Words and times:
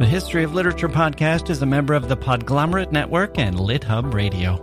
The 0.00 0.06
History 0.06 0.42
of 0.42 0.52
Literature 0.52 0.88
podcast 0.88 1.50
is 1.50 1.62
a 1.62 1.66
member 1.66 1.94
of 1.94 2.08
the 2.08 2.16
Podglomerate 2.16 2.90
Network 2.90 3.38
and 3.38 3.54
LitHub 3.54 4.12
Radio. 4.12 4.58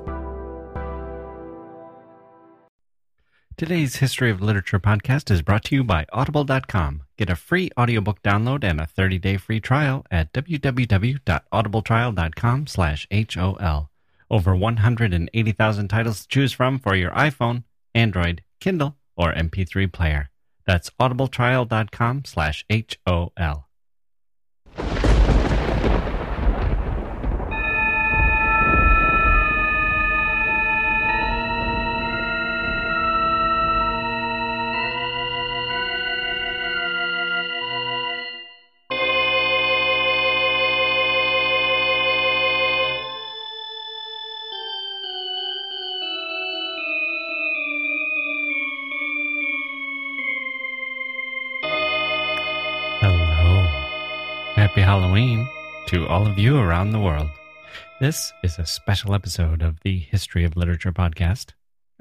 Today's 3.56 3.96
History 3.96 4.30
of 4.30 4.42
Literature 4.42 4.82
podcast 4.82 5.32
is 5.32 5.42
brought 5.42 5.64
to 5.66 5.76
you 5.76 5.86
by 5.86 6.06
Audible.com. 6.12 7.04
Get 7.18 7.30
a 7.30 7.38
free 7.38 7.70
audiobook 7.80 8.22
download 8.22 8.66
and 8.66 8.82
a 8.82 8.86
30-day 8.86 9.38
free 9.38 9.62
trial 9.62 10.06
at 10.12 10.34
www.audibletrial.com 10.34 12.68
slash 12.68 13.08
HOL. 13.10 13.90
Over 14.30 14.54
180,000 14.54 15.88
titles 15.88 16.24
to 16.24 16.28
choose 16.28 16.52
from 16.52 16.78
for 16.78 16.94
your 16.94 17.12
iPhone, 17.12 17.64
Android, 17.96 18.44
Kindle, 18.60 18.98
or 19.16 19.34
MP3 19.34 19.94
player. 19.94 20.30
That's 20.68 20.90
audibletrial.com 21.00 22.26
slash 22.26 22.66
HOL. 22.70 23.70
All 56.12 56.28
of 56.28 56.38
you 56.38 56.58
around 56.58 56.92
the 56.92 57.00
world. 57.00 57.30
This 58.02 58.34
is 58.44 58.60
a 58.60 58.66
special 58.66 59.14
episode 59.14 59.62
of 59.62 59.80
the 59.80 59.98
History 59.98 60.44
of 60.44 60.58
Literature 60.58 60.92
podcast. 60.92 61.52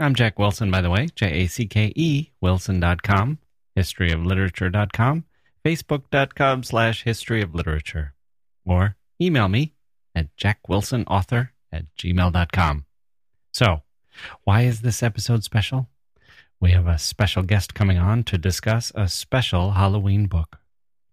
I'm 0.00 0.16
Jacke 0.16 0.36
Wilson, 0.36 0.68
by 0.68 0.80
the 0.80 0.90
way, 0.90 1.06
J 1.14 1.44
A 1.44 1.46
C 1.46 1.66
K 1.68 1.92
E, 1.94 2.30
Wilson.com, 2.40 3.38
historyofliterature.com, 3.78 5.26
facebook.com 5.64 6.62
slash 6.64 7.04
history 7.04 7.40
of 7.40 7.54
literature, 7.54 8.14
or 8.66 8.96
email 9.22 9.46
me 9.46 9.74
at 10.12 10.36
jackwilsonauthor 10.36 11.50
at 11.70 11.84
gmail.com. 11.96 12.86
So, 13.52 13.82
why 14.42 14.62
is 14.62 14.80
this 14.80 15.04
episode 15.04 15.44
special? 15.44 15.88
We 16.58 16.72
have 16.72 16.88
a 16.88 16.98
special 16.98 17.44
guest 17.44 17.74
coming 17.74 17.98
on 17.98 18.24
to 18.24 18.36
discuss 18.36 18.90
a 18.96 19.06
special 19.06 19.70
Halloween 19.70 20.26
book. 20.26 20.59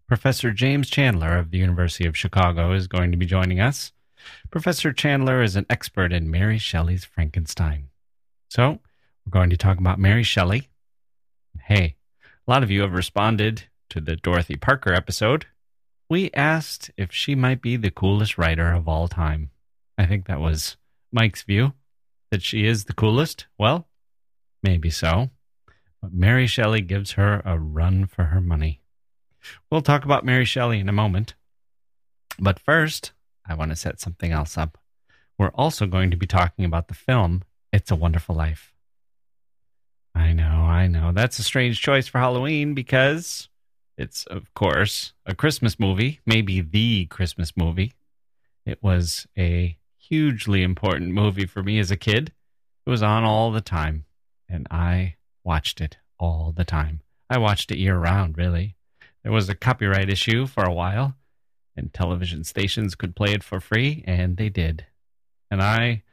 Professor 0.08 0.52
James 0.52 0.90
Chandler 0.90 1.38
of 1.38 1.52
the 1.52 1.58
University 1.58 2.08
of 2.08 2.18
Chicago 2.18 2.72
is 2.72 2.88
going 2.88 3.12
to 3.12 3.18
be 3.18 3.26
joining 3.26 3.60
us. 3.60 3.92
Professor 4.50 4.94
Chandler 4.94 5.42
is 5.44 5.58
an 5.58 5.66
expert 5.70 6.14
in 6.14 6.32
Mary 6.32 6.58
Shelley's 6.58 7.04
Frankenstein. 7.04 7.90
So, 8.50 8.80
we're 9.26 9.32
going 9.32 9.50
to 9.50 9.58
talk 9.58 9.80
about 9.80 10.00
Mary 10.00 10.24
Shelley. 10.24 10.70
Hey, 11.66 11.98
a 12.24 12.50
lot 12.52 12.64
of 12.64 12.72
you 12.72 12.82
have 12.84 12.94
responded 12.94 13.64
to 13.90 14.00
the 14.00 14.16
Dorothy 14.16 14.56
Parker 14.56 14.94
episode. 14.94 15.48
We 16.10 16.32
asked 16.34 16.90
if 16.96 17.12
she 17.12 17.36
might 17.36 17.62
be 17.62 17.76
the 17.76 17.92
coolest 17.92 18.38
writer 18.38 18.72
of 18.72 18.88
all 18.88 19.10
time. 19.10 19.52
I 19.98 20.06
think 20.06 20.26
that 20.28 20.40
was 20.40 20.78
Mike's 21.12 21.44
view 21.44 21.74
that 22.32 22.42
she 22.42 22.66
is 22.66 22.86
the 22.86 22.94
coolest. 22.94 23.48
Well, 23.58 23.90
maybe 24.64 24.90
so. 24.90 25.32
But 26.02 26.14
Mary 26.14 26.48
Shelley 26.48 26.82
gives 26.82 27.14
her 27.14 27.42
a 27.44 27.60
run 27.60 28.06
for 28.06 28.26
her 28.26 28.40
money. 28.40 28.80
We'll 29.72 29.82
talk 29.82 30.06
about 30.06 30.26
Mary 30.26 30.46
Shelley 30.46 30.80
in 30.80 30.90
a 30.90 30.94
moment. 30.94 31.36
But 32.40 32.60
first, 32.60 33.12
I 33.48 33.54
want 33.54 33.72
to 33.72 33.76
set 33.76 34.00
something 34.00 34.32
else 34.32 34.58
up. 34.58 34.78
We're 35.38 35.50
also 35.50 35.86
going 35.86 36.12
to 36.12 36.18
be 36.18 36.28
talking 36.28 36.66
about 36.66 36.88
the 36.88 36.94
film 36.94 37.44
It's 37.72 37.92
a 37.92 37.96
Wonderful 37.96 38.36
Life. 38.36 38.74
I 40.16 40.34
know, 40.34 40.44
I 40.44 40.88
know. 40.88 41.12
That's 41.12 41.38
a 41.38 41.44
strange 41.44 41.80
choice 41.82 42.08
for 42.08 42.18
Halloween 42.18 42.74
because 42.74 43.50
it's, 43.98 44.26
of 44.26 44.54
course, 44.54 45.14
a 45.26 45.36
Christmas 45.36 45.80
movie, 45.80 46.22
maybe 46.26 46.62
the 46.62 47.06
Christmas 47.06 47.54
movie. 47.56 47.94
It 48.66 48.82
was 48.82 49.28
a 49.38 49.78
hugely 49.98 50.64
important 50.64 51.12
movie 51.12 51.46
for 51.46 51.62
me 51.62 51.80
as 51.80 51.92
a 51.92 51.98
kid. 51.98 52.32
It 52.86 52.90
was 52.90 53.04
on 53.04 53.24
all 53.24 53.52
the 53.52 53.62
time, 53.62 54.06
and 54.50 54.68
I 54.72 55.16
watched 55.44 55.82
it 55.82 55.98
all 56.20 56.54
the 56.56 56.66
time. 56.66 57.02
I 57.30 57.38
watched 57.38 57.72
it 57.72 57.78
year 57.78 57.98
round, 57.98 58.38
really. 58.38 58.77
There 59.28 59.34
was 59.34 59.50
a 59.50 59.56
copyright 59.56 60.10
issue 60.10 60.48
for 60.48 60.64
a 60.64 60.72
while, 60.72 61.14
and 61.76 61.94
television 61.94 62.46
stations 62.46 62.96
could 62.96 63.14
play 63.14 63.34
it 63.34 63.44
for 63.44 63.60
free, 63.60 64.02
and 64.08 64.38
they 64.38 64.48
did. 64.48 64.86
And 65.52 65.62
I 65.62 66.04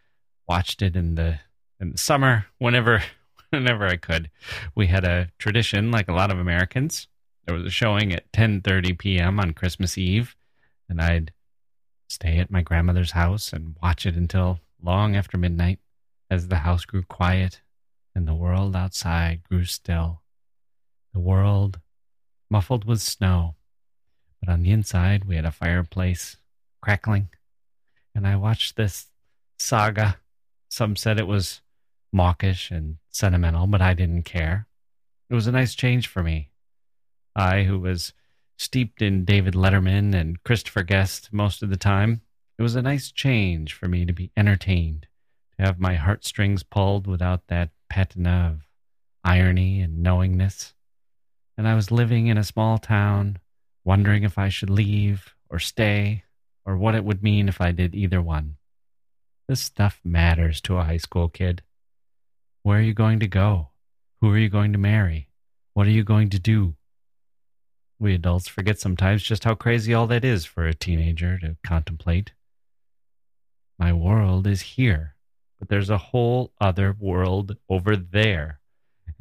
watched 0.49 0.83
it 0.83 0.97
in 0.97 1.15
the 1.15 1.39
in 1.79 1.93
the 1.93 1.99
summer 1.99 2.47
whenever 2.59 3.05
whenever 3.51 3.87
I 3.87 3.99
could. 3.99 4.33
We 4.75 4.89
had 4.89 5.05
a 5.05 5.31
tradition, 5.39 5.93
like 5.93 6.09
a 6.09 6.13
lot 6.13 6.33
of 6.33 6.41
Americans. 6.41 7.07
There 7.47 7.55
was 7.55 7.65
a 7.65 7.71
showing 7.71 8.13
at 8.13 8.33
10:30 8.33 8.99
p.m. 8.99 9.39
on 9.39 9.53
Christmas 9.53 9.97
Eve, 9.97 10.35
and 10.89 11.01
I'd 11.01 11.33
stay 12.09 12.39
at 12.39 12.51
my 12.51 12.63
grandmother's 12.63 13.13
house 13.13 13.53
and 13.53 13.77
watch 13.81 14.07
it 14.07 14.17
until 14.17 14.59
long 14.83 15.15
after 15.15 15.39
midnight 15.39 15.79
as 16.29 16.49
the 16.49 16.57
house 16.67 16.85
grew 16.85 17.05
quiet 17.05 17.61
and 18.13 18.27
the 18.27 18.35
world 18.35 18.75
outside 18.75 19.45
grew 19.45 19.67
still. 19.67 20.21
The 21.13 21.21
world 21.21 21.79
muffled 22.55 22.85
with 22.85 23.01
snow, 23.01 23.57
but 24.39 24.49
on 24.49 24.63
the 24.63 24.71
inside 24.71 25.25
we 25.25 25.35
had 25.35 25.45
a 25.45 25.51
fireplace 25.51 26.37
crackling, 26.81 27.29
and 28.15 28.29
I 28.29 28.37
watched 28.37 28.77
this 28.77 29.07
saga. 29.59 30.19
Some 30.69 30.95
said 30.95 31.19
it 31.19 31.27
was 31.27 31.63
mawkish 32.13 32.71
and 32.71 32.99
sentimental, 33.11 33.67
but 33.67 33.83
I 33.83 33.93
didn't 33.93 34.23
care. 34.23 34.69
It 35.29 35.35
was 35.35 35.49
a 35.49 35.53
nice 35.53 35.75
change 35.75 36.07
for 36.07 36.23
me. 36.23 36.51
I, 37.35 37.65
who 37.65 37.81
was 37.81 38.13
steeped 38.57 39.03
in 39.03 39.25
David 39.25 39.55
Letterman 39.55 40.15
and 40.15 40.41
Christopher 40.45 40.85
Guest 40.85 41.31
most 41.33 41.61
of 41.61 41.71
the 41.71 41.77
time, 41.77 42.21
it 42.57 42.63
was 42.63 42.77
a 42.77 42.83
nice 42.83 43.11
change 43.11 43.73
for 43.73 43.89
me 43.89 44.05
to 44.05 44.13
be 44.13 44.31
entertained, 44.37 45.09
to 45.59 45.67
have 45.67 45.81
my 45.81 45.97
heartstrings 45.97 46.63
pulled 46.63 47.09
without 47.09 47.49
that 47.49 47.71
patina 47.91 48.53
of 48.55 48.69
irony 49.25 49.81
and 49.81 50.05
knowingness. 50.05 50.74
And 51.57 51.69
I 51.69 51.75
was 51.75 51.91
living 51.91 52.27
in 52.27 52.39
a 52.39 52.45
small 52.45 52.79
town, 52.79 53.39
wondering 53.85 54.25
if 54.25 54.39
I 54.39 54.49
should 54.49 54.71
leave 54.71 55.35
or 55.49 55.59
stay, 55.59 56.25
or 56.65 56.77
what 56.77 56.95
it 56.95 57.05
would 57.05 57.23
mean 57.23 57.49
if 57.49 57.61
I 57.61 57.73
did 57.73 57.95
either 57.95 58.21
one. 58.21 58.57
This 59.47 59.61
stuff 59.61 60.01
matters 60.05 60.61
to 60.63 60.79
a 60.79 60.85
high 60.85 60.97
school 60.97 61.29
kid. 61.29 61.63
Where 62.63 62.79
are 62.79 62.83
you 62.83 62.95
going 62.95 63.21
to 63.21 63.29
go? 63.29 63.69
Who 64.21 64.31
are 64.31 64.39
you 64.39 64.49
going 64.49 64.73
to 64.73 64.79
marry? 64.79 65.29
What 65.75 65.87
are 65.87 65.91
you 65.91 66.03
going 66.03 66.31
to 66.31 66.39
do? 66.39 66.77
We 67.99 68.15
adults 68.15 68.49
forget 68.49 68.79
sometimes 68.81 69.23
just 69.23 69.45
how 69.45 69.55
crazy 69.55 69.95
all 69.95 70.07
that 70.09 70.25
is 70.25 70.45
for 70.45 70.67
a 70.67 70.75
teenager 70.75 71.39
to 71.39 71.57
contemplate. 71.65 72.33
My 73.79 73.93
world 73.93 74.47
is 74.47 74.63
here, 74.63 75.15
but 75.59 75.69
there's 75.69 75.91
a 75.91 75.99
whole 75.99 76.53
other 76.61 76.97
world 76.99 77.57
over 77.69 77.97
there. 77.97 78.61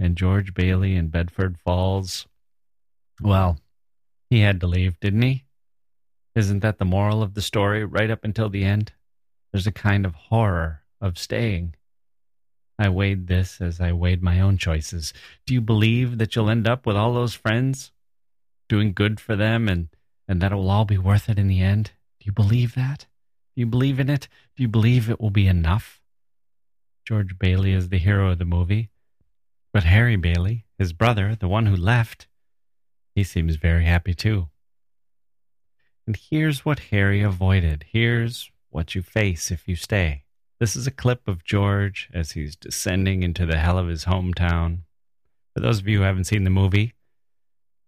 And 0.04 0.18
George 0.18 0.54
Bailey 0.54 0.98
in 0.98 1.08
Bedford 1.08 1.58
Falls, 1.58 2.28
well, 3.22 3.58
he 4.30 4.42
had 4.42 4.60
to 4.60 4.68
leave, 4.68 5.00
didn't 5.00 5.22
he? 5.22 5.46
Isn't 6.36 6.60
that 6.60 6.78
the 6.78 6.84
moral 6.84 7.24
of 7.24 7.36
the 7.36 7.42
story 7.42 7.86
right 7.86 8.12
up 8.12 8.26
until 8.26 8.50
the 8.50 8.66
end? 8.66 8.92
There's 9.54 9.66
a 9.66 9.72
kind 9.72 10.06
of 10.06 10.14
horror 10.14 10.82
of 11.00 11.18
staying. 11.18 11.76
I 12.78 12.90
weighed 12.90 13.28
this 13.28 13.62
as 13.62 13.80
I 13.80 13.94
weighed 13.94 14.22
my 14.22 14.42
own 14.42 14.58
choices. 14.58 15.14
Do 15.46 15.54
you 15.54 15.62
believe 15.62 16.18
that 16.18 16.36
you'll 16.36 16.50
end 16.50 16.68
up 16.68 16.86
with 16.86 16.98
all 16.98 17.14
those 17.14 17.34
friends, 17.34 17.94
doing 18.68 18.92
good 18.92 19.22
for 19.22 19.38
them, 19.38 19.70
and, 19.70 19.88
and 20.28 20.42
that 20.42 20.52
it 20.52 20.56
will 20.56 20.70
all 20.70 20.84
be 20.84 20.98
worth 20.98 21.30
it 21.30 21.40
in 21.40 21.48
the 21.48 21.62
end? 21.62 21.92
Do 22.20 22.26
you 22.26 22.34
believe 22.34 22.76
that? 22.76 23.06
Do 23.56 23.62
you 23.62 23.68
believe 23.68 24.02
in 24.02 24.10
it? 24.10 24.28
Do 24.58 24.64
you 24.64 24.68
believe 24.68 25.10
it 25.10 25.22
will 25.22 25.30
be 25.30 25.48
enough? 25.48 26.02
George 27.08 27.40
Bailey 27.40 27.72
is 27.72 27.88
the 27.88 28.00
hero 28.00 28.32
of 28.32 28.40
the 28.40 28.44
movie. 28.44 28.90
But 29.74 29.86
Harry 29.86 30.16
Bailey, 30.16 30.66
his 30.78 30.94
brother, 30.94 31.36
the 31.36 31.48
one 31.48 31.66
who 31.66 31.76
left, 31.76 32.28
he 33.16 33.24
seems 33.24 33.56
very 33.56 33.86
happy 33.86 34.14
too. 34.14 34.50
And 36.06 36.16
here's 36.16 36.64
what 36.64 36.80
Harry 36.92 37.22
avoided. 37.22 37.86
Here's 37.90 38.52
what 38.70 38.94
you 38.94 39.02
face 39.02 39.50
if 39.50 39.68
you 39.68 39.76
stay. 39.76 40.26
This 40.60 40.76
is 40.76 40.86
a 40.86 40.92
clip 40.92 41.28
of 41.28 41.44
George 41.44 42.10
as 42.14 42.32
he's 42.32 42.56
descending 42.56 43.24
into 43.24 43.46
the 43.46 43.58
hell 43.58 43.78
of 43.78 43.88
his 43.88 44.06
hometown. 44.06 44.80
For 45.54 45.60
those 45.60 45.80
of 45.80 45.88
you 45.88 46.00
who 46.00 46.04
haven't 46.04 46.26
seen 46.26 46.44
the 46.44 46.50
movie, 46.50 46.94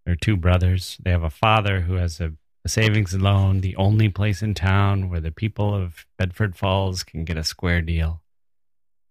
there 0.05 0.13
are 0.13 0.17
two 0.17 0.37
brothers. 0.37 0.97
They 1.03 1.11
have 1.11 1.23
a 1.23 1.29
father 1.29 1.81
who 1.81 1.95
has 1.95 2.19
a, 2.19 2.33
a 2.63 2.69
savings 2.69 3.13
loan, 3.13 3.61
the 3.61 3.75
only 3.75 4.09
place 4.09 4.41
in 4.41 4.53
town 4.53 5.09
where 5.09 5.21
the 5.21 5.31
people 5.31 5.73
of 5.73 6.05
Bedford 6.17 6.55
Falls 6.55 7.03
can 7.03 7.25
get 7.25 7.37
a 7.37 7.43
square 7.43 7.81
deal, 7.81 8.21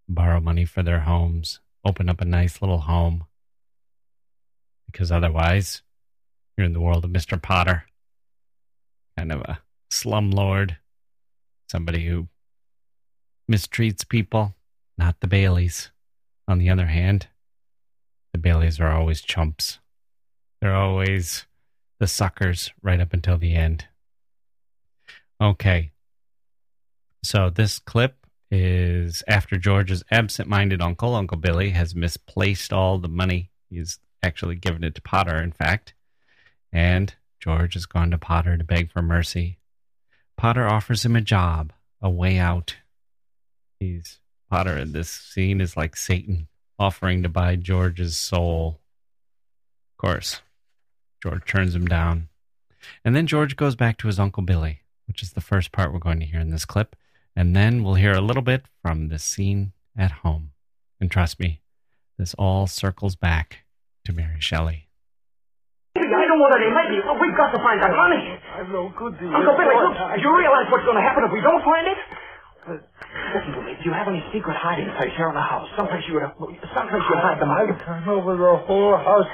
borrow 0.08 0.40
money 0.40 0.64
for 0.64 0.82
their 0.82 1.00
homes, 1.00 1.60
open 1.84 2.08
up 2.08 2.20
a 2.20 2.24
nice 2.24 2.60
little 2.60 2.80
home. 2.80 3.24
Because 4.90 5.10
otherwise, 5.10 5.82
you're 6.56 6.66
in 6.66 6.72
the 6.72 6.80
world 6.80 7.04
of 7.04 7.10
Mr. 7.10 7.40
Potter. 7.40 7.84
Kind 9.16 9.32
of 9.32 9.40
a 9.42 9.60
slumlord, 9.90 10.76
somebody 11.68 12.06
who 12.06 12.28
mistreats 13.50 14.08
people, 14.08 14.54
not 14.96 15.20
the 15.20 15.26
Baileys. 15.26 15.90
On 16.46 16.58
the 16.58 16.70
other 16.70 16.86
hand, 16.86 17.28
the 18.32 18.38
Baileys 18.38 18.80
are 18.80 18.92
always 18.92 19.22
chumps. 19.22 19.78
They're 20.60 20.74
always 20.74 21.46
the 22.00 22.06
suckers 22.06 22.72
right 22.82 23.00
up 23.00 23.12
until 23.12 23.38
the 23.38 23.54
end. 23.54 23.86
Okay. 25.40 25.92
So 27.22 27.50
this 27.50 27.78
clip 27.78 28.23
is 28.54 29.22
after 29.26 29.56
George's 29.56 30.04
absent 30.10 30.48
minded 30.48 30.80
uncle, 30.80 31.14
Uncle 31.14 31.36
Billy, 31.36 31.70
has 31.70 31.94
misplaced 31.94 32.72
all 32.72 32.98
the 32.98 33.08
money. 33.08 33.50
He's 33.68 33.98
actually 34.22 34.54
given 34.54 34.84
it 34.84 34.94
to 34.94 35.02
Potter, 35.02 35.36
in 35.36 35.52
fact. 35.52 35.94
And 36.72 37.14
George 37.40 37.74
has 37.74 37.86
gone 37.86 38.10
to 38.12 38.18
Potter 38.18 38.56
to 38.56 38.64
beg 38.64 38.92
for 38.92 39.02
mercy. 39.02 39.58
Potter 40.36 40.66
offers 40.66 41.04
him 41.04 41.16
a 41.16 41.20
job, 41.20 41.72
a 42.00 42.08
way 42.08 42.38
out. 42.38 42.76
He's 43.80 44.20
Potter 44.50 44.78
in 44.78 44.92
this 44.92 45.10
scene 45.10 45.60
is 45.60 45.76
like 45.76 45.96
Satan 45.96 46.48
offering 46.78 47.22
to 47.22 47.28
buy 47.28 47.56
George's 47.56 48.16
soul. 48.16 48.80
Of 49.92 49.96
course, 49.98 50.42
George 51.22 51.44
turns 51.44 51.74
him 51.74 51.86
down. 51.86 52.28
And 53.04 53.16
then 53.16 53.26
George 53.26 53.56
goes 53.56 53.74
back 53.74 53.96
to 53.98 54.06
his 54.06 54.18
Uncle 54.18 54.42
Billy, 54.42 54.80
which 55.06 55.22
is 55.22 55.32
the 55.32 55.40
first 55.40 55.72
part 55.72 55.92
we're 55.92 55.98
going 55.98 56.20
to 56.20 56.26
hear 56.26 56.40
in 56.40 56.50
this 56.50 56.64
clip. 56.64 56.94
And 57.36 57.54
then 57.54 57.82
we'll 57.82 57.94
hear 57.98 58.12
a 58.14 58.20
little 58.20 58.42
bit 58.42 58.66
from 58.82 59.08
the 59.08 59.18
scene 59.18 59.72
at 59.96 60.22
home. 60.22 60.50
And 61.00 61.10
trust 61.10 61.40
me, 61.40 61.60
this 62.18 62.34
all 62.38 62.66
circles 62.66 63.16
back 63.16 63.64
to 64.06 64.12
Mary 64.12 64.38
Shelley. 64.40 64.88
I 65.96 66.00
don't 66.02 66.38
want 66.40 66.54
any 66.58 66.70
lady. 66.70 66.98
We've 67.02 67.36
got 67.36 67.50
to 67.54 67.58
find 67.58 67.82
that 67.82 67.94
money. 67.94 68.22
I'm 68.54 68.70
no 68.72 68.90
good 68.98 69.18
to 69.18 69.24
you. 69.24 69.34
Uncle 69.34 69.54
Billy, 69.58 69.74
look, 69.74 69.94
I- 69.98 70.16
do 70.16 70.22
you 70.22 70.34
realize 70.38 70.66
what's 70.70 70.84
going 70.84 70.96
to 70.98 71.02
happen 71.02 71.22
if 71.26 71.32
we 71.32 71.40
don't 71.42 71.62
find 71.62 71.86
it? 71.86 71.98
But- 72.66 72.82
Listen 73.34 73.52
to 73.54 73.62
me. 73.62 73.74
Do 73.78 73.84
you 73.90 73.94
have 73.94 74.06
any 74.08 74.22
secret 74.32 74.54
hiding 74.58 74.90
place 74.98 75.10
here 75.16 75.28
in 75.30 75.34
the 75.34 75.42
house? 75.42 75.66
Someplace 75.76 76.02
you 76.06 76.14
would 76.18 76.22
have, 76.26 76.34
someplace 76.38 77.02
you'd 77.06 77.22
hide 77.22 77.38
the 77.38 77.46
money. 77.46 77.70
I've 77.70 77.82
gone 77.86 78.06
over 78.10 78.34
the 78.38 78.54
whole 78.66 78.94
house, 78.98 79.26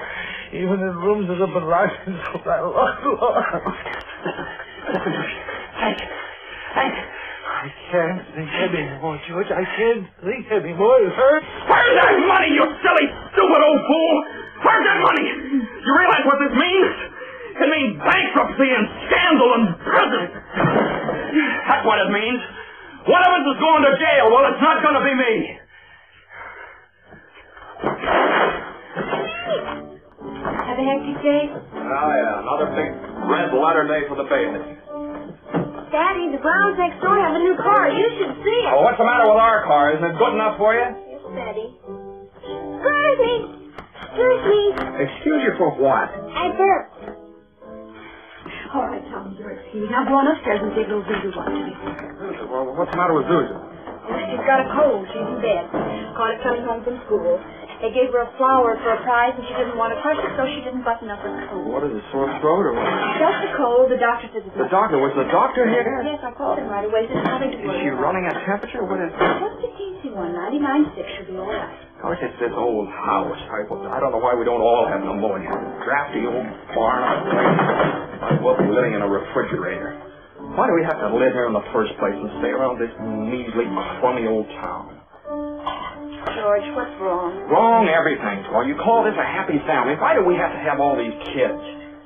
even 0.53 0.81
in 0.81 0.93
rooms 1.01 1.29
that 1.29 1.37
have 1.41 1.53
been 1.53 1.65
locked 1.69 1.97
since 2.05 2.17
I 2.17 2.61
locked 2.61 3.05
Listen, 3.05 4.47
listen 4.89 5.13
to 5.13 5.21
me. 5.21 5.33
Hank, 5.81 5.99
Hank, 6.77 6.95
I 7.61 7.69
can't 7.93 8.25
think 8.33 8.49
anymore, 8.73 9.21
George. 9.29 9.53
I 9.53 9.61
can't 9.77 10.09
think 10.25 10.49
anymore. 10.49 10.97
It 11.05 11.13
hurts. 11.13 11.45
where's 11.69 11.93
that 11.93 12.17
money, 12.25 12.57
you 12.57 12.65
silly, 12.81 13.07
stupid 13.37 13.61
old 13.61 13.83
fool? 13.85 14.17
Where's 14.65 14.85
that 14.89 15.01
money? 15.05 15.27
You 15.61 15.93
realize 15.93 16.25
what 16.25 16.41
this 16.41 16.57
means? 16.57 16.89
It 17.61 17.69
means 17.69 17.93
bankruptcy 18.01 18.65
and 18.65 18.85
scandal 19.13 19.51
and 19.61 19.65
prison. 19.77 20.25
That's 21.69 21.85
what 21.85 22.01
it 22.01 22.09
means. 22.17 22.41
One 23.05 23.21
of 23.29 23.33
us 23.37 23.45
is 23.53 23.59
going 23.61 23.83
to 23.85 23.93
jail. 24.01 24.25
Well, 24.33 24.45
it's 24.49 24.65
not 24.65 24.81
going 24.81 24.97
to 24.97 25.05
be 25.05 25.13
me. 25.21 25.35
Have 30.65 30.79
a 30.81 30.85
hectic 30.89 31.17
day? 31.21 31.45
Oh, 31.53 32.09
yeah, 32.09 32.41
another 32.41 32.73
big 32.73 32.89
red 33.29 33.53
letter 33.53 33.85
day 33.85 34.09
for 34.09 34.17
the 34.17 34.25
Bailey. 34.25 34.80
Daddy, 35.91 36.31
the 36.31 36.39
Browns 36.39 36.79
next 36.79 37.03
door 37.03 37.19
have 37.19 37.35
a 37.35 37.43
new 37.43 37.57
car. 37.59 37.91
You 37.91 38.07
should 38.15 38.35
see 38.47 38.59
it. 38.63 38.71
Oh, 38.71 38.87
what's 38.87 38.99
the 38.99 39.05
matter 39.05 39.27
with 39.27 39.43
our 39.43 39.67
car? 39.67 39.91
Isn't 39.99 40.07
it 40.07 40.15
good 40.19 40.35
enough 40.39 40.55
for 40.57 40.71
you? 40.75 40.87
Yes, 40.87 41.23
Daddy. 41.35 41.67
Me. 43.21 43.37
Excuse 44.01 44.43
me. 44.49 44.63
Excuse 45.03 45.41
you 45.45 45.53
for 45.59 45.75
what? 45.77 46.09
I 46.09 46.55
burped. 46.57 47.21
All 48.73 48.87
right, 48.87 49.03
Tom, 49.11 49.35
you're 49.37 49.51
excused. 49.51 49.91
Now 49.91 50.07
go 50.07 50.15
on 50.15 50.31
upstairs 50.31 50.63
and 50.63 50.71
take 50.79 50.87
little 50.87 51.03
Zuzu 51.05 51.35
watch 51.37 51.51
me. 51.53 51.75
Well, 52.49 52.71
what's 52.79 52.91
the 52.91 52.97
matter 52.97 53.13
with 53.19 53.27
Susan? 53.27 53.59
Oh, 53.61 54.15
she's 54.31 54.41
got 54.47 54.63
a 54.63 54.69
cold. 54.73 55.05
She's 55.11 55.27
in 55.27 55.43
bed. 55.43 55.67
Caught 56.17 56.39
it 56.39 56.41
coming 56.47 56.65
home 56.65 56.81
from 56.87 56.97
school. 57.05 57.35
They 57.81 57.97
gave 57.97 58.13
her 58.13 58.29
a 58.29 58.31
flower 58.37 58.77
for 58.85 58.93
a 58.93 59.01
prize, 59.01 59.33
and 59.33 59.45
she 59.49 59.57
didn't 59.57 59.81
want 59.81 59.97
to 59.97 59.99
crush 60.05 60.21
it, 60.21 60.29
so 60.37 60.45
she 60.45 60.61
didn't 60.61 60.85
button 60.85 61.09
up 61.09 61.25
her 61.25 61.33
coat. 61.49 61.65
What 61.65 61.81
is 61.89 61.97
it, 61.97 62.05
sore 62.13 62.29
throat 62.45 62.69
or 62.69 62.77
what? 62.77 62.85
Just 63.17 63.41
a 63.49 63.51
cold. 63.57 63.89
The 63.89 63.97
doctor 63.97 64.29
it's 64.37 64.45
The 64.53 64.69
doctor, 64.69 65.01
was 65.01 65.17
the 65.17 65.25
doctor 65.33 65.65
here? 65.65 66.05
Yes, 66.05 66.21
I 66.21 66.37
called 66.37 66.61
him 66.61 66.69
right 66.69 66.85
away. 66.85 67.09
Said 67.09 67.25
nothing 67.25 67.57
to 67.57 67.59
Is 67.65 67.73
she 67.81 67.89
about. 67.89 68.05
running 68.05 68.29
a 68.29 68.37
temperature? 68.45 68.85
What 68.85 69.01
is 69.01 69.09
Just 69.17 69.65
a 69.65 69.71
teensy 69.81 70.13
one. 70.13 70.37
99.6 70.37 71.17
should 71.17 71.33
be 71.33 71.41
all 71.41 71.49
right. 71.49 71.73
Oh, 72.05 72.13
it's 72.13 72.37
this 72.37 72.53
old 72.53 72.89
house. 72.93 73.41
I, 73.49 73.65
I 73.65 73.97
don't 73.97 74.13
know 74.13 74.21
why 74.21 74.37
we 74.37 74.45
don't 74.45 74.61
all 74.61 74.85
have 74.85 75.01
pneumonia. 75.01 75.53
Drafty 75.81 76.29
old 76.29 76.49
barn. 76.77 77.01
Might 78.21 78.41
well 78.45 78.61
be 78.61 78.69
living 78.69 78.93
in 78.93 79.01
a 79.01 79.09
refrigerator. 79.09 79.97
Why 80.53 80.69
do 80.69 80.77
we 80.77 80.85
have 80.85 81.01
to 81.01 81.09
live 81.17 81.33
here 81.33 81.49
in 81.49 81.57
the 81.57 81.65
first 81.73 81.97
place 81.97 82.13
and 82.13 82.29
stay 82.45 82.53
around 82.53 82.77
this 82.77 82.93
measly, 83.01 83.65
crummy 84.05 84.29
old 84.29 84.49
town? 84.61 85.00
George, 86.37 86.67
what's 86.79 86.95
wrong? 87.03 87.35
Wrong 87.51 87.89
everything, 87.91 88.47
Troy. 88.51 88.71
You 88.71 88.77
call 88.79 89.03
this 89.03 89.19
a 89.19 89.27
happy 89.27 89.59
family. 89.67 89.99
Why 89.99 90.15
do 90.15 90.23
we 90.23 90.35
have 90.39 90.53
to 90.55 90.61
have 90.63 90.79
all 90.79 90.95
these 90.95 91.15
kids? 91.35 91.59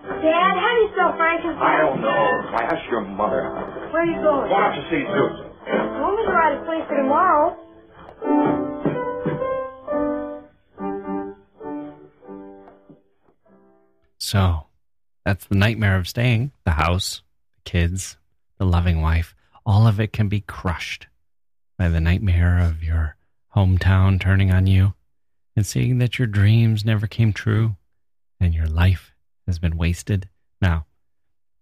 Dad, 0.04 0.54
how 0.56 0.70
do 0.72 0.80
you 0.84 0.90
spell 0.92 1.12
Frankenstein? 1.16 1.60
I 1.60 1.76
don't 1.80 2.00
know. 2.00 2.24
Why, 2.52 2.62
ask 2.64 2.84
your 2.90 3.04
mother. 3.04 3.48
Where 3.92 4.02
are 4.02 4.08
you 4.08 4.20
going? 4.20 4.50
Why 4.50 4.68
don't 4.68 4.76
you 4.80 4.86
see 4.88 5.02
Susan? 5.04 5.48
Home 6.00 6.16
is 6.20 6.28
right 6.28 6.52
at 6.56 6.64
place 6.64 6.84
for 6.88 6.96
tomorrow. 6.96 7.56
So 14.18 14.66
that's 15.24 15.46
the 15.46 15.54
nightmare 15.54 15.96
of 15.96 16.08
staying 16.08 16.52
the 16.64 16.72
house, 16.72 17.22
the 17.56 17.70
kids, 17.70 18.16
the 18.58 18.64
loving 18.64 19.00
wife. 19.00 19.34
All 19.66 19.86
of 19.86 20.00
it 20.00 20.12
can 20.12 20.28
be 20.28 20.40
crushed 20.40 21.06
by 21.78 21.88
the 21.88 22.00
nightmare 22.00 22.58
of 22.58 22.82
your 22.82 23.16
hometown 23.54 24.20
turning 24.20 24.50
on 24.50 24.66
you 24.66 24.94
and 25.56 25.64
seeing 25.64 25.98
that 25.98 26.18
your 26.18 26.26
dreams 26.26 26.84
never 26.84 27.06
came 27.06 27.32
true 27.32 27.76
and 28.40 28.54
your 28.54 28.66
life 28.66 29.14
has 29.46 29.58
been 29.58 29.76
wasted. 29.76 30.28
Now, 30.60 30.86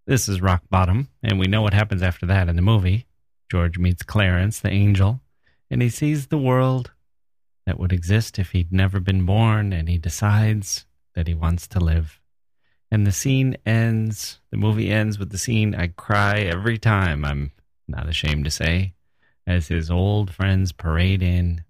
this 0.05 0.27
is 0.27 0.41
rock 0.41 0.63
bottom, 0.69 1.09
and 1.21 1.39
we 1.39 1.47
know 1.47 1.61
what 1.61 1.73
happens 1.73 2.01
after 2.01 2.25
that 2.25 2.49
in 2.49 2.55
the 2.55 2.61
movie. 2.61 3.05
George 3.49 3.77
meets 3.77 4.03
Clarence, 4.03 4.59
the 4.59 4.69
angel, 4.69 5.21
and 5.69 5.81
he 5.81 5.89
sees 5.89 6.27
the 6.27 6.37
world 6.37 6.91
that 7.65 7.79
would 7.79 7.93
exist 7.93 8.37
if 8.37 8.51
he'd 8.51 8.73
never 8.73 8.99
been 8.99 9.25
born, 9.25 9.71
and 9.71 9.87
he 9.87 9.97
decides 9.97 10.85
that 11.15 11.27
he 11.27 11.33
wants 11.33 11.67
to 11.69 11.79
live. 11.79 12.19
And 12.91 13.07
the 13.07 13.11
scene 13.11 13.55
ends, 13.65 14.39
the 14.51 14.57
movie 14.57 14.91
ends 14.91 15.17
with 15.17 15.31
the 15.31 15.37
scene 15.37 15.73
I 15.73 15.87
cry 15.87 16.39
every 16.39 16.77
time, 16.77 17.23
I'm 17.23 17.51
not 17.87 18.09
ashamed 18.09 18.45
to 18.45 18.51
say, 18.51 18.95
as 19.47 19.67
his 19.67 19.89
old 19.89 20.31
friends 20.31 20.71
parade 20.71 21.23
in 21.23 21.63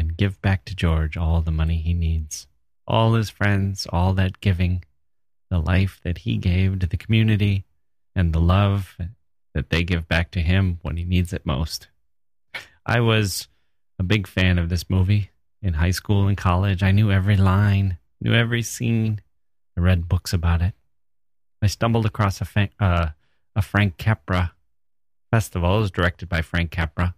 and 0.00 0.16
give 0.16 0.40
back 0.40 0.64
to 0.64 0.74
George 0.74 1.16
all 1.16 1.40
the 1.42 1.50
money 1.50 1.76
he 1.76 1.94
needs. 1.94 2.46
All 2.88 3.14
his 3.14 3.30
friends, 3.30 3.86
all 3.92 4.14
that 4.14 4.40
giving, 4.40 4.82
the 5.50 5.60
life 5.60 6.00
that 6.02 6.18
he 6.18 6.38
gave 6.38 6.78
to 6.78 6.86
the 6.86 6.96
community, 6.96 7.64
and 8.16 8.32
the 8.32 8.40
love 8.40 8.96
that 9.54 9.70
they 9.70 9.84
give 9.84 10.08
back 10.08 10.30
to 10.32 10.40
him 10.40 10.78
when 10.82 10.96
he 10.96 11.04
needs 11.04 11.32
it 11.32 11.46
most. 11.46 11.88
I 12.84 13.00
was 13.00 13.48
a 13.98 14.02
big 14.02 14.26
fan 14.26 14.58
of 14.58 14.68
this 14.68 14.88
movie 14.88 15.30
in 15.62 15.74
high 15.74 15.90
school 15.90 16.26
and 16.26 16.36
college. 16.36 16.82
I 16.82 16.90
knew 16.90 17.12
every 17.12 17.36
line, 17.36 17.98
knew 18.20 18.32
every 18.32 18.62
scene. 18.62 19.20
I 19.76 19.80
read 19.80 20.08
books 20.08 20.32
about 20.32 20.62
it. 20.62 20.74
I 21.62 21.66
stumbled 21.66 22.06
across 22.06 22.40
a, 22.40 22.44
fa- 22.44 22.70
uh, 22.80 23.08
a 23.54 23.62
Frank 23.62 23.98
Capra 23.98 24.54
festival. 25.30 25.76
It 25.76 25.80
was 25.82 25.90
directed 25.90 26.28
by 26.28 26.42
Frank 26.42 26.70
Capra. 26.70 27.14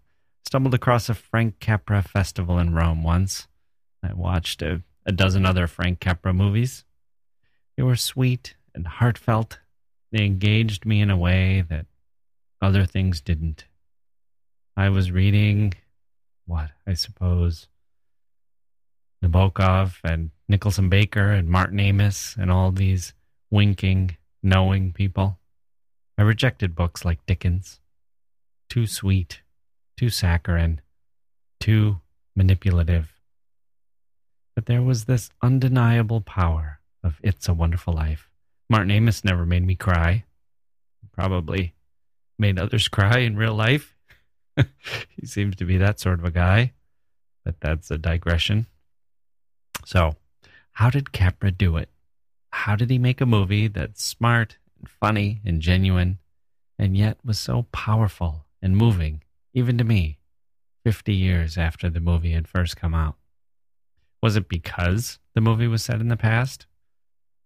Stumbled 0.53 0.75
across 0.75 1.09
a 1.09 1.15
Frank 1.15 1.61
Capra 1.61 2.03
festival 2.03 2.59
in 2.59 2.75
Rome 2.75 3.03
once. 3.03 3.49
I 4.03 4.13
watched 4.13 4.61
a, 4.61 4.83
a 5.07 5.11
dozen 5.11 5.47
other 5.47 5.67
Frank 5.67 5.99
Capra 5.99 6.35
movies. 6.35 6.85
They 7.75 7.83
were 7.83 7.97
sweet 7.97 8.55
and 8.75 8.87
heartfelt. 8.87 9.61
They 10.11 10.27
engaged 10.27 10.85
me 10.85 11.01
in 11.01 11.09
a 11.09 11.17
way 11.17 11.65
that 11.71 11.87
other 12.61 12.85
things 12.85 13.23
didn't. 13.23 13.65
I 14.77 14.91
was 14.91 15.11
reading, 15.11 15.73
what, 16.45 16.73
I 16.87 16.93
suppose, 16.93 17.69
Nabokov 19.25 20.01
and 20.05 20.33
Nicholson 20.51 20.91
Baker 20.91 21.31
and 21.31 21.49
Martin 21.49 21.81
Amis 21.81 22.37
and 22.39 22.51
all 22.51 22.73
these 22.73 23.15
winking, 23.51 24.19
knowing 24.43 24.93
people. 24.93 25.39
I 26.19 26.23
rejected 26.25 26.75
books 26.75 27.07
like 27.07 27.25
Dickens. 27.25 27.81
Too 28.69 28.87
sweet, 28.87 29.41
too 29.97 30.11
saccharine, 30.11 30.81
too 31.61 32.01
manipulative. 32.35 33.13
But 34.55 34.67
there 34.67 34.83
was 34.83 35.05
this 35.05 35.31
undeniable 35.43 36.21
power 36.21 36.81
of 37.03 37.19
It's 37.23 37.49
a 37.49 37.55
Wonderful 37.55 37.95
Life. 37.95 38.31
Martin 38.69 38.91
Amis 38.91 39.25
never 39.25 39.47
made 39.47 39.67
me 39.67 39.75
cry. 39.75 40.25
Probably 41.13 41.75
made 42.39 42.59
others 42.59 42.89
cry 42.89 43.19
in 43.19 43.37
real 43.37 43.55
life. 43.55 43.95
he 44.57 45.27
seems 45.27 45.57
to 45.57 45.65
be 45.65 45.77
that 45.79 46.01
sort 46.01 46.19
of 46.19 46.25
a 46.25 46.31
guy, 46.31 46.73
but 47.45 47.61
that's 47.61 47.91
a 47.91 47.99
digression. 47.99 48.67
So, 49.85 50.17
how 50.73 50.91
did 50.91 51.13
Capra 51.13 51.51
do 51.51 51.77
it? 51.77 51.89
How 52.51 52.77
did 52.77 52.91
he 52.91 52.99
make 52.99 53.21
a 53.21 53.27
movie 53.27 53.69
that's 53.69 54.05
smart 54.05 54.57
and 54.79 54.89
funny 54.89 55.41
and 55.45 55.61
genuine 55.61 56.19
and 56.79 56.97
yet 56.97 57.19
was 57.25 57.39
so 57.39 57.67
powerful 57.73 58.45
and 58.61 58.77
moving, 58.77 59.22
even 59.55 59.79
to 59.79 59.85
me, 59.85 60.19
50 60.85 61.15
years 61.15 61.57
after 61.57 61.89
the 61.89 62.01
movie 62.01 62.33
had 62.33 62.49
first 62.49 62.77
come 62.77 62.95
out. 62.95 63.17
Was 64.23 64.37
it 64.37 64.49
because 64.49 65.19
the 65.35 65.41
movie 65.41 65.67
was 65.67 65.85
set 65.85 66.01
in 66.01 66.09
the 66.09 66.17
past? 66.17 66.67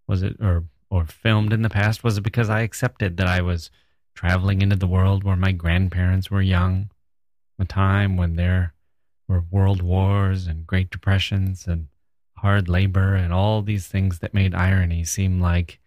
Was 0.07 0.23
it, 0.23 0.37
or, 0.41 0.65
or 0.91 1.07
filmed 1.07 1.53
in 1.53 1.63
the 1.63 1.71
past? 1.71 2.05
Was 2.05 2.19
it 2.19 2.23
because 2.23 2.49
I 2.49 2.61
accepted 2.61 3.17
that 3.17 3.27
I 3.27 3.41
was 3.41 3.71
traveling 4.15 4.63
into 4.63 4.77
the 4.77 4.87
world 4.87 5.25
where 5.25 5.37
my 5.37 5.53
grandparents 5.53 6.31
were 6.31 6.43
young, 6.43 6.91
a 7.59 7.65
time 7.65 8.17
when 8.17 8.37
there 8.37 8.75
were 9.29 9.45
world 9.51 9.83
wars 9.83 10.47
and 10.47 10.67
great 10.67 10.91
depressions 10.91 11.67
and 11.67 11.89
hard 12.39 12.69
labor 12.69 13.15
and 13.15 13.33
all 13.33 13.63
these 13.63 13.89
things 13.89 14.21
that 14.21 14.35
made 14.35 14.55
irony 14.55 15.05
seem 15.05 15.41
like 15.41 15.81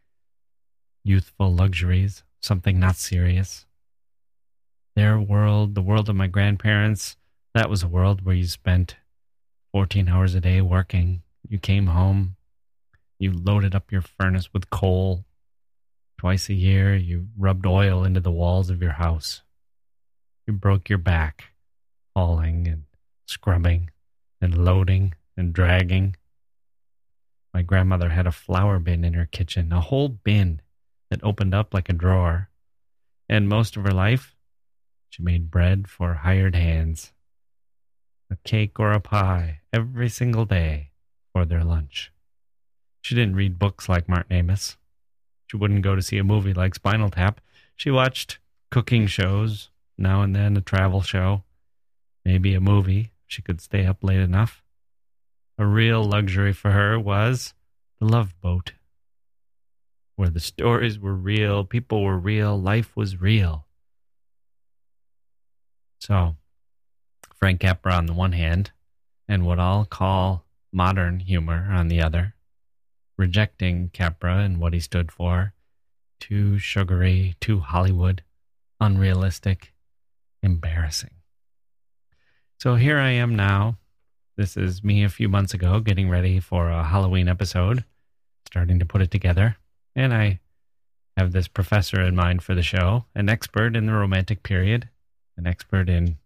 youthful 1.04 1.54
luxuries, 1.54 2.24
something 2.42 2.80
not 2.80 2.96
serious. 2.96 3.66
Their 4.96 5.20
world, 5.20 5.76
the 5.76 5.82
world 5.82 6.10
of 6.10 6.16
my 6.16 6.28
grandparents, 6.28 7.18
that 7.54 7.70
was 7.70 7.84
a 7.84 7.88
world 7.88 8.26
where 8.26 8.36
you 8.36 8.46
spent 8.46 8.96
14 9.72 10.08
hours 10.08 10.36
a 10.36 10.42
day 10.42 10.62
working. 10.62 11.22
You 11.48 11.60
came 11.60 11.88
home, 11.88 12.36
you 13.18 13.34
loaded 13.34 13.76
up 13.76 13.92
your 13.92 14.02
furnace 14.02 14.54
with 14.54 14.70
coal. 14.70 15.26
Twice 16.18 16.50
a 16.50 16.54
year, 16.54 16.96
you 16.96 17.28
rubbed 17.38 17.66
oil 17.66 18.04
into 18.04 18.20
the 18.20 18.32
walls 18.32 18.70
of 18.70 18.82
your 18.82 18.94
house. 18.94 19.42
You 20.48 20.54
broke 20.54 20.90
your 20.90 20.98
back, 20.98 21.52
hauling 22.16 22.68
and 22.68 22.84
scrubbing 23.26 23.90
and 24.42 24.66
loading 24.66 25.14
and 25.38 25.54
dragging. 25.54 26.16
My 27.54 27.62
grandmother 27.62 28.10
had 28.10 28.28
a 28.28 28.32
flour 28.32 28.80
bin 28.80 29.04
in 29.04 29.14
her 29.14 29.26
kitchen, 29.26 29.72
a 29.72 29.82
whole 29.82 30.10
bin 30.10 30.62
that 31.10 31.24
opened 31.24 31.54
up 31.54 31.74
like 31.74 31.90
a 31.90 31.94
drawer. 31.94 32.50
And 33.28 33.50
most 33.50 33.78
of 33.78 33.84
her 33.84 33.92
life, 33.92 34.36
she 35.10 35.24
made 35.24 35.52
bread 35.52 35.88
for 35.88 36.14
hired 36.14 36.56
hands, 36.56 37.14
a 38.32 38.36
cake 38.44 38.80
or 38.80 38.92
a 38.92 39.00
pie 39.00 39.62
every 39.74 40.10
single 40.10 40.46
day 40.46 40.92
for 41.34 41.46
their 41.46 41.64
lunch. 41.64 42.12
She 43.02 43.16
didn't 43.16 43.36
read 43.36 43.60
books 43.60 43.90
like 43.90 44.10
Martin 44.10 44.36
Amis. 44.36 44.78
She 45.48 45.58
wouldn't 45.58 45.82
go 45.82 45.96
to 45.96 46.02
see 46.02 46.18
a 46.18 46.24
movie 46.24 46.54
like 46.54 46.76
Spinal 46.76 47.10
Tap. 47.10 47.42
She 47.76 47.90
watched 47.90 48.40
cooking 48.70 49.08
shows, 49.08 49.70
now 49.98 50.22
and 50.22 50.36
then 50.36 50.56
a 50.56 50.62
travel 50.62 51.02
show, 51.02 51.44
maybe 52.24 52.54
a 52.54 52.62
movie. 52.62 53.12
She 53.26 53.42
could 53.42 53.62
stay 53.62 53.86
up 53.86 54.04
late 54.04 54.20
enough. 54.20 54.64
A 55.58 55.66
real 55.66 56.04
luxury 56.04 56.54
for 56.54 56.72
her 56.72 57.00
was 57.00 57.54
the 58.00 58.06
love 58.06 58.40
boat 58.42 58.74
where 60.20 60.30
the 60.30 60.40
stories 60.42 61.00
were 61.00 61.16
real, 61.16 61.64
people 61.64 62.04
were 62.04 62.18
real, 62.18 62.62
life 62.62 62.94
was 62.94 63.22
real. 63.22 63.66
So, 66.00 66.36
Frank 67.36 67.60
Capra 67.60 67.94
on 67.94 68.06
the 68.06 68.14
one 68.14 68.32
hand, 68.32 68.72
and 69.28 69.46
what 69.46 69.60
I'll 69.60 69.86
call 69.86 70.46
modern 70.72 71.20
humor 71.20 71.68
on 71.72 71.88
the 71.88 72.02
other, 72.02 72.36
rejecting 73.18 73.90
Capra 73.90 74.40
and 74.40 74.60
what 74.60 74.74
he 74.74 74.80
stood 74.80 75.12
for. 75.12 75.54
Too 76.20 76.58
sugary, 76.58 77.36
too 77.40 77.60
Hollywood, 77.60 78.24
unrealistic, 78.80 79.74
embarrassing. 80.42 81.12
So 82.58 82.76
here 82.76 82.98
I 82.98 83.12
am 83.12 83.36
now. 83.36 83.78
This 84.36 84.58
is 84.58 84.84
me 84.84 85.04
a 85.04 85.10
few 85.10 85.30
months 85.30 85.54
ago 85.54 85.80
getting 85.80 86.10
ready 86.10 86.40
for 86.40 86.70
a 86.70 86.84
Halloween 86.84 87.28
episode, 87.28 87.84
starting 88.46 88.80
to 88.80 88.86
put 88.86 89.02
it 89.02 89.12
together. 89.12 89.58
And 89.96 90.14
I 90.14 90.40
have 91.18 91.32
this 91.32 91.48
professor 91.48 92.02
in 92.02 92.16
mind 92.16 92.44
for 92.44 92.56
the 92.56 92.64
show, 92.64 93.06
an 93.16 93.30
expert 93.30 93.76
in 93.76 93.86
the 93.86 93.94
Romantic 93.94 94.44
period, 94.44 94.90
an 95.40 95.48
expert 95.48 95.90
in 95.90 96.18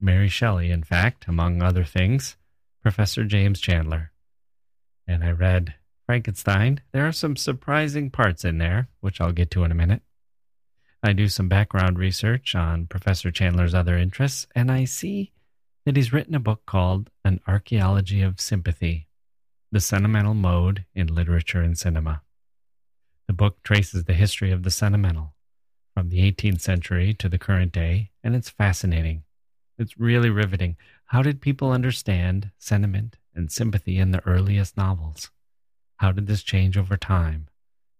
Mary 0.00 0.28
Shelley, 0.28 0.70
in 0.70 0.84
fact, 0.84 1.26
among 1.26 1.62
other 1.62 1.84
things, 1.84 2.36
Professor 2.82 3.24
James 3.24 3.60
Chandler. 3.60 4.12
And 5.06 5.24
I 5.24 5.32
read 5.32 5.74
Frankenstein. 6.06 6.82
There 6.92 7.06
are 7.08 7.12
some 7.12 7.34
surprising 7.34 8.10
parts 8.10 8.44
in 8.44 8.58
there, 8.58 8.88
which 9.00 9.20
I'll 9.20 9.32
get 9.32 9.50
to 9.52 9.64
in 9.64 9.72
a 9.72 9.74
minute. 9.74 10.02
I 11.02 11.12
do 11.14 11.28
some 11.28 11.48
background 11.48 11.98
research 11.98 12.54
on 12.54 12.86
Professor 12.86 13.30
Chandler's 13.30 13.74
other 13.74 13.96
interests, 13.96 14.46
and 14.54 14.70
I 14.70 14.84
see 14.84 15.32
that 15.86 15.96
he's 15.96 16.12
written 16.12 16.34
a 16.34 16.40
book 16.40 16.66
called 16.66 17.10
An 17.24 17.40
Archaeology 17.48 18.20
of 18.22 18.40
Sympathy 18.40 19.08
The 19.72 19.80
Sentimental 19.80 20.34
Mode 20.34 20.84
in 20.94 21.06
Literature 21.06 21.62
and 21.62 21.78
Cinema. 21.78 22.22
The 23.26 23.32
book 23.32 23.62
traces 23.62 24.04
the 24.04 24.14
history 24.14 24.52
of 24.52 24.62
the 24.62 24.70
sentimental 24.70 25.34
from 25.98 26.10
the 26.10 26.30
18th 26.30 26.60
century 26.60 27.12
to 27.12 27.28
the 27.28 27.40
current 27.40 27.72
day, 27.72 28.08
and 28.22 28.36
it's 28.36 28.48
fascinating. 28.48 29.24
It's 29.78 29.98
really 29.98 30.30
riveting. 30.30 30.76
How 31.06 31.22
did 31.22 31.40
people 31.40 31.72
understand 31.72 32.52
sentiment 32.56 33.16
and 33.34 33.50
sympathy 33.50 33.98
in 33.98 34.12
the 34.12 34.24
earliest 34.24 34.76
novels? 34.76 35.32
How 35.96 36.12
did 36.12 36.28
this 36.28 36.44
change 36.44 36.78
over 36.78 36.96
time? 36.96 37.48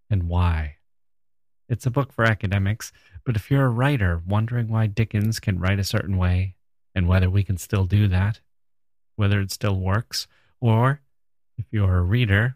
And 0.08 0.28
why? 0.28 0.76
It's 1.68 1.86
a 1.86 1.90
book 1.90 2.12
for 2.12 2.24
academics, 2.24 2.92
but 3.24 3.34
if 3.34 3.50
you're 3.50 3.64
a 3.64 3.68
writer 3.68 4.22
wondering 4.24 4.68
why 4.68 4.86
Dickens 4.86 5.40
can 5.40 5.58
write 5.58 5.80
a 5.80 5.84
certain 5.84 6.18
way 6.18 6.54
and 6.94 7.08
whether 7.08 7.28
we 7.28 7.42
can 7.42 7.56
still 7.56 7.84
do 7.84 8.06
that, 8.06 8.38
whether 9.16 9.40
it 9.40 9.50
still 9.50 9.74
works, 9.74 10.28
or 10.60 11.00
if 11.56 11.64
you're 11.72 11.98
a 11.98 12.02
reader 12.02 12.54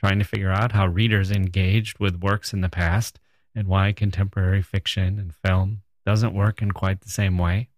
trying 0.00 0.18
to 0.18 0.24
figure 0.24 0.50
out 0.50 0.72
how 0.72 0.86
readers 0.86 1.30
engaged 1.30 1.98
with 1.98 2.22
works 2.22 2.54
in 2.54 2.62
the 2.62 2.70
past 2.70 3.20
and 3.54 3.66
why 3.66 3.92
contemporary 3.92 4.62
fiction 4.62 5.18
and 5.18 5.34
film 5.34 5.82
doesn't 6.06 6.34
work 6.34 6.62
in 6.62 6.72
quite 6.72 7.00
the 7.00 7.10
same 7.10 7.38
way. 7.38 7.68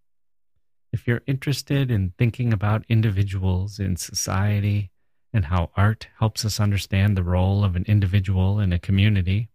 If 0.92 1.06
you're 1.06 1.22
interested 1.26 1.90
in 1.90 2.12
thinking 2.18 2.52
about 2.52 2.84
individuals 2.88 3.78
in 3.78 3.96
society 3.96 4.90
and 5.32 5.46
how 5.46 5.70
art 5.76 6.08
helps 6.18 6.44
us 6.44 6.58
understand 6.58 7.16
the 7.16 7.22
role 7.22 7.64
of 7.64 7.76
an 7.76 7.84
individual 7.86 8.58
in 8.58 8.72
a 8.72 8.78
community, 8.78 9.48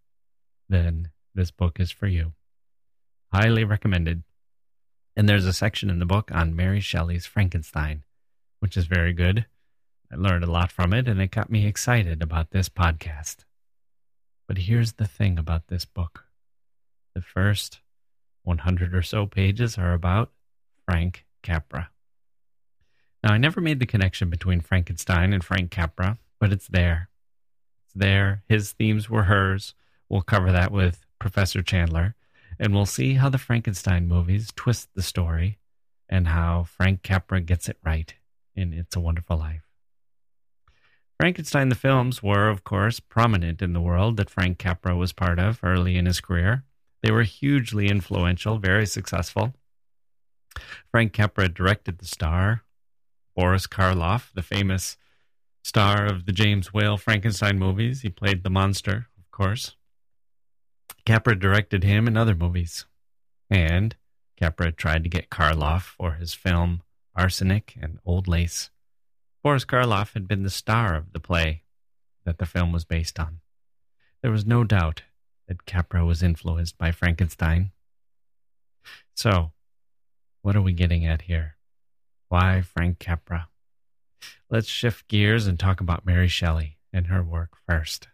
then 0.70 1.12
this 1.34 1.52
book 1.52 1.80
is 1.80 1.92
for 1.92 2.08
you. 2.08 2.34
Highly 3.34 3.64
recommended. 3.64 4.24
And 5.18 5.28
there's 5.28 5.46
a 5.46 5.54
section 5.54 5.90
in 5.90 6.00
the 6.00 6.06
book 6.06 6.32
on 6.34 6.56
Mary 6.56 6.80
Shelley's 6.80 7.26
Frankenstein, 7.26 8.04
which 8.60 8.78
is 8.78 8.86
very 8.86 9.14
good. 9.14 9.46
I 10.12 10.16
learned 10.16 10.44
a 10.44 10.52
lot 10.52 10.72
from 10.72 10.94
it, 10.94 11.08
and 11.08 11.22
it 11.22 11.32
got 11.32 11.50
me 11.50 11.66
excited 11.66 12.22
about 12.22 12.52
this 12.52 12.70
podcast. 12.70 13.44
But 14.48 14.60
here's 14.60 14.94
the 14.94 15.08
thing 15.08 15.40
about 15.40 15.68
this 15.68 15.86
book 15.86 16.26
the 17.14 17.22
first 17.22 17.80
100 18.44 18.94
or 18.94 19.02
so 19.02 19.26
pages 19.26 19.78
are 19.78 19.94
about 19.94 20.32
Frank 20.86 21.26
Capra. 21.42 21.90
Now, 23.24 23.34
I 23.34 23.38
never 23.38 23.60
made 23.60 23.80
the 23.80 23.86
connection 23.88 24.30
between 24.30 24.62
Frankenstein 24.62 25.34
and 25.34 25.44
Frank 25.44 25.72
Capra, 25.72 26.20
but 26.40 26.52
it's 26.52 26.68
there. 26.68 27.10
It's 27.86 27.94
there. 27.96 28.44
His 28.48 28.74
themes 28.74 29.10
were 29.10 29.24
hers. 29.24 29.74
We'll 30.10 30.22
cover 30.22 30.52
that 30.52 30.72
with 30.72 31.06
Professor 31.18 31.64
Chandler, 31.64 32.14
and 32.60 32.74
we'll 32.74 32.86
see 32.86 33.16
how 33.16 33.30
the 33.30 33.40
Frankenstein 33.40 34.08
movies 34.08 34.52
twist 34.56 34.90
the 34.94 35.02
story 35.02 35.58
and 36.08 36.28
how 36.28 36.64
Frank 36.64 37.02
Capra 37.02 37.42
gets 37.42 37.68
it 37.68 37.78
right 37.84 38.14
in 38.56 38.74
It's 38.74 38.96
a 38.96 39.00
Wonderful 39.00 39.38
Life. 39.38 39.65
Frankenstein 41.20 41.70
the 41.70 41.76
films 41.76 42.22
were, 42.22 42.50
of 42.50 42.64
course, 42.64 43.00
prominent 43.00 43.62
in 43.62 43.74
the 43.74 43.82
world 43.82 44.18
that 44.18 44.30
Frank 44.30 44.58
Capra 44.58 44.96
was 44.96 45.14
part 45.14 45.40
of 45.40 45.60
early 45.64 45.96
in 45.96 46.06
his 46.06 46.20
career. 46.20 46.64
They 47.02 47.12
were 47.12 47.24
hugely 47.24 47.88
influential, 47.88 48.58
very 48.58 48.86
successful. 48.86 49.54
Frank 50.92 51.14
Capra 51.14 51.48
directed 51.48 52.00
The 52.00 52.06
Star. 52.06 52.64
Boris 53.36 53.68
Karloff, 53.68 54.32
the 54.34 54.42
famous 54.42 54.98
star 55.64 56.06
of 56.06 56.26
the 56.26 56.32
James 56.32 56.74
Whale 56.74 56.98
Frankenstein 56.98 57.60
movies, 57.60 58.02
he 58.02 58.10
played 58.10 58.44
the 58.44 58.50
monster, 58.50 59.08
of 59.18 59.30
course. 59.32 59.76
Capra 61.06 61.38
directed 61.38 61.84
him 61.84 62.08
in 62.08 62.16
other 62.16 62.34
movies. 62.34 62.86
And 63.50 63.96
Capra 64.40 64.72
tried 64.72 65.04
to 65.04 65.10
get 65.10 65.30
Karloff 65.30 65.82
for 65.82 66.14
his 66.14 66.34
film 66.34 66.82
Arsenic 67.16 67.76
and 67.82 68.00
Old 68.06 68.28
Lace. 68.28 68.70
Boris 69.46 69.64
Karloff 69.64 70.16
had 70.16 70.28
been 70.28 70.42
the 70.42 70.50
star 70.50 70.96
of 70.96 71.14
the 71.14 71.20
play 71.20 71.62
that 72.24 72.40
the 72.40 72.48
film 72.48 72.72
was 72.72 72.84
based 72.84 73.20
on. 73.20 73.42
There 74.24 74.32
was 74.32 74.44
no 74.44 74.64
doubt 74.64 75.04
that 75.48 75.68
Capra 75.68 76.04
was 76.04 76.24
influenced 76.24 76.80
by 76.80 76.92
Frankenstein. 76.92 77.72
So, 79.14 79.52
what 80.42 80.56
are 80.56 80.64
we 80.64 80.74
getting 80.74 81.06
at 81.06 81.22
here? 81.22 81.58
Why 82.28 82.64
Frank 82.64 82.98
Capra? 82.98 83.50
Let's 84.50 84.68
shift 84.68 85.08
gears 85.08 85.46
and 85.46 85.60
talk 85.60 85.80
about 85.80 86.08
Mary 86.08 86.28
Shelley 86.28 86.80
and 86.92 87.06
her 87.06 87.22
work 87.22 87.52
first. 87.70 88.08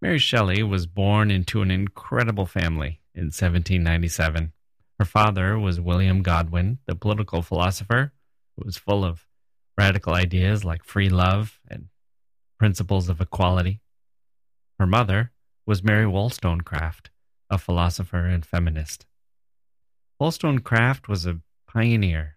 Mary 0.00 0.18
Shelley 0.18 0.64
was 0.64 0.86
born 0.86 1.30
into 1.30 1.62
an 1.62 1.70
incredible 1.70 2.46
family 2.46 3.02
in 3.14 3.26
1797. 3.26 4.52
Her 4.98 5.04
father 5.04 5.56
was 5.56 5.78
William 5.78 6.22
Godwin, 6.22 6.78
the 6.86 6.96
political 6.96 7.40
philosopher 7.40 8.10
who 8.56 8.64
was 8.66 8.76
full 8.76 9.04
of 9.04 9.28
radical 9.76 10.14
ideas 10.14 10.64
like 10.64 10.84
free 10.84 11.08
love 11.08 11.60
and 11.68 11.88
principles 12.58 13.08
of 13.08 13.20
equality. 13.20 13.80
Her 14.78 14.86
mother 14.86 15.32
was 15.66 15.82
Mary 15.82 16.06
Wollstonecraft, 16.06 17.10
a 17.50 17.58
philosopher 17.58 18.26
and 18.26 18.44
feminist. 18.44 19.06
Wollstonecraft 20.18 21.08
was 21.08 21.26
a 21.26 21.40
pioneer. 21.66 22.36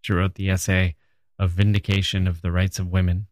She 0.00 0.12
wrote 0.12 0.34
the 0.34 0.50
essay 0.50 0.96
A 1.38 1.46
Vindication 1.46 2.26
of 2.26 2.42
the 2.42 2.52
Rights 2.52 2.78
of 2.78 2.88
Women, 2.88 3.26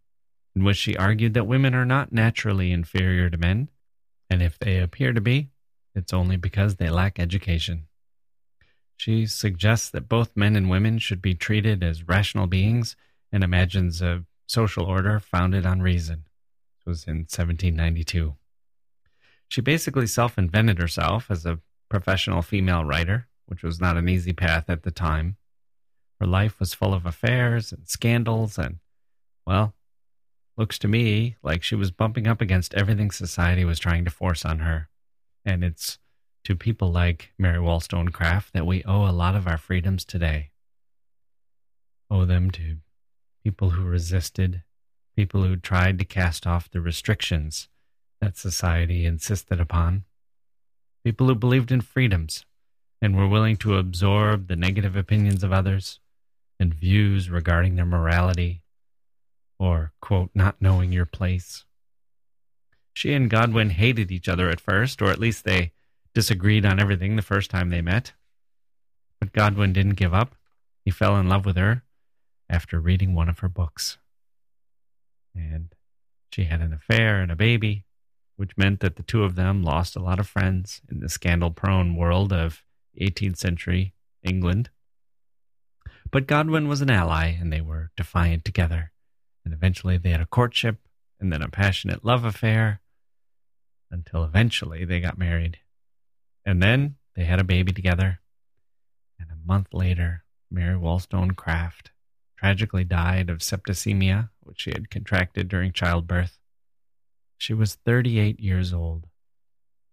in 0.54 0.64
which 0.64 0.76
she 0.76 0.96
argued 0.96 1.34
that 1.34 1.46
women 1.46 1.74
are 1.74 1.84
not 1.84 2.12
naturally 2.12 2.72
inferior 2.72 3.28
to 3.30 3.38
men, 3.38 3.68
and 4.30 4.42
if 4.42 4.58
they 4.58 4.78
appear 4.78 5.12
to 5.12 5.20
be, 5.20 5.50
it's 5.94 6.12
only 6.12 6.36
because 6.36 6.76
they 6.76 6.90
lack 6.90 7.18
education. 7.18 7.86
She 8.96 9.26
suggests 9.26 9.90
that 9.90 10.08
both 10.08 10.36
men 10.36 10.56
and 10.56 10.70
women 10.70 10.98
should 10.98 11.20
be 11.20 11.34
treated 11.34 11.82
as 11.82 12.08
rational 12.08 12.46
beings 12.46 12.96
and 13.34 13.42
imagines 13.42 14.00
a 14.00 14.24
social 14.46 14.84
order 14.84 15.18
founded 15.18 15.66
on 15.66 15.82
reason. 15.82 16.24
It 16.86 16.88
was 16.88 17.04
in 17.04 17.26
1792. 17.26 18.36
She 19.48 19.60
basically 19.60 20.06
self 20.06 20.38
invented 20.38 20.78
herself 20.78 21.32
as 21.32 21.44
a 21.44 21.58
professional 21.88 22.42
female 22.42 22.84
writer, 22.84 23.26
which 23.46 23.64
was 23.64 23.80
not 23.80 23.96
an 23.96 24.08
easy 24.08 24.32
path 24.32 24.70
at 24.70 24.84
the 24.84 24.92
time. 24.92 25.36
Her 26.20 26.28
life 26.28 26.60
was 26.60 26.74
full 26.74 26.94
of 26.94 27.06
affairs 27.06 27.72
and 27.72 27.88
scandals, 27.88 28.56
and, 28.56 28.78
well, 29.44 29.74
looks 30.56 30.78
to 30.78 30.88
me 30.88 31.34
like 31.42 31.64
she 31.64 31.74
was 31.74 31.90
bumping 31.90 32.28
up 32.28 32.40
against 32.40 32.72
everything 32.74 33.10
society 33.10 33.64
was 33.64 33.80
trying 33.80 34.04
to 34.04 34.12
force 34.12 34.44
on 34.44 34.60
her. 34.60 34.88
And 35.44 35.64
it's 35.64 35.98
to 36.44 36.54
people 36.54 36.92
like 36.92 37.32
Mary 37.36 37.58
Wollstonecraft 37.58 38.52
that 38.52 38.64
we 38.64 38.84
owe 38.84 39.08
a 39.08 39.10
lot 39.10 39.34
of 39.34 39.48
our 39.48 39.58
freedoms 39.58 40.04
today. 40.04 40.52
Owe 42.08 42.26
them 42.26 42.52
to 42.52 42.76
people 43.44 43.70
who 43.70 43.84
resisted, 43.84 44.62
people 45.14 45.42
who 45.42 45.54
tried 45.54 45.98
to 45.98 46.04
cast 46.04 46.46
off 46.46 46.70
the 46.70 46.80
restrictions 46.80 47.68
that 48.20 48.38
society 48.38 49.04
insisted 49.04 49.60
upon, 49.60 50.04
people 51.04 51.26
who 51.26 51.34
believed 51.34 51.70
in 51.70 51.82
freedoms 51.82 52.46
and 53.02 53.14
were 53.14 53.28
willing 53.28 53.56
to 53.56 53.76
absorb 53.76 54.48
the 54.48 54.56
negative 54.56 54.96
opinions 54.96 55.44
of 55.44 55.52
others 55.52 56.00
and 56.58 56.72
views 56.72 57.28
regarding 57.28 57.76
their 57.76 57.84
morality 57.84 58.62
or, 59.58 59.92
quote, 60.00 60.30
not 60.34 60.56
knowing 60.60 60.90
your 60.90 61.04
place. 61.04 61.64
She 62.94 63.12
and 63.12 63.28
Godwin 63.28 63.70
hated 63.70 64.10
each 64.10 64.28
other 64.28 64.48
at 64.48 64.60
first, 64.60 65.02
or 65.02 65.10
at 65.10 65.20
least 65.20 65.44
they 65.44 65.72
disagreed 66.14 66.64
on 66.64 66.80
everything 66.80 67.16
the 67.16 67.22
first 67.22 67.50
time 67.50 67.68
they 67.68 67.82
met. 67.82 68.12
But 69.20 69.32
Godwin 69.32 69.72
didn't 69.72 69.94
give 69.94 70.14
up. 70.14 70.34
He 70.84 70.90
fell 70.90 71.16
in 71.16 71.28
love 71.28 71.44
with 71.44 71.56
her 71.56 71.83
after 72.48 72.80
reading 72.80 73.14
one 73.14 73.28
of 73.28 73.40
her 73.40 73.48
books. 73.48 73.98
And 75.34 75.74
she 76.30 76.44
had 76.44 76.60
an 76.60 76.72
affair 76.72 77.20
and 77.20 77.30
a 77.30 77.36
baby, 77.36 77.84
which 78.36 78.56
meant 78.56 78.80
that 78.80 78.96
the 78.96 79.02
two 79.02 79.24
of 79.24 79.34
them 79.34 79.62
lost 79.62 79.96
a 79.96 80.02
lot 80.02 80.18
of 80.18 80.28
friends 80.28 80.80
in 80.90 81.00
the 81.00 81.08
scandal 81.08 81.50
prone 81.50 81.96
world 81.96 82.32
of 82.32 82.64
18th 83.00 83.36
century 83.36 83.94
England. 84.22 84.70
But 86.10 86.26
Godwin 86.26 86.68
was 86.68 86.80
an 86.80 86.90
ally, 86.90 87.28
and 87.28 87.52
they 87.52 87.60
were 87.60 87.90
defiant 87.96 88.44
together. 88.44 88.92
And 89.44 89.52
eventually 89.52 89.98
they 89.98 90.10
had 90.10 90.20
a 90.20 90.26
courtship, 90.26 90.78
and 91.20 91.32
then 91.32 91.42
a 91.42 91.48
passionate 91.48 92.04
love 92.04 92.24
affair, 92.24 92.80
until 93.90 94.24
eventually 94.24 94.84
they 94.84 95.00
got 95.00 95.18
married. 95.18 95.58
And 96.44 96.62
then 96.62 96.96
they 97.14 97.24
had 97.24 97.40
a 97.40 97.44
baby 97.44 97.72
together. 97.72 98.20
And 99.18 99.30
a 99.30 99.46
month 99.46 99.68
later, 99.72 100.24
Mary 100.50 100.76
Wollstonecraft 100.76 101.90
tragically 102.36 102.84
died 102.84 103.30
of 103.30 103.38
septicemia, 103.38 104.30
which 104.40 104.62
she 104.62 104.70
had 104.70 104.90
contracted 104.90 105.48
during 105.48 105.72
childbirth. 105.72 106.38
She 107.38 107.54
was 107.54 107.74
38 107.84 108.40
years 108.40 108.72
old. 108.72 109.06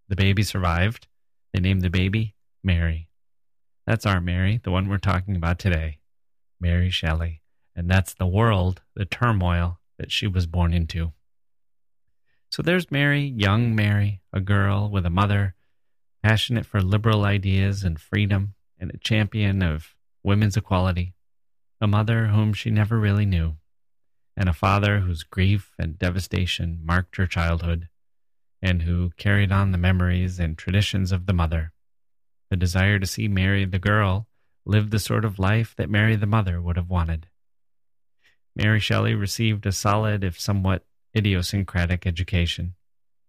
The 0.07 0.15
baby 0.15 0.43
survived. 0.43 1.07
They 1.53 1.59
named 1.59 1.81
the 1.81 1.89
baby 1.89 2.35
Mary. 2.63 3.09
That's 3.85 4.05
our 4.05 4.21
Mary, 4.21 4.59
the 4.63 4.71
one 4.71 4.87
we're 4.87 4.97
talking 4.97 5.35
about 5.35 5.59
today, 5.59 5.99
Mary 6.59 6.89
Shelley. 6.89 7.41
And 7.75 7.89
that's 7.89 8.13
the 8.13 8.27
world, 8.27 8.81
the 8.95 9.05
turmoil 9.05 9.79
that 9.97 10.11
she 10.11 10.27
was 10.27 10.45
born 10.45 10.73
into. 10.73 11.13
So 12.49 12.61
there's 12.61 12.91
Mary, 12.91 13.21
young 13.21 13.75
Mary, 13.75 14.21
a 14.33 14.41
girl 14.41 14.89
with 14.89 15.05
a 15.05 15.09
mother 15.09 15.55
passionate 16.21 16.65
for 16.65 16.81
liberal 16.81 17.23
ideas 17.23 17.83
and 17.83 17.99
freedom, 17.99 18.53
and 18.79 18.91
a 18.91 18.97
champion 18.97 19.61
of 19.61 19.95
women's 20.23 20.57
equality, 20.57 21.13
a 21.81 21.87
mother 21.87 22.27
whom 22.27 22.53
she 22.53 22.69
never 22.69 22.99
really 22.99 23.25
knew, 23.25 23.57
and 24.37 24.47
a 24.47 24.53
father 24.53 24.99
whose 24.99 25.23
grief 25.23 25.73
and 25.77 25.97
devastation 25.97 26.79
marked 26.83 27.17
her 27.17 27.25
childhood, 27.25 27.89
and 28.61 28.83
who 28.83 29.09
carried 29.17 29.51
on 29.51 29.71
the 29.71 29.77
memories 29.77 30.39
and 30.39 30.57
traditions 30.57 31.11
of 31.11 31.25
the 31.25 31.33
mother. 31.33 31.73
The 32.49 32.55
desire 32.55 32.99
to 32.99 33.07
see 33.07 33.27
Mary 33.27 33.65
the 33.65 33.79
girl 33.79 34.27
live 34.65 34.91
the 34.91 34.99
sort 34.99 35.25
of 35.25 35.39
life 35.39 35.75
that 35.77 35.89
Mary 35.89 36.15
the 36.15 36.27
mother 36.27 36.61
would 36.61 36.77
have 36.77 36.89
wanted. 36.89 37.27
Mary 38.55 38.79
Shelley 38.79 39.15
received 39.15 39.65
a 39.65 39.71
solid, 39.71 40.23
if 40.23 40.39
somewhat 40.39 40.85
idiosyncratic, 41.17 42.05
education. 42.05 42.75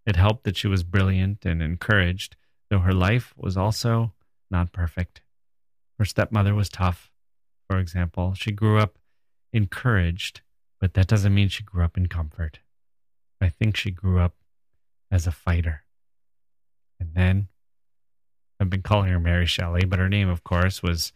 It 0.05 0.17
helped 0.17 0.45
that 0.45 0.57
she 0.57 0.69
was 0.69 0.83
brilliant 0.83 1.47
and 1.47 1.63
encouraged 1.63 2.37
though 2.73 2.79
her 2.79 2.95
life 2.95 3.35
was 3.37 3.55
also 3.55 4.15
not 4.51 4.73
perfect. 4.73 5.21
Her 5.99 6.07
stepmother 6.07 6.55
was 6.55 6.71
tough, 6.71 7.12
for 7.73 7.79
example. 7.79 8.35
She 8.35 8.53
grew 8.53 8.79
up 8.79 8.99
encouraged, 9.51 10.43
but 10.79 10.93
that 10.93 11.07
doesn't 11.07 11.33
mean 11.33 11.49
she 11.49 11.63
grew 11.63 11.83
up 11.83 11.97
in 11.97 12.07
comfort. 12.07 12.59
I 13.41 13.49
think 13.49 13.79
she 13.79 13.91
grew 13.91 14.21
up 14.21 14.35
as 15.11 15.27
a 15.27 15.33
fighter. 15.33 15.85
And 17.01 17.15
then 17.15 17.49
I've 18.61 18.69
been 18.69 18.83
calling 18.83 19.09
her 19.09 19.19
Mary 19.19 19.47
Shelley, 19.47 19.87
but 19.87 19.99
her 19.99 20.11
name, 20.11 20.29
of 20.29 20.45
course, 20.45 20.83
was 20.83 21.15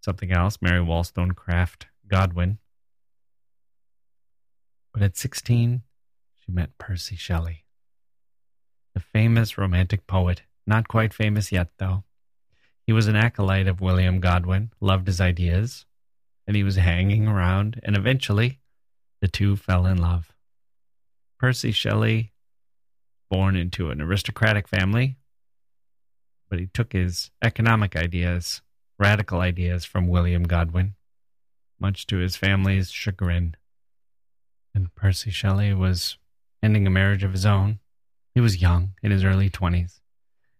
something 0.00 0.30
else 0.30 0.58
Mary 0.62 0.80
Wollstonecraft 0.80 1.88
Godwin. 2.06 2.58
But 4.92 5.02
at 5.02 5.16
16, 5.16 5.82
she 6.38 6.52
met 6.52 6.78
Percy 6.78 7.16
Shelley, 7.16 7.64
the 8.94 9.00
famous 9.00 9.58
romantic 9.58 10.06
poet 10.06 10.42
not 10.68 10.86
quite 10.86 11.12
famous 11.12 11.50
yet, 11.50 11.70
though. 11.78 12.04
He 12.86 12.92
was 12.92 13.06
an 13.06 13.16
acolyte 13.16 13.66
of 13.66 13.80
William 13.80 14.20
Godwin, 14.20 14.70
loved 14.78 15.06
his 15.06 15.20
ideas, 15.20 15.86
and 16.46 16.54
he 16.54 16.62
was 16.62 16.76
hanging 16.76 17.26
around, 17.26 17.80
and 17.82 17.96
eventually 17.96 18.60
the 19.20 19.28
two 19.28 19.56
fell 19.56 19.86
in 19.86 19.96
love. 19.96 20.32
Percy 21.38 21.72
Shelley, 21.72 22.32
born 23.30 23.56
into 23.56 23.90
an 23.90 24.02
aristocratic 24.02 24.68
family, 24.68 25.16
but 26.50 26.58
he 26.58 26.66
took 26.66 26.92
his 26.92 27.30
economic 27.42 27.96
ideas, 27.96 28.60
radical 28.98 29.40
ideas 29.40 29.86
from 29.86 30.06
William 30.06 30.42
Godwin, 30.42 30.94
much 31.80 32.06
to 32.08 32.18
his 32.18 32.36
family's 32.36 32.90
chagrin. 32.90 33.56
And 34.74 34.94
Percy 34.94 35.30
Shelley 35.30 35.72
was 35.72 36.18
ending 36.62 36.86
a 36.86 36.90
marriage 36.90 37.24
of 37.24 37.32
his 37.32 37.46
own. 37.46 37.78
He 38.34 38.40
was 38.42 38.60
young, 38.60 38.94
in 39.02 39.10
his 39.10 39.24
early 39.24 39.48
20s 39.48 40.00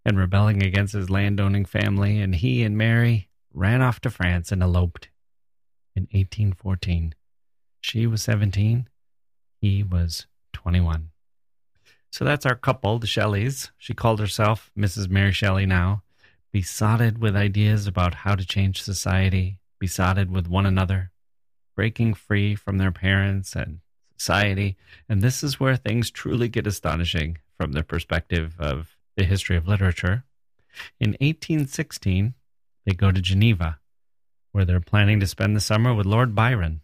and 0.05 0.19
rebelling 0.19 0.63
against 0.63 0.93
his 0.93 1.11
landowning 1.11 1.65
family, 1.65 2.21
and 2.21 2.35
he 2.35 2.63
and 2.63 2.77
Mary 2.77 3.29
ran 3.53 3.81
off 3.81 4.01
to 4.01 4.11
France 4.11 4.53
and 4.53 4.63
eloped 4.63 5.09
in 5.97 6.03
1814. 6.13 7.15
She 7.81 8.07
was 8.07 8.23
17, 8.23 8.89
he 9.61 9.83
was 9.83 10.27
21. 10.53 11.11
So 12.11 12.25
that's 12.25 12.47
our 12.47 12.55
couple, 12.55 12.99
the 12.99 13.07
Shelleys. 13.07 13.71
She 13.77 13.95
called 13.95 14.21
herself 14.21 14.71
Mrs. 14.79 15.09
Mary 15.09 15.33
Shelley 15.33 15.67
now, 15.67 16.03
besotted 16.53 17.19
with 17.19 17.35
ideas 17.35 17.87
about 17.87 18.15
how 18.15 18.35
to 18.35 18.47
change 18.47 18.83
society, 18.83 19.59
besotted 19.81 20.31
with 20.31 20.47
one 20.47 20.67
another, 20.67 21.11
breaking 21.75 22.15
free 22.15 22.55
from 22.55 22.79
their 22.79 22.93
parents 22.93 23.57
and 23.57 23.81
society. 24.17 24.77
And 25.09 25.23
this 25.23 25.43
is 25.43 25.59
where 25.59 25.77
things 25.77 26.11
truly 26.11 26.49
get 26.49 26.67
astonishing 26.67 27.39
from 27.57 27.73
the 27.73 27.83
perspective 27.83 28.55
of 28.59 28.94
the 29.17 29.25
history 29.25 29.57
of 29.57 29.69
literature. 29.69 30.25
In 30.99 31.11
1816, 31.21 32.35
they 32.85 32.93
go 32.93 33.11
to 33.11 33.21
Geneva, 33.21 33.79
where 34.53 34.65
they're 34.65 34.81
planning 34.81 35.21
to 35.21 35.27
spend 35.27 35.57
the 35.57 35.61
summer 35.61 35.95
with 35.95 36.07
Lord 36.07 36.35
Byron. 36.35 36.81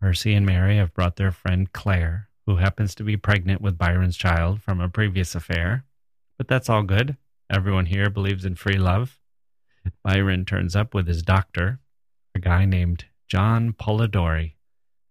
Percy 0.00 0.34
and 0.34 0.44
Mary 0.44 0.76
have 0.76 0.94
brought 0.94 1.16
their 1.16 1.30
friend 1.30 1.72
Claire, 1.72 2.28
who 2.46 2.56
happens 2.56 2.94
to 2.94 3.02
be 3.02 3.16
pregnant 3.16 3.60
with 3.60 3.78
Byron's 3.78 4.16
child 4.16 4.62
from 4.62 4.80
a 4.80 4.88
previous 4.88 5.34
affair. 5.34 5.84
But 6.38 6.48
that's 6.48 6.68
all 6.68 6.82
good. 6.82 7.16
Everyone 7.50 7.86
here 7.86 8.10
believes 8.10 8.44
in 8.44 8.56
free 8.56 8.78
love. 8.78 9.18
Byron 10.02 10.44
turns 10.44 10.74
up 10.74 10.94
with 10.94 11.06
his 11.06 11.22
doctor, 11.22 11.80
a 12.34 12.38
guy 12.38 12.64
named 12.64 13.06
John 13.28 13.72
Polidori. 13.72 14.54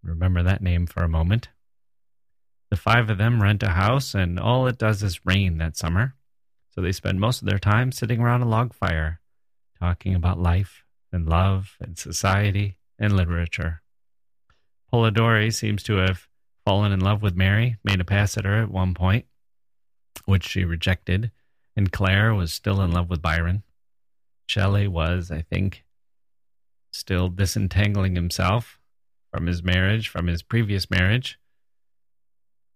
Remember 0.02 0.42
that 0.42 0.62
name 0.62 0.86
for 0.86 1.02
a 1.02 1.08
moment. 1.08 1.48
The 2.70 2.76
five 2.76 3.10
of 3.10 3.18
them 3.18 3.42
rent 3.42 3.62
a 3.62 3.70
house, 3.70 4.14
and 4.14 4.40
all 4.40 4.66
it 4.66 4.78
does 4.78 5.02
is 5.02 5.24
rain 5.24 5.58
that 5.58 5.76
summer. 5.76 6.14
So 6.70 6.80
they 6.80 6.92
spend 6.92 7.20
most 7.20 7.40
of 7.40 7.48
their 7.48 7.58
time 7.58 7.92
sitting 7.92 8.20
around 8.20 8.42
a 8.42 8.48
log 8.48 8.74
fire, 8.74 9.20
talking 9.78 10.14
about 10.14 10.38
life 10.38 10.84
and 11.12 11.28
love 11.28 11.76
and 11.80 11.96
society 11.96 12.76
and 12.98 13.16
literature. 13.16 13.82
Polidori 14.92 15.52
seems 15.52 15.82
to 15.84 15.96
have 15.96 16.28
fallen 16.64 16.92
in 16.92 17.00
love 17.00 17.22
with 17.22 17.36
Mary, 17.36 17.76
made 17.84 18.00
a 18.00 18.04
pass 18.04 18.36
at 18.36 18.44
her 18.44 18.62
at 18.62 18.70
one 18.70 18.94
point, 18.94 19.26
which 20.24 20.46
she 20.48 20.64
rejected, 20.64 21.30
And 21.76 21.92
Claire 21.92 22.34
was 22.34 22.52
still 22.52 22.80
in 22.82 22.90
love 22.90 23.08
with 23.08 23.22
Byron. 23.22 23.62
Shelley 24.46 24.88
was, 24.88 25.30
I 25.30 25.42
think, 25.42 25.84
still 26.90 27.28
disentangling 27.28 28.14
himself 28.14 28.78
from 29.32 29.46
his 29.46 29.62
marriage, 29.62 30.08
from 30.08 30.26
his 30.26 30.42
previous 30.42 30.90
marriage. 30.90 31.38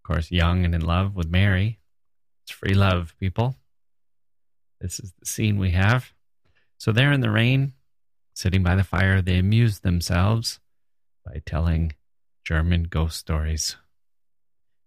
Of 0.00 0.14
course, 0.14 0.30
young 0.30 0.64
and 0.64 0.74
in 0.74 0.80
love 0.80 1.14
with 1.14 1.28
Mary. 1.28 1.78
It's 2.42 2.52
free 2.52 2.74
love, 2.74 3.14
people. 3.20 3.56
This 4.80 4.98
is 4.98 5.12
the 5.18 5.26
scene 5.26 5.58
we 5.58 5.70
have. 5.72 6.12
So 6.78 6.90
they're 6.90 7.12
in 7.12 7.20
the 7.20 7.30
rain, 7.30 7.74
sitting 8.34 8.62
by 8.62 8.74
the 8.74 8.84
fire. 8.84 9.20
They 9.20 9.38
amuse 9.38 9.80
themselves 9.80 10.58
by 11.24 11.42
telling 11.44 11.92
German 12.44 12.84
ghost 12.84 13.18
stories. 13.18 13.76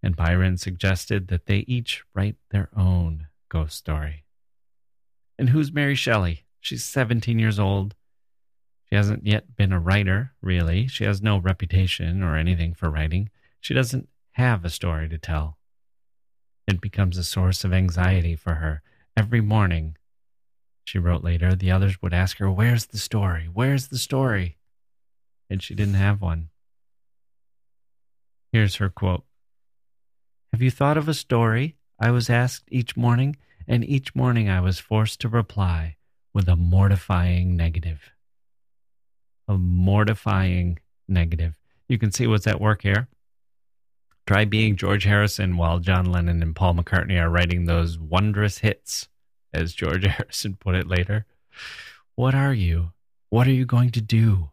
And 0.02 0.16
Byron 0.16 0.58
suggested 0.58 1.28
that 1.28 1.46
they 1.46 1.60
each 1.60 2.04
write 2.14 2.36
their 2.50 2.70
own 2.76 3.28
ghost 3.50 3.78
story. 3.78 4.26
And 5.38 5.50
who's 5.50 5.72
Mary 5.72 5.96
Shelley? 5.96 6.46
She's 6.60 6.84
17 6.84 7.40
years 7.40 7.60
old. 7.60 7.96
She 8.90 8.96
hasn't 8.96 9.26
yet 9.26 9.56
been 9.56 9.72
a 9.72 9.80
writer, 9.80 10.34
really. 10.42 10.88
She 10.88 11.04
has 11.04 11.22
no 11.22 11.38
reputation 11.38 12.22
or 12.22 12.36
anything 12.36 12.74
for 12.74 12.90
writing. 12.90 13.30
She 13.62 13.74
doesn't 13.74 14.10
have 14.34 14.66
a 14.66 14.70
story 14.70 15.08
to 15.10 15.18
tell. 15.18 15.58
It 16.68 16.82
becomes 16.82 17.18
a 17.18 17.24
source 17.24 17.64
of 17.64 17.74
anxiety 17.74 18.36
for 18.36 18.56
her. 18.56 18.82
Every 19.16 19.42
morning, 19.42 19.98
she 20.86 20.98
wrote 20.98 21.24
later, 21.24 21.56
the 21.56 21.72
others 21.72 22.02
would 22.02 22.14
ask 22.14 22.38
her, 22.38 22.50
Where's 22.50 22.88
the 22.88 22.98
story? 22.98 23.48
Where's 23.52 23.88
the 23.88 23.98
story? 23.98 24.58
And 25.50 25.62
she 25.62 25.76
didn't 25.76 25.96
have 25.96 26.22
one. 26.22 26.50
Here's 28.52 28.76
her 28.76 28.90
quote 28.90 29.24
Have 30.52 30.62
you 30.62 30.72
thought 30.72 30.98
of 30.98 31.08
a 31.08 31.14
story? 31.14 31.76
I 32.00 32.12
was 32.12 32.30
asked 32.30 32.66
each 32.70 32.98
morning, 32.98 33.36
and 33.68 33.86
each 33.86 34.16
morning 34.16 34.50
I 34.50 34.62
was 34.62 34.80
forced 34.80 35.22
to 35.22 35.30
reply 35.30 35.98
with 36.34 36.50
a 36.50 36.56
mortifying 36.56 37.56
negative. 37.56 38.12
A 39.48 39.58
mortifying 39.58 40.80
negative. 41.08 41.56
You 41.88 41.98
can 41.98 42.12
see 42.12 42.26
what's 42.26 42.48
at 42.48 42.62
work 42.62 42.82
here. 42.82 43.08
Try 44.26 44.46
being 44.46 44.78
George 44.78 45.04
Harrison 45.04 45.58
while 45.58 45.80
John 45.80 46.06
Lennon 46.06 46.42
and 46.42 46.56
Paul 46.56 46.76
McCartney 46.76 47.22
are 47.22 47.30
writing 47.30 47.66
those 47.66 48.00
wondrous 48.00 48.60
hits, 48.60 49.10
as 49.54 49.74
George 49.74 50.06
Harrison 50.08 50.56
put 50.56 50.76
it 50.76 50.88
later. 50.88 51.26
What 52.16 52.34
are 52.34 52.54
you? 52.54 52.92
What 53.30 53.48
are 53.48 53.52
you 53.52 53.66
going 53.66 53.90
to 53.92 54.02
do? 54.02 54.52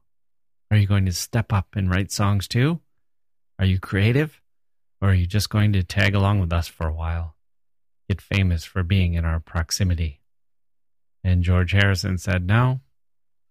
Are 0.70 0.76
you 0.76 0.86
going 0.86 1.06
to 1.06 1.12
step 1.12 1.52
up 1.52 1.68
and 1.76 1.90
write 1.90 2.10
songs 2.10 2.48
too? 2.48 2.80
Are 3.58 3.64
you 3.64 3.78
creative? 3.78 4.40
Or 5.00 5.10
are 5.10 5.14
you 5.14 5.26
just 5.26 5.50
going 5.50 5.72
to 5.74 5.82
tag 5.82 6.14
along 6.14 6.40
with 6.40 6.52
us 6.52 6.66
for 6.66 6.86
a 6.86 6.92
while? 6.92 7.36
Get 8.08 8.20
famous 8.20 8.64
for 8.64 8.82
being 8.82 9.14
in 9.14 9.24
our 9.24 9.40
proximity. 9.40 10.20
And 11.22 11.44
George 11.44 11.72
Harrison 11.72 12.18
said, 12.18 12.46
No, 12.46 12.80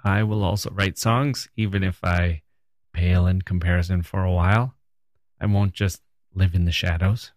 I 0.03 0.23
will 0.23 0.43
also 0.43 0.69
write 0.71 0.97
songs, 0.97 1.49
even 1.55 1.83
if 1.83 2.03
I 2.03 2.41
pale 2.93 3.25
in 3.25 3.41
comparison 3.41 4.01
for 4.01 4.23
a 4.23 4.31
while. 4.31 4.75
I 5.39 5.45
won't 5.45 5.73
just 5.73 6.01
live 6.33 6.55
in 6.55 6.65
the 6.65 6.71
shadows. 6.71 7.31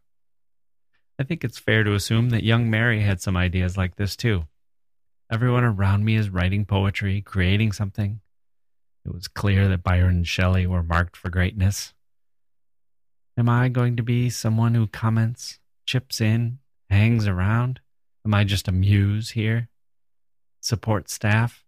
I 1.18 1.24
think 1.24 1.44
it's 1.44 1.59
fair 1.59 1.85
to 1.85 1.94
assume 1.94 2.31
that 2.31 2.44
young 2.44 2.70
Mary 2.70 3.00
had 3.00 3.20
some 3.20 3.37
ideas 3.37 3.76
like 3.76 3.96
this 3.96 4.16
too. 4.16 4.44
Everyone 5.31 5.64
around 5.64 6.05
me 6.05 6.16
is 6.16 6.31
writing 6.31 6.64
poetry, 6.64 7.20
creating 7.22 7.72
something. 7.72 8.20
It 9.05 9.14
was 9.14 9.28
clear 9.28 9.68
that 9.68 9.83
Byron 9.83 10.16
and 10.16 10.26
Shelley 10.26 10.66
were 10.66 10.83
marked 10.83 11.16
for 11.16 11.31
greatness. 11.31 11.94
Am 13.37 13.48
I 13.48 13.68
going 13.68 13.96
to 13.96 14.02
be 14.02 14.31
someone 14.31 14.74
who 14.74 14.87
comments, 14.87 15.59
chips 15.87 16.20
in, 16.20 16.59
hangs 16.90 17.26
around? 17.26 17.81
Am 18.26 18.35
I 18.35 18.44
just 18.44 18.68
a 18.68 18.72
muse 18.72 19.31
here? 19.31 19.68
Support 20.61 21.09
staff? 21.09 21.64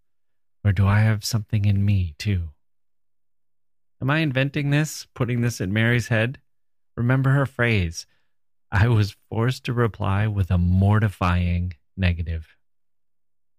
Or 0.64 0.72
do 0.72 0.86
I 0.86 1.00
have 1.00 1.24
something 1.24 1.64
in 1.64 1.84
me 1.84 2.14
too? 2.18 2.50
Am 4.00 4.10
I 4.10 4.18
inventing 4.18 4.70
this, 4.70 5.06
putting 5.14 5.40
this 5.40 5.60
in 5.60 5.72
Mary's 5.72 6.08
head? 6.08 6.38
Remember 6.96 7.30
her 7.30 7.46
phrase 7.46 8.06
I 8.70 8.88
was 8.88 9.16
forced 9.28 9.64
to 9.64 9.72
reply 9.72 10.26
with 10.26 10.50
a 10.50 10.58
mortifying 10.58 11.74
negative. 11.96 12.56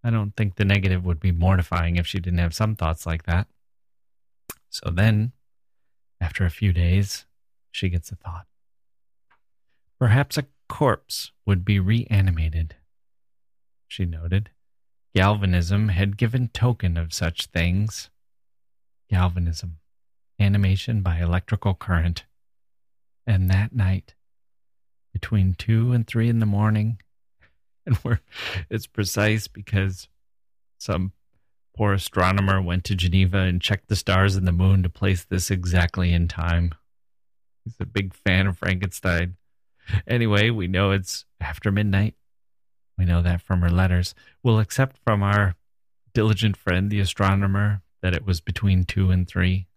I 0.04 0.10
don't 0.10 0.36
think 0.36 0.56
the 0.56 0.66
negative 0.66 1.06
would 1.06 1.20
be 1.20 1.32
mortifying 1.32 1.96
if 1.96 2.06
she 2.06 2.20
didn't 2.20 2.40
have 2.40 2.54
some 2.54 2.76
thoughts 2.76 3.06
like 3.06 3.24
that. 3.24 3.48
So 4.70 4.90
then, 4.92 5.32
after 6.20 6.46
a 6.46 6.50
few 6.50 6.74
days, 6.74 7.26
she 7.72 7.90
gets 7.90 8.12
a 8.12 8.16
thought. 8.16 8.46
Perhaps 9.98 10.38
a 10.38 10.48
corpse 10.68 11.32
would 11.46 11.64
be 11.64 11.80
reanimated. 11.80 12.76
She 13.88 14.06
noted. 14.06 14.50
Galvanism 15.16 15.90
had 15.90 16.18
given 16.18 16.50
token 16.50 16.98
of 16.98 17.14
such 17.14 17.46
things. 17.48 18.10
Galvanism, 19.10 19.78
animation 20.40 21.02
by 21.02 21.20
electrical 21.20 21.74
current. 21.74 22.26
And 23.28 23.50
that 23.50 23.74
night, 23.74 24.16
between 25.14 25.56
two 25.56 25.92
and 25.92 26.06
three 26.06 26.30
in 26.30 26.40
the 26.40 26.46
morning, 26.46 27.02
and 27.86 27.98
we're, 28.04 28.20
it's 28.70 28.88
precise 28.88 29.48
because 29.48 30.08
some 30.78 31.12
poor 31.76 31.94
astronomer 31.94 32.62
went 32.62 32.84
to 32.86 32.96
Geneva 32.96 33.40
and 33.40 33.62
checked 33.62 33.90
the 33.90 33.96
stars 33.96 34.36
and 34.36 34.48
the 34.48 34.52
moon 34.52 34.84
to 34.84 34.90
place 34.90 35.24
this 35.24 35.52
exactly 35.52 36.14
in 36.14 36.28
time. 36.28 36.74
He's 37.64 37.76
a 37.80 37.86
big 37.86 38.14
fan 38.14 38.48
of 38.48 38.58
Frankenstein. 38.58 39.36
Anyway, 40.08 40.50
we 40.50 40.68
know 40.68 40.92
it's 40.92 41.26
after 41.42 41.72
midnight. 41.72 42.16
We 42.98 43.06
know 43.06 43.22
that 43.22 43.42
from 43.42 43.62
her 43.62 43.70
letters. 43.70 44.16
We'll 44.42 44.60
accept 44.60 44.98
from 45.04 45.22
our 45.22 45.56
diligent 46.14 46.56
friend, 46.56 46.90
the 46.90 47.00
astronomer, 47.00 47.82
that 48.02 48.14
it 48.14 48.26
was 48.26 48.40
between 48.40 48.86
two 48.86 49.12
and 49.12 49.28
three. 49.28 49.68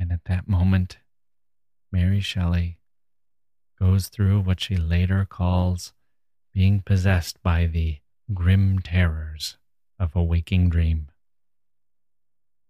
And 0.00 0.12
at 0.12 0.24
that 0.24 0.48
moment, 0.48 0.98
Mary 1.90 2.20
Shelley 2.20 2.78
goes 3.78 4.08
through 4.08 4.40
what 4.40 4.60
she 4.60 4.76
later 4.76 5.24
calls 5.24 5.92
being 6.52 6.80
possessed 6.80 7.42
by 7.42 7.66
the 7.66 7.98
grim 8.34 8.80
terrors 8.80 9.56
of 9.98 10.14
a 10.14 10.22
waking 10.22 10.68
dream. 10.68 11.08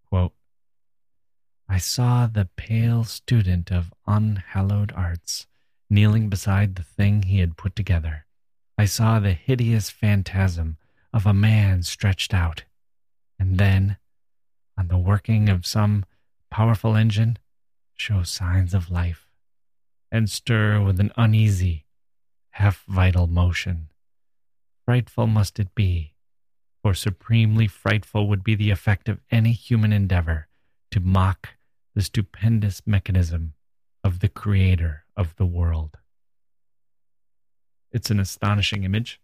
Quote, 0.07 0.35
I 1.69 1.79
saw 1.79 2.27
the 2.27 2.49
pale 2.57 3.05
student 3.05 3.71
of 3.71 3.93
unhallowed 4.07 4.93
arts 4.93 5.47
kneeling 5.91 6.29
beside 6.29 6.75
the 6.75 6.83
thing 6.83 7.23
he 7.23 7.41
had 7.41 7.57
put 7.57 7.75
together. 7.75 8.27
I 8.77 8.85
saw 8.85 9.19
the 9.19 9.33
hideous 9.33 9.91
phantasm 9.91 10.77
of 11.13 11.27
a 11.27 11.35
man 11.35 11.83
stretched 11.83 12.33
out, 12.33 12.65
and 13.39 13.59
then, 13.59 13.97
on 14.77 14.89
the 14.89 14.99
working 14.99 15.49
of 15.49 15.67
some 15.67 16.05
powerful 16.51 16.95
engine, 16.95 17.39
show 17.99 18.23
signs 18.23 18.75
of 18.75 18.91
life, 18.91 19.29
and 20.11 20.31
stir 20.31 20.81
with 20.81 21.01
an 21.01 21.13
uneasy, 21.17 21.85
half 22.53 22.85
vital 22.87 23.27
motion. 23.27 23.89
Frightful 24.85 25.27
must 25.27 25.59
it 25.59 25.75
be, 25.75 26.15
for 26.83 26.95
supremely 26.95 27.67
frightful 27.67 28.29
would 28.29 28.43
be 28.43 28.55
the 28.55 28.71
effect 28.71 29.09
of 29.09 29.21
any 29.31 29.53
human 29.53 29.93
endeavor 29.93 30.49
to 30.91 31.01
mock 31.01 31.51
the 31.95 32.03
stupendous 32.03 32.83
mechanism 32.87 33.55
of 34.05 34.21
the 34.21 34.29
Creator 34.29 35.05
of 35.17 35.35
the 35.37 35.47
world. 35.47 35.99
It's 37.91 38.11
an 38.11 38.21
astonishing 38.21 38.85
image, 38.85 39.21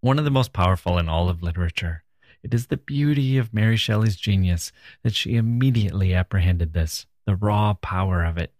one 0.00 0.18
of 0.18 0.24
the 0.24 0.30
most 0.30 0.52
powerful 0.52 0.98
in 0.98 1.08
all 1.08 1.28
of 1.28 1.42
literature. 1.42 2.02
It 2.42 2.52
is 2.52 2.66
the 2.66 2.76
beauty 2.76 3.38
of 3.38 3.54
Mary 3.54 3.76
Shelley's 3.76 4.16
genius 4.16 4.72
that 5.02 5.14
she 5.14 5.36
immediately 5.36 6.14
apprehended 6.14 6.72
this 6.72 7.06
the 7.26 7.36
raw 7.36 7.74
power 7.74 8.24
of 8.24 8.38
it. 8.38 8.52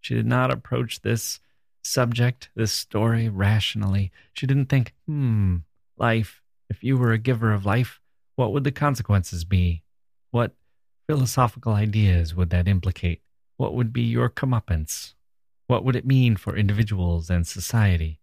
She 0.00 0.14
did 0.14 0.26
not 0.26 0.52
approach 0.52 1.00
this 1.00 1.40
subject, 1.82 2.50
this 2.54 2.72
story, 2.72 3.28
rationally. 3.28 4.12
She 4.32 4.46
didn't 4.46 4.66
think, 4.66 4.94
hmm, 5.06 5.56
life, 5.96 6.42
if 6.68 6.84
you 6.84 6.96
were 6.96 7.12
a 7.12 7.18
giver 7.18 7.52
of 7.52 7.66
life, 7.66 8.00
what 8.36 8.52
would 8.52 8.64
the 8.64 8.72
consequences 8.72 9.44
be? 9.44 9.82
What 10.30 10.52
philosophical 11.06 11.72
ideas 11.72 12.34
would 12.34 12.50
that 12.50 12.68
implicate? 12.68 13.22
What 13.56 13.74
would 13.74 13.92
be 13.92 14.02
your 14.02 14.28
comeuppance? 14.28 15.14
What 15.66 15.84
would 15.84 15.96
it 15.96 16.06
mean 16.06 16.36
for 16.36 16.56
individuals 16.56 17.30
and 17.30 17.46
society? 17.46 18.20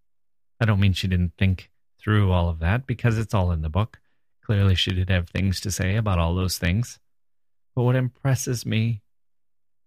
I 0.59 0.65
don't 0.65 0.79
mean 0.79 0.93
she 0.93 1.07
didn't 1.07 1.33
think 1.37 1.71
through 1.99 2.31
all 2.31 2.49
of 2.49 2.59
that 2.59 2.85
because 2.85 3.17
it's 3.17 3.33
all 3.33 3.51
in 3.51 3.61
the 3.61 3.69
book. 3.69 3.99
Clearly, 4.43 4.75
she 4.75 4.91
did 4.91 5.09
have 5.09 5.29
things 5.29 5.59
to 5.61 5.71
say 5.71 5.95
about 5.95 6.19
all 6.19 6.35
those 6.35 6.57
things. 6.57 6.99
But 7.75 7.83
what 7.83 7.95
impresses 7.95 8.65
me 8.65 9.01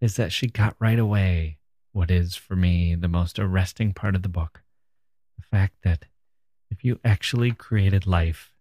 is 0.04 0.16
that 0.16 0.32
she 0.32 0.46
got 0.46 0.76
right 0.78 0.98
away 0.98 1.56
what 1.92 2.10
is, 2.10 2.36
for 2.36 2.54
me, 2.54 2.94
the 2.94 3.08
most 3.08 3.38
arresting 3.38 3.94
part 3.94 4.14
of 4.14 4.22
the 4.22 4.28
book 4.28 4.60
the 5.36 5.42
fact 5.42 5.74
that 5.82 6.04
if 6.70 6.84
you 6.84 7.00
actually 7.04 7.52
created 7.52 8.06
life, 8.06 8.52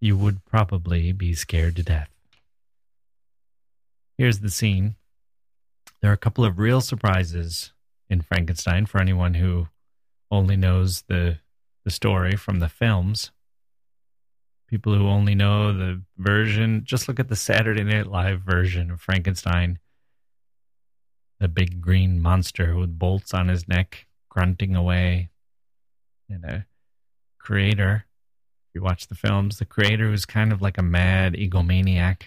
you 0.00 0.16
would 0.16 0.44
probably 0.44 1.12
be 1.12 1.32
scared 1.32 1.76
to 1.76 1.82
death. 1.82 2.10
Here's 4.18 4.40
the 4.40 4.50
scene. 4.50 4.96
There 6.00 6.10
are 6.10 6.14
a 6.14 6.18
couple 6.18 6.44
of 6.44 6.58
real 6.58 6.80
surprises 6.80 7.72
in 8.08 8.20
Frankenstein 8.20 8.86
for 8.86 9.00
anyone 9.00 9.34
who 9.34 9.68
only 10.30 10.56
knows 10.56 11.02
the 11.08 11.38
the 11.84 11.90
story 11.90 12.36
from 12.36 12.58
the 12.58 12.68
films. 12.68 13.30
People 14.68 14.94
who 14.94 15.08
only 15.08 15.34
know 15.34 15.72
the 15.72 16.02
version, 16.18 16.82
just 16.84 17.08
look 17.08 17.18
at 17.18 17.28
the 17.28 17.36
Saturday 17.36 17.84
Night 17.84 18.06
Live 18.06 18.40
version 18.40 18.90
of 18.90 19.00
Frankenstein. 19.00 19.78
The 21.40 21.48
big 21.48 21.80
green 21.80 22.20
monster 22.20 22.76
with 22.76 22.98
bolts 22.98 23.32
on 23.32 23.48
his 23.48 23.66
neck, 23.66 24.06
grunting 24.28 24.76
away. 24.76 25.30
And 26.28 26.44
a 26.44 26.66
creator, 27.38 28.04
if 28.68 28.74
you 28.74 28.82
watch 28.82 29.08
the 29.08 29.14
films, 29.14 29.58
the 29.58 29.64
creator 29.64 30.10
was 30.10 30.26
kind 30.26 30.52
of 30.52 30.60
like 30.60 30.78
a 30.78 30.82
mad 30.82 31.32
egomaniac, 31.32 32.24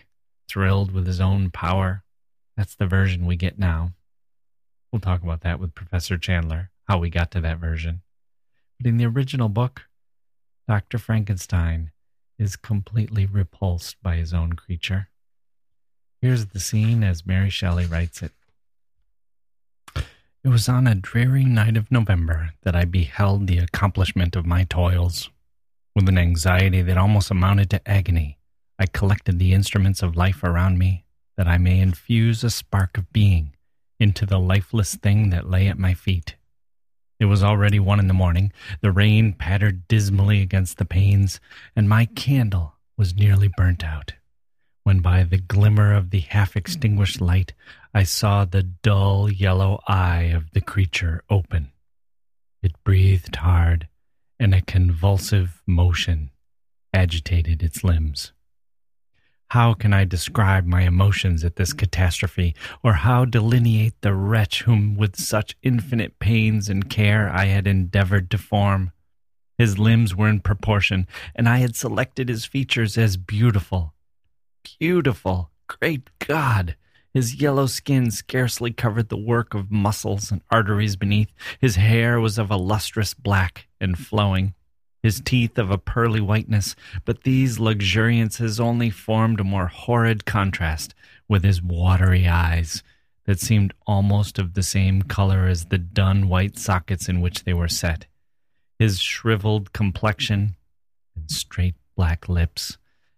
thrilled 0.49 0.91
with 0.91 1.05
his 1.05 1.21
own 1.21 1.51
power. 1.51 2.03
That's 2.57 2.75
the 2.75 2.87
version 2.87 3.25
we 3.25 3.35
get 3.35 3.59
now. 3.59 3.93
We'll 4.91 4.99
talk 4.99 5.23
about 5.23 5.41
that 5.41 5.59
with 5.59 5.75
Professor 5.75 6.17
Chandler, 6.17 6.71
how 6.87 6.97
we 6.97 7.09
got 7.09 7.31
to 7.31 7.41
that 7.41 7.59
version. 7.59 8.01
But 8.79 8.89
in 8.89 8.97
the 8.97 9.05
original 9.05 9.47
book, 9.47 9.83
Dr. 10.67 10.97
Frankenstein 10.97 11.91
is 12.39 12.55
completely 12.55 13.25
repulsed 13.25 14.01
by 14.01 14.15
his 14.15 14.33
own 14.33 14.53
creature. 14.53 15.09
Here's 16.19 16.47
the 16.47 16.59
scene 16.59 17.03
as 17.03 17.25
Mary 17.25 17.49
Shelley 17.49 17.85
writes 17.85 18.21
it. 18.21 18.31
It 20.45 20.49
was 20.49 20.67
on 20.67 20.87
a 20.87 20.95
dreary 20.95 21.45
night 21.45 21.77
of 21.77 21.89
November 21.89 22.51
that 22.63 22.75
I 22.75 22.83
beheld 22.83 23.47
the 23.47 23.59
accomplishment 23.59 24.35
of 24.35 24.45
my 24.45 24.65
toils. 24.65 25.29
With 25.95 26.09
an 26.09 26.17
anxiety 26.17 26.81
that 26.81 26.97
almost 26.97 27.31
amounted 27.31 27.69
to 27.69 27.89
agony, 27.89 28.39
I 28.77 28.87
collected 28.87 29.39
the 29.39 29.53
instruments 29.53 30.03
of 30.03 30.17
life 30.17 30.43
around 30.43 30.77
me 30.77 31.05
that 31.37 31.47
I 31.47 31.57
may 31.57 31.79
infuse 31.79 32.43
a 32.43 32.49
spark 32.49 32.97
of 32.97 33.13
being 33.13 33.55
into 34.01 34.25
the 34.25 34.37
lifeless 34.37 34.95
thing 34.95 35.29
that 35.29 35.49
lay 35.49 35.69
at 35.69 35.79
my 35.79 35.93
feet. 35.93 36.35
It 37.21 37.25
was 37.25 37.41
already 37.41 37.79
one 37.79 38.01
in 38.01 38.09
the 38.09 38.13
morning. 38.13 38.51
The 38.81 38.91
rain 38.91 39.31
pattered 39.31 39.87
dismally 39.87 40.41
against 40.41 40.77
the 40.77 40.83
panes, 40.83 41.39
and 41.73 41.87
my 41.87 42.03
candle 42.03 42.75
was 42.97 43.15
nearly 43.15 43.49
burnt 43.55 43.81
out. 43.81 44.15
When 44.83 44.99
by 44.99 45.23
the 45.23 45.37
glimmer 45.37 45.93
of 45.93 46.09
the 46.09 46.19
half 46.19 46.57
extinguished 46.57 47.21
light 47.21 47.53
I 47.93 48.03
saw 48.03 48.45
the 48.45 48.63
dull 48.63 49.31
yellow 49.31 49.79
eye 49.87 50.31
of 50.33 50.51
the 50.51 50.61
creature 50.61 51.23
open. 51.29 51.71
It 52.63 52.83
breathed 52.83 53.35
hard, 53.35 53.87
and 54.39 54.55
a 54.55 54.61
convulsive 54.61 55.61
motion 55.67 56.31
agitated 56.91 57.61
its 57.61 57.83
limbs. 57.83 58.33
How 59.51 59.75
can 59.75 59.93
I 59.93 60.05
describe 60.05 60.65
my 60.65 60.81
emotions 60.81 61.43
at 61.43 61.57
this 61.57 61.73
catastrophe, 61.73 62.55
or 62.81 62.93
how 62.93 63.25
delineate 63.25 64.01
the 64.01 64.15
wretch 64.15 64.63
whom 64.63 64.95
with 64.95 65.15
such 65.15 65.55
infinite 65.61 66.17
pains 66.17 66.69
and 66.69 66.89
care 66.89 67.29
I 67.29 67.45
had 67.45 67.67
endeavored 67.67 68.31
to 68.31 68.39
form? 68.39 68.91
His 69.59 69.77
limbs 69.77 70.15
were 70.15 70.29
in 70.29 70.39
proportion, 70.39 71.07
and 71.35 71.47
I 71.47 71.57
had 71.57 71.75
selected 71.75 72.27
his 72.27 72.45
features 72.45 72.97
as 72.97 73.17
beautiful. 73.17 73.93
Beautiful! 74.79 75.51
Great 75.67 76.09
God! 76.17 76.75
His 77.13 77.35
yellow 77.35 77.67
skin 77.67 78.09
scarcely 78.09 78.71
covered 78.71 79.09
the 79.09 79.17
work 79.17 79.53
of 79.53 79.71
muscles 79.71 80.31
and 80.31 80.41
arteries 80.49 80.95
beneath. 80.95 81.31
His 81.59 81.75
hair 81.75 82.19
was 82.19 82.37
of 82.37 82.49
a 82.49 82.57
lustrous 82.57 83.13
black 83.13 83.67
and 83.79 83.97
flowing 83.97 84.55
his 85.03 85.19
teeth 85.19 85.59
of 85.59 85.69
a 85.69 85.77
pearly 85.77 86.21
whiteness, 86.21 86.77
but 87.03 87.23
these 87.23 87.59
luxuriances 87.59 88.59
only 88.59 88.89
formed 88.89 89.41
a 89.41 89.43
more 89.43 89.67
horrid 89.67 90.23
contrast 90.25 90.95
with 91.27 91.43
his 91.43 91.61
watery 91.61 92.25
eyes 92.25 92.81
that 93.25 93.39
seemed 93.39 93.73
almost 93.85 94.39
of 94.39 94.53
the 94.53 94.63
same 94.63 95.01
color 95.01 95.45
as 95.45 95.65
the 95.65 95.77
dun 95.77 96.29
white 96.29 96.57
sockets 96.57 97.09
in 97.09 97.19
which 97.19 97.43
they 97.43 97.53
were 97.53 97.67
set. 97.67 98.05
His 98.79 98.99
shriveled 98.99 99.73
complexion 99.73 100.55
and 101.15 101.29
straight 101.29 101.75
black 101.97 102.29
lips, 102.29 102.77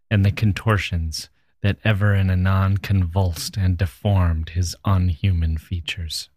and 0.10 0.26
the 0.26 0.32
contortions 0.32 1.30
that 1.66 1.80
ever 1.84 2.14
and 2.14 2.30
anon 2.30 2.78
convulsed 2.78 3.58
and 3.58 3.76
deformed 3.76 4.50
his 4.50 4.76
unhuman 4.86 5.58
features. 5.58 6.30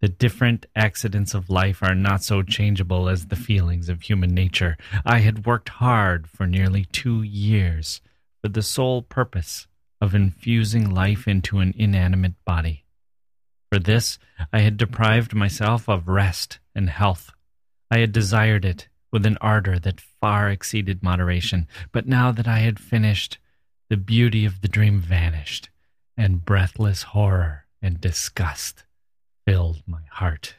The 0.00 0.08
different 0.08 0.66
accidents 0.74 1.32
of 1.32 1.48
life 1.48 1.80
are 1.80 1.94
not 1.94 2.24
so 2.24 2.42
changeable 2.42 3.08
as 3.08 3.26
the 3.28 3.36
feelings 3.36 3.88
of 3.88 4.02
human 4.02 4.34
nature. 4.34 4.76
I 5.04 5.18
had 5.18 5.46
worked 5.46 5.68
hard 5.68 6.26
for 6.26 6.44
nearly 6.44 6.86
two 6.86 7.22
years 7.22 8.00
for 8.42 8.48
the 8.48 8.62
sole 8.62 9.00
purpose 9.00 9.68
of 10.00 10.12
infusing 10.12 10.90
life 10.90 11.28
into 11.28 11.60
an 11.60 11.72
inanimate 11.76 12.44
body. 12.44 12.84
For 13.70 13.78
this, 13.78 14.18
I 14.52 14.58
had 14.58 14.76
deprived 14.76 15.34
myself 15.34 15.88
of 15.88 16.08
rest 16.08 16.58
and 16.74 16.90
health. 16.90 17.30
I 17.92 17.98
had 17.98 18.10
desired 18.10 18.64
it 18.64 18.88
with 19.12 19.24
an 19.24 19.38
ardor 19.40 19.78
that 19.78 20.00
far 20.00 20.50
exceeded 20.50 21.00
moderation. 21.00 21.68
But 21.92 22.08
now 22.08 22.32
that 22.32 22.48
I 22.48 22.58
had 22.58 22.80
finished, 22.80 23.38
the 23.88 23.96
beauty 23.96 24.44
of 24.44 24.60
the 24.60 24.68
dream 24.68 25.00
vanished, 25.00 25.68
and 26.16 26.44
breathless 26.44 27.02
horror 27.02 27.66
and 27.80 28.00
disgust 28.00 28.84
filled 29.46 29.82
my 29.86 30.02
heart. 30.10 30.54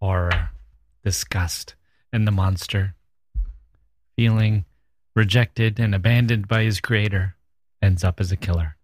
Horror, 0.00 0.50
disgust, 1.04 1.74
and 2.12 2.26
the 2.26 2.32
monster, 2.32 2.94
feeling 4.16 4.64
rejected 5.14 5.78
and 5.78 5.94
abandoned 5.94 6.48
by 6.48 6.62
his 6.62 6.80
creator, 6.80 7.36
ends 7.82 8.04
up 8.04 8.20
as 8.20 8.32
a 8.32 8.36
killer. 8.36 8.76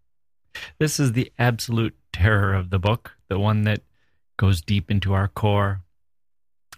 This 0.78 1.00
is 1.00 1.12
the 1.12 1.32
absolute 1.38 1.96
terror 2.12 2.54
of 2.54 2.70
the 2.70 2.78
book, 2.78 3.12
the 3.28 3.38
one 3.38 3.62
that 3.62 3.82
goes 4.36 4.60
deep 4.60 4.90
into 4.90 5.12
our 5.12 5.28
core. 5.28 5.82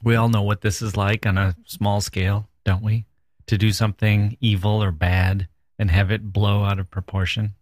We 0.02 0.14
all 0.14 0.28
know 0.28 0.42
what 0.42 0.60
this 0.60 0.80
is 0.80 0.96
like 0.96 1.26
on 1.26 1.38
a 1.38 1.56
small 1.66 2.00
scale, 2.00 2.48
don't 2.64 2.82
we? 2.82 3.06
To 3.48 3.58
do 3.58 3.72
something 3.72 4.36
evil 4.40 4.82
or 4.82 4.90
bad 4.90 5.48
and 5.78 5.90
have 5.90 6.10
it 6.10 6.32
blow 6.32 6.64
out 6.64 6.78
of 6.78 6.90
proportion. 6.90 7.54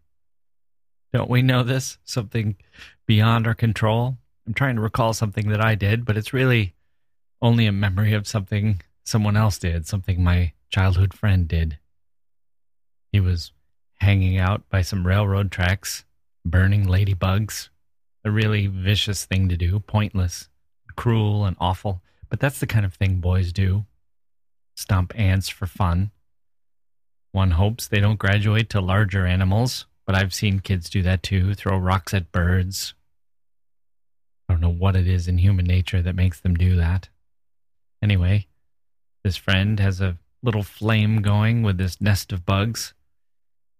Don't 1.12 1.31
we 1.31 1.42
know 1.42 1.62
this? 1.62 1.99
Something 2.05 2.57
beyond 3.07 3.47
our 3.47 3.55
control? 3.55 4.16
I'm 4.47 4.55
trying 4.55 4.77
to 4.77 4.83
recall 4.83 5.12
something 5.12 5.49
that 5.51 5.61
I 5.61 5.75
did, 5.75 6.05
but 6.05 6.16
it's 6.16 6.33
really 6.33 6.75
only 7.40 7.66
a 7.66 7.73
memory 7.73 8.14
of 8.14 8.27
something 8.27 8.81
someone 9.05 9.37
else 9.37 9.59
did, 9.59 9.87
something 9.87 10.23
my 10.23 10.53
childhood 10.70 11.14
friend 11.14 11.47
did. 11.47 11.79
He 13.12 13.20
was 13.20 13.53
hanging 13.97 14.38
out 14.38 14.68
by 14.68 14.83
some 14.83 15.07
railroad 15.07 15.53
tracks, 15.53 16.05
burning 16.44 16.87
ladybugs. 16.87 17.68
A 18.25 18.31
really 18.31 18.66
vicious 18.66 19.25
thing 19.25 19.49
to 19.51 19.57
do, 19.57 19.81
pointless, 19.81 20.49
cruel, 20.97 21.44
and 21.44 21.57
awful. 21.61 22.03
But 22.31 22.40
that's 22.40 22.59
the 22.59 22.66
kind 22.66 22.87
of 22.87 22.94
thing 22.94 23.20
boys 23.20 23.53
do 23.53 23.85
stomp 24.74 25.12
ants 25.18 25.48
for 25.48 25.66
fun. 25.66 26.10
One 27.32 27.52
hopes 27.52 27.88
they 27.88 28.00
don't 28.00 28.18
graduate 28.18 28.70
to 28.70 28.80
larger 28.80 29.26
animals 29.26 29.87
but 30.06 30.14
I've 30.14 30.34
seen 30.34 30.60
kids 30.60 30.90
do 30.90 31.02
that 31.02 31.22
too, 31.22 31.54
throw 31.54 31.78
rocks 31.78 32.12
at 32.12 32.32
birds. 32.32 32.94
I 34.48 34.52
don't 34.52 34.60
know 34.60 34.68
what 34.70 34.96
it 34.96 35.08
is 35.08 35.26
in 35.26 35.38
human 35.38 35.64
nature 35.64 36.02
that 36.02 36.14
makes 36.14 36.40
them 36.40 36.54
do 36.54 36.76
that. 36.76 37.08
Anyway, 38.02 38.46
this 39.22 39.37
friend 39.37 39.80
has 39.80 40.00
a 40.00 40.18
little 40.42 40.62
flame 40.62 41.22
going 41.22 41.62
with 41.62 41.78
this 41.78 42.00
nest 42.00 42.32
of 42.32 42.44
bugs, 42.44 42.92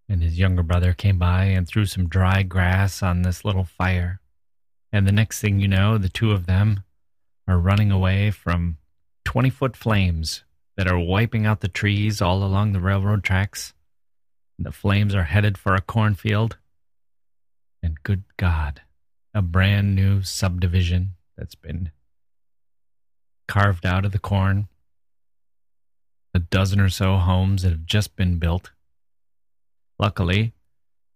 and 0.09 0.23
his 0.23 0.39
younger 0.39 0.63
brother 0.63 0.95
came 0.95 1.19
by 1.19 1.45
and 1.45 1.69
threw 1.69 1.85
some 1.85 2.09
dry 2.09 2.43
grass 2.43 3.03
on 3.03 3.23
this 3.23 3.45
little 3.45 3.65
fire. 3.65 4.21
And 4.91 5.07
the 5.07 5.13
next 5.13 5.41
thing 5.41 5.61
you 5.61 5.69
know, 5.69 5.99
the 5.99 6.09
two 6.09 6.33
of 6.33 6.47
them 6.47 6.85
are 7.47 7.59
running 7.59 7.91
away 7.91 8.31
from 8.31 8.79
20 9.27 9.51
foot 9.51 9.77
flames 9.77 10.45
that 10.77 10.91
are 10.91 10.99
wiping 10.99 11.47
out 11.47 11.61
the 11.61 11.69
trees 11.69 12.21
all 12.21 12.43
along 12.43 12.73
the 12.73 12.81
railroad 12.81 13.23
tracks 13.23 13.75
the 14.59 14.73
flames 14.73 15.15
are 15.15 15.25
headed 15.25 15.59
for 15.59 15.75
a 15.75 15.81
cornfield. 15.81 16.59
And 17.83 18.03
good 18.03 18.25
God, 18.37 18.83
a 19.35 19.43
brand 19.43 19.95
new 19.95 20.23
subdivision 20.23 21.11
that's 21.37 21.55
been 21.55 21.91
carved 23.47 23.85
out 23.85 24.05
of 24.05 24.13
the 24.13 24.19
corn. 24.19 24.69
A 26.33 26.39
dozen 26.39 26.81
or 26.81 26.89
so 26.89 27.17
homes 27.17 27.63
that 27.63 27.71
have 27.71 27.87
just 27.87 28.17
been 28.17 28.39
built. 28.39 28.73
Luckily, 29.99 30.53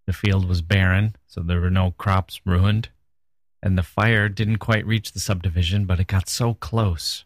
the 0.06 0.12
field 0.12 0.48
was 0.48 0.62
barren, 0.62 1.16
so 1.26 1.40
there 1.40 1.60
were 1.60 1.70
no 1.70 1.92
crops 1.92 2.40
ruined. 2.44 2.90
And 3.62 3.76
the 3.76 3.82
fire 3.82 4.28
didn't 4.28 4.58
quite 4.58 4.86
reach 4.86 5.12
the 5.12 5.20
subdivision, 5.20 5.86
but 5.86 5.98
it 5.98 6.06
got 6.06 6.28
so 6.28 6.54
close 6.54 7.24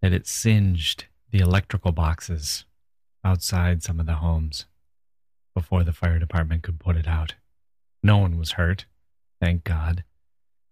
that 0.00 0.12
it 0.12 0.26
singed 0.26 1.04
the 1.30 1.38
electrical 1.38 1.92
boxes 1.92 2.64
outside 3.24 3.82
some 3.82 4.00
of 4.00 4.06
the 4.06 4.16
homes 4.16 4.66
before 5.54 5.84
the 5.84 5.92
fire 5.92 6.18
department 6.18 6.62
could 6.62 6.78
put 6.78 6.96
it 6.96 7.06
out. 7.06 7.34
No 8.02 8.18
one 8.18 8.38
was 8.38 8.52
hurt, 8.52 8.86
thank 9.40 9.64
God. 9.64 10.04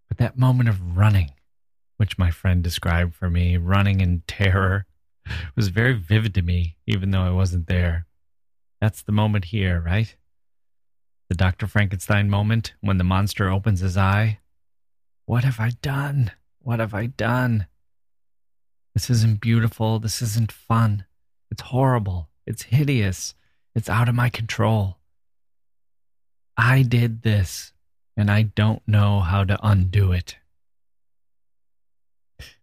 But 0.09 0.19
that 0.19 0.39
moment 0.39 0.69
of 0.69 0.97
running, 0.97 1.33
which 1.97 2.19
my 2.19 2.31
friend 2.31 2.63
described 2.63 3.15
for 3.15 3.29
me, 3.29 3.57
running 3.57 4.01
in 4.01 4.23
terror, 4.27 4.87
was 5.57 5.69
very 5.69 5.93
vivid 5.93 6.35
to 6.35 6.43
me, 6.43 6.77
even 6.87 7.11
though 7.11 7.23
I 7.23 7.31
wasn't 7.31 7.67
there. 7.67 8.07
That's 8.81 9.03
the 9.03 9.13
moment 9.13 9.47
here, 9.47 9.81
right? 9.81 10.15
The 11.29 11.35
Dr. 11.35 11.67
Frankenstein 11.67 12.31
moment 12.31 12.73
when 12.81 12.97
the 12.97 13.05
monster 13.05 13.51
opens 13.51 13.81
his 13.81 13.97
eye. 13.97 14.39
What 15.27 15.45
have 15.45 15.61
I 15.61 15.71
done? 15.83 16.33
What 16.61 16.81
have 16.81 16.95
I 16.95 17.07
done? 17.07 17.67
This 18.99 19.11
isn't 19.11 19.41
beautiful. 19.41 20.01
This 20.01 20.21
isn't 20.21 20.51
fun. 20.51 21.05
It's 21.53 21.63
horrible. 21.63 22.31
It's 22.49 22.65
hideous. 22.65 23.37
It's 23.73 23.89
out 23.89 24.09
of 24.09 24.17
my 24.17 24.29
control. 24.29 24.99
I 26.57 26.83
did 26.83 27.23
this, 27.23 27.73
and 28.17 28.29
I 28.29 28.43
don't 28.43 28.83
know 28.89 29.21
how 29.21 29.45
to 29.45 29.57
undo 29.63 30.11
it. 30.11 30.39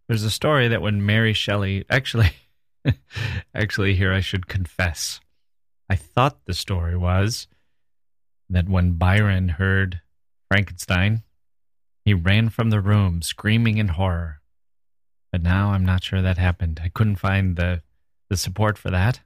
There's 0.06 0.24
a 0.24 0.30
story 0.30 0.68
that 0.68 0.82
when 0.82 1.06
Mary 1.06 1.32
Shelley, 1.32 1.86
actually, 1.88 2.32
actually, 3.54 3.94
here 3.94 4.12
I 4.12 4.20
should 4.20 4.46
confess. 4.46 5.20
I 5.88 5.96
thought 5.96 6.44
the 6.44 6.52
story 6.52 6.98
was 6.98 7.48
that 8.50 8.68
when 8.68 8.98
Byron 8.98 9.48
heard 9.48 10.02
Frankenstein, 10.50 11.22
he 12.04 12.12
ran 12.12 12.50
from 12.50 12.68
the 12.68 12.82
room 12.82 13.22
screaming 13.22 13.78
in 13.78 13.88
horror. 13.88 14.42
But 15.36 15.42
now 15.42 15.72
I'm 15.72 15.84
not 15.84 16.02
sure 16.02 16.22
that 16.22 16.38
happened. 16.38 16.80
I 16.82 16.88
couldn't 16.88 17.16
find 17.16 17.56
the, 17.56 17.82
the 18.30 18.38
support 18.38 18.78
for 18.78 18.90
that. 18.90 19.20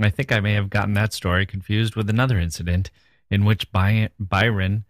I 0.00 0.08
think 0.08 0.32
I 0.32 0.40
may 0.40 0.54
have 0.54 0.70
gotten 0.70 0.94
that 0.94 1.12
story 1.12 1.44
confused 1.44 1.94
with 1.96 2.08
another 2.08 2.38
incident 2.38 2.90
in 3.30 3.44
which 3.44 3.70
By- 3.70 4.08
Byron 4.18 4.86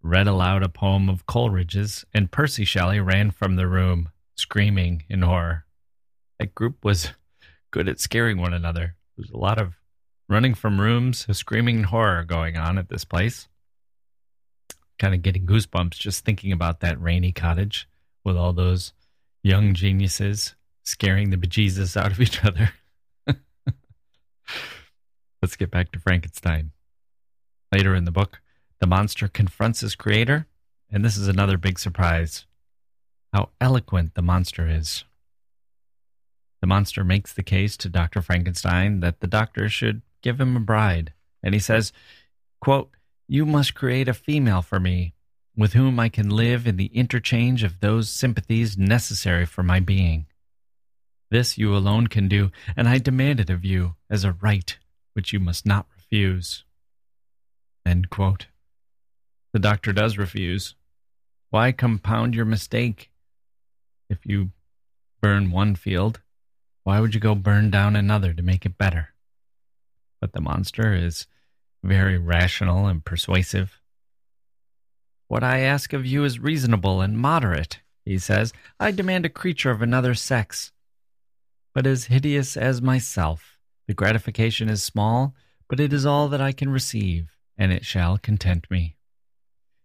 read 0.00 0.28
aloud 0.28 0.62
a 0.62 0.68
poem 0.68 1.08
of 1.08 1.26
Coleridge's 1.26 2.04
and 2.14 2.30
Percy 2.30 2.64
Shelley 2.64 3.00
ran 3.00 3.32
from 3.32 3.56
the 3.56 3.66
room 3.66 4.10
screaming 4.36 5.02
in 5.08 5.22
horror. 5.22 5.64
That 6.38 6.54
group 6.54 6.84
was 6.84 7.10
good 7.72 7.88
at 7.88 7.98
scaring 7.98 8.38
one 8.38 8.54
another. 8.54 8.94
There's 9.16 9.30
a 9.30 9.36
lot 9.36 9.60
of 9.60 9.74
running 10.28 10.54
from 10.54 10.80
rooms, 10.80 11.26
screaming 11.36 11.78
in 11.78 11.84
horror 11.86 12.22
going 12.22 12.56
on 12.56 12.78
at 12.78 12.88
this 12.88 13.04
place. 13.04 13.48
Kind 15.00 15.16
of 15.16 15.22
getting 15.22 15.46
goosebumps 15.46 15.98
just 15.98 16.24
thinking 16.24 16.52
about 16.52 16.78
that 16.78 17.02
rainy 17.02 17.32
cottage 17.32 17.88
with 18.22 18.36
all 18.36 18.52
those 18.52 18.92
young 19.42 19.74
geniuses 19.74 20.54
scaring 20.84 21.30
the 21.30 21.36
bejesus 21.36 21.96
out 21.96 22.12
of 22.12 22.20
each 22.20 22.44
other. 22.44 22.72
Let's 25.42 25.56
get 25.56 25.70
back 25.70 25.92
to 25.92 25.98
Frankenstein. 25.98 26.72
Later 27.72 27.94
in 27.94 28.04
the 28.04 28.10
book, 28.10 28.40
the 28.80 28.86
monster 28.86 29.28
confronts 29.28 29.80
his 29.80 29.94
creator, 29.94 30.46
and 30.90 31.04
this 31.04 31.16
is 31.16 31.28
another 31.28 31.56
big 31.56 31.78
surprise 31.78 32.46
how 33.32 33.48
eloquent 33.60 34.14
the 34.14 34.22
monster 34.22 34.68
is. 34.68 35.04
The 36.60 36.66
monster 36.66 37.02
makes 37.02 37.32
the 37.32 37.42
case 37.42 37.76
to 37.78 37.88
Dr. 37.88 38.22
Frankenstein 38.22 39.00
that 39.00 39.20
the 39.20 39.26
doctor 39.26 39.68
should 39.68 40.02
give 40.22 40.40
him 40.40 40.56
a 40.56 40.60
bride, 40.60 41.12
and 41.42 41.54
he 41.54 41.60
says, 41.60 41.92
quote, 42.60 42.90
You 43.26 43.46
must 43.46 43.74
create 43.74 44.06
a 44.06 44.14
female 44.14 44.62
for 44.62 44.78
me, 44.78 45.14
with 45.56 45.74
whom 45.74 46.00
I 46.00 46.08
can 46.08 46.30
live 46.30 46.66
in 46.66 46.76
the 46.76 46.90
interchange 46.94 47.62
of 47.62 47.80
those 47.80 48.08
sympathies 48.08 48.78
necessary 48.78 49.44
for 49.46 49.62
my 49.62 49.80
being. 49.80 50.26
This 51.30 51.58
you 51.58 51.74
alone 51.76 52.06
can 52.06 52.28
do, 52.28 52.50
and 52.76 52.88
I 52.88 52.98
demand 52.98 53.40
it 53.40 53.50
of 53.50 53.64
you 53.64 53.94
as 54.10 54.24
a 54.24 54.32
right 54.32 54.78
which 55.14 55.32
you 55.32 55.40
must 55.40 55.66
not 55.66 55.86
refuse. 55.94 56.64
The 59.52 59.58
doctor 59.58 59.92
does 59.92 60.16
refuse. 60.16 60.74
Why 61.50 61.72
compound 61.72 62.34
your 62.34 62.46
mistake? 62.46 63.10
If 64.08 64.24
you 64.24 64.50
burn 65.20 65.50
one 65.50 65.74
field, 65.74 66.20
why 66.84 67.00
would 67.00 67.14
you 67.14 67.20
go 67.20 67.34
burn 67.34 67.70
down 67.70 67.94
another 67.94 68.32
to 68.32 68.42
make 68.42 68.64
it 68.64 68.78
better? 68.78 69.10
But 70.20 70.32
the 70.32 70.40
monster 70.40 70.94
is 70.94 71.26
very 71.82 72.16
rational 72.16 72.86
and 72.86 73.04
persuasive. 73.04 73.81
What 75.32 75.42
I 75.42 75.60
ask 75.60 75.94
of 75.94 76.04
you 76.04 76.24
is 76.24 76.40
reasonable 76.40 77.00
and 77.00 77.16
moderate, 77.16 77.80
he 78.04 78.18
says. 78.18 78.52
I 78.78 78.90
demand 78.90 79.24
a 79.24 79.30
creature 79.30 79.70
of 79.70 79.80
another 79.80 80.12
sex, 80.12 80.72
but 81.74 81.86
as 81.86 82.04
hideous 82.04 82.54
as 82.54 82.82
myself. 82.82 83.56
The 83.88 83.94
gratification 83.94 84.68
is 84.68 84.82
small, 84.82 85.34
but 85.70 85.80
it 85.80 85.90
is 85.90 86.04
all 86.04 86.28
that 86.28 86.42
I 86.42 86.52
can 86.52 86.68
receive, 86.68 87.30
and 87.56 87.72
it 87.72 87.86
shall 87.86 88.18
content 88.18 88.70
me. 88.70 88.98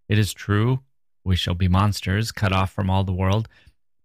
It 0.10 0.20
is 0.20 0.34
true, 0.34 0.82
we 1.24 1.38
shall 1.38 1.56
be 1.56 1.70
monsters, 1.70 2.34
cut 2.34 2.52
off 2.52 2.74
from 2.74 2.90
all 2.90 3.06
the 3.06 3.14
world, 3.14 3.48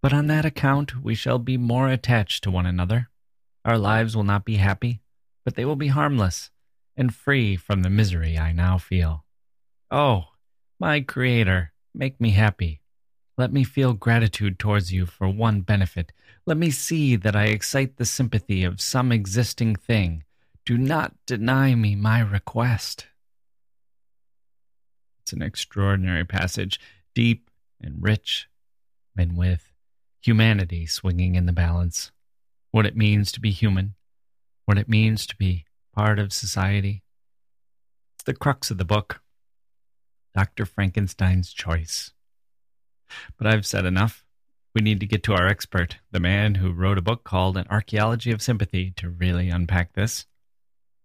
but 0.00 0.12
on 0.12 0.28
that 0.28 0.44
account 0.44 1.02
we 1.02 1.16
shall 1.16 1.40
be 1.40 1.56
more 1.56 1.88
attached 1.88 2.44
to 2.44 2.52
one 2.52 2.66
another. 2.66 3.08
Our 3.64 3.78
lives 3.78 4.14
will 4.14 4.22
not 4.22 4.44
be 4.44 4.58
happy, 4.58 5.00
but 5.44 5.56
they 5.56 5.64
will 5.64 5.74
be 5.74 5.88
harmless 5.88 6.50
and 6.96 7.12
free 7.12 7.56
from 7.56 7.82
the 7.82 7.90
misery 7.90 8.38
I 8.38 8.52
now 8.52 8.78
feel. 8.78 9.24
Oh, 9.90 10.26
my 10.82 11.00
Creator, 11.00 11.72
make 11.94 12.20
me 12.20 12.30
happy. 12.30 12.80
Let 13.38 13.52
me 13.52 13.62
feel 13.62 13.92
gratitude 13.92 14.58
towards 14.58 14.92
you 14.92 15.06
for 15.06 15.28
one 15.28 15.60
benefit. 15.60 16.10
Let 16.44 16.56
me 16.56 16.72
see 16.72 17.14
that 17.14 17.36
I 17.36 17.44
excite 17.44 17.98
the 17.98 18.04
sympathy 18.04 18.64
of 18.64 18.80
some 18.80 19.12
existing 19.12 19.76
thing. 19.76 20.24
Do 20.66 20.76
not 20.76 21.14
deny 21.24 21.76
me 21.76 21.94
my 21.94 22.18
request. 22.18 23.06
It's 25.20 25.32
an 25.32 25.40
extraordinary 25.40 26.24
passage, 26.24 26.80
deep 27.14 27.48
and 27.80 28.02
rich, 28.02 28.48
and 29.16 29.36
with 29.36 29.70
humanity 30.20 30.86
swinging 30.86 31.36
in 31.36 31.46
the 31.46 31.52
balance. 31.52 32.10
What 32.72 32.86
it 32.86 32.96
means 32.96 33.30
to 33.32 33.40
be 33.40 33.52
human, 33.52 33.94
what 34.64 34.78
it 34.78 34.88
means 34.88 35.28
to 35.28 35.36
be 35.36 35.64
part 35.94 36.18
of 36.18 36.32
society. 36.32 37.04
It's 38.16 38.24
the 38.24 38.34
crux 38.34 38.72
of 38.72 38.78
the 38.78 38.84
book 38.84 39.21
Dr. 40.34 40.64
Frankenstein's 40.64 41.52
choice. 41.52 42.12
But 43.36 43.46
I've 43.46 43.66
said 43.66 43.84
enough. 43.84 44.24
We 44.74 44.80
need 44.80 45.00
to 45.00 45.06
get 45.06 45.22
to 45.24 45.34
our 45.34 45.46
expert, 45.46 45.98
the 46.10 46.20
man 46.20 46.54
who 46.54 46.72
wrote 46.72 46.96
a 46.96 47.02
book 47.02 47.24
called 47.24 47.58
An 47.58 47.66
Archaeology 47.68 48.30
of 48.32 48.40
Sympathy, 48.40 48.92
to 48.96 49.10
really 49.10 49.50
unpack 49.50 49.92
this. 49.92 50.26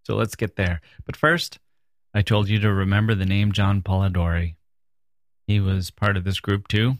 So 0.04 0.16
let's 0.16 0.36
get 0.36 0.56
there. 0.56 0.80
But 1.06 1.18
first, 1.18 1.60
I 2.14 2.22
told 2.22 2.48
you 2.48 2.60
to 2.60 2.72
remember 2.72 3.14
the 3.14 3.26
name 3.26 3.52
John 3.52 3.82
Polidori. 3.82 4.56
He 5.48 5.60
was 5.60 5.92
part 5.92 6.16
of 6.16 6.24
this 6.24 6.40
group 6.40 6.70
too, 6.70 6.98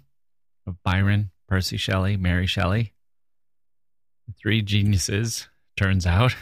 of 0.66 0.84
Byron, 0.84 1.32
Percy 1.48 1.78
Shelley, 1.78 2.18
Mary 2.18 2.48
Shelley. 2.48 2.94
Three 4.38 4.62
geniuses, 4.62 5.48
turns 5.78 6.06
out. 6.06 6.36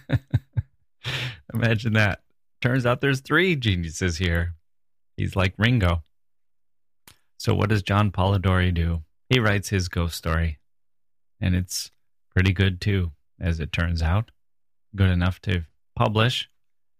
Imagine 1.54 1.92
that. 1.92 2.20
Turns 2.62 2.86
out 2.86 3.00
there's 3.00 3.20
three 3.20 3.54
geniuses 3.54 4.16
here. 4.16 4.54
He's 5.16 5.36
like 5.36 5.54
Ringo. 5.58 6.02
So, 7.38 7.54
what 7.54 7.68
does 7.68 7.82
John 7.82 8.10
Polidori 8.10 8.72
do? 8.72 9.02
He 9.28 9.40
writes 9.40 9.68
his 9.68 9.88
ghost 9.88 10.16
story, 10.16 10.58
and 11.40 11.54
it's 11.54 11.90
pretty 12.30 12.52
good 12.52 12.80
too, 12.80 13.12
as 13.40 13.60
it 13.60 13.72
turns 13.72 14.02
out. 14.02 14.30
Good 14.94 15.10
enough 15.10 15.40
to 15.42 15.64
publish 15.94 16.48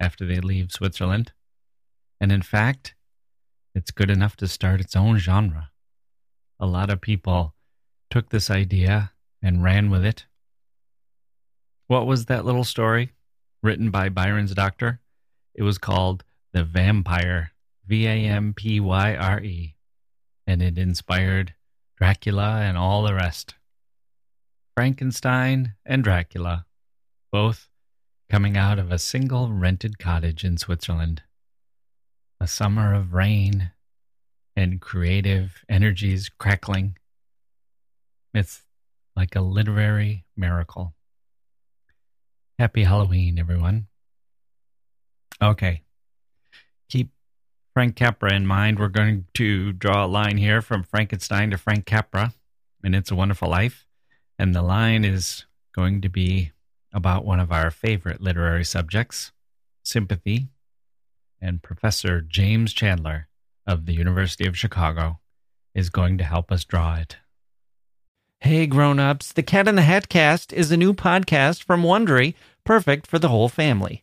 after 0.00 0.26
they 0.26 0.40
leave 0.40 0.72
Switzerland. 0.72 1.33
And 2.20 2.33
in 2.33 2.42
fact, 2.42 2.94
it's 3.74 3.90
good 3.90 4.11
enough 4.11 4.37
to 4.37 4.48
start 4.48 4.81
its 4.81 4.96
own 4.96 5.18
genre. 5.18 5.70
A 6.59 6.66
lot 6.66 6.90
of 6.90 7.00
people 7.00 7.55
took 8.11 8.31
this 8.31 8.50
idea 8.50 9.12
and 9.42 9.62
ran 9.62 9.90
with 9.90 10.05
it. 10.05 10.26
What 11.87 12.07
was 12.07 12.26
that 12.26 12.44
little 12.44 12.64
story 12.64 13.12
written 13.62 13.90
by 13.90 14.09
Byron's 14.09 14.55
doctor? 14.55 15.00
It 15.55 15.62
was 15.62 15.79
called 15.79 16.24
The 16.52 16.64
Vampyre, 16.64 17.48
V 17.87 18.07
A 18.07 18.11
M 18.11 18.55
P 18.55 18.81
Y 18.81 19.14
R 19.14 19.40
E 19.40 19.77
and 20.46 20.62
it 20.62 20.79
inspired 20.79 21.55
Dracula 21.96 22.61
and 22.61 22.77
all 22.77 23.03
the 23.03 23.14
rest. 23.14 23.55
Frankenstein 24.75 25.75
and 25.85 26.05
Dracula, 26.05 26.66
both 27.33 27.68
coming 28.31 28.57
out 28.57 28.79
of 28.79 28.92
a 28.92 28.99
single 28.99 29.53
rented 29.53 29.99
cottage 29.99 30.44
in 30.44 30.59
Switzerland. 30.59 31.22
A 32.40 32.46
summer 32.46 32.94
of 32.94 33.14
rain 33.14 33.72
and 34.55 34.81
creative 34.81 35.65
energies 35.69 36.29
crackling. 36.29 36.96
It's 38.35 38.63
like 39.17 39.35
a 39.35 39.40
literary 39.40 40.27
miracle. 40.37 40.94
Happy 42.58 42.85
Halloween, 42.85 43.38
everyone. 43.38 43.87
Okay. 45.42 45.83
Keep 46.90 47.10
Frank 47.77 47.94
Capra 47.94 48.33
in 48.33 48.46
mind, 48.46 48.79
we're 48.79 48.88
going 48.88 49.27
to 49.35 49.70
draw 49.70 50.06
a 50.06 50.08
line 50.08 50.38
here 50.38 50.62
from 50.62 50.83
Frankenstein 50.83 51.50
to 51.50 51.58
Frank 51.58 51.85
Capra 51.85 52.33
and 52.83 52.94
It's 52.94 53.10
a 53.10 53.14
Wonderful 53.14 53.50
Life. 53.50 53.87
And 54.38 54.54
the 54.54 54.62
line 54.62 55.04
is 55.04 55.44
going 55.74 56.00
to 56.00 56.08
be 56.08 56.52
about 56.94 57.27
one 57.27 57.38
of 57.38 57.52
our 57.52 57.70
favorite 57.70 58.22
literary 58.22 58.64
subjects, 58.64 59.31
sympathy. 59.83 60.46
And 61.38 61.62
Professor 61.62 62.22
James 62.22 62.72
Chandler 62.72 63.29
of 63.66 63.85
the 63.85 63.92
University 63.92 64.46
of 64.46 64.56
Chicago 64.56 65.18
is 65.74 65.90
going 65.90 66.16
to 66.16 66.24
help 66.24 66.50
us 66.50 66.64
draw 66.64 66.94
it. 66.94 67.18
Hey 68.40 68.66
grown-ups, 68.66 69.35
the 69.35 69.42
Cat 69.42 69.68
in 69.68 69.74
the 69.74 69.83
Hat 69.83 70.08
cast 70.08 70.50
is 70.54 70.72
a 70.72 70.79
new 70.79 70.94
podcast 70.94 71.62
from 71.62 71.83
Wondery, 71.83 72.37
perfect 72.64 73.06
for 73.06 73.18
the 73.18 73.29
whole 73.29 73.50
family. 73.50 74.02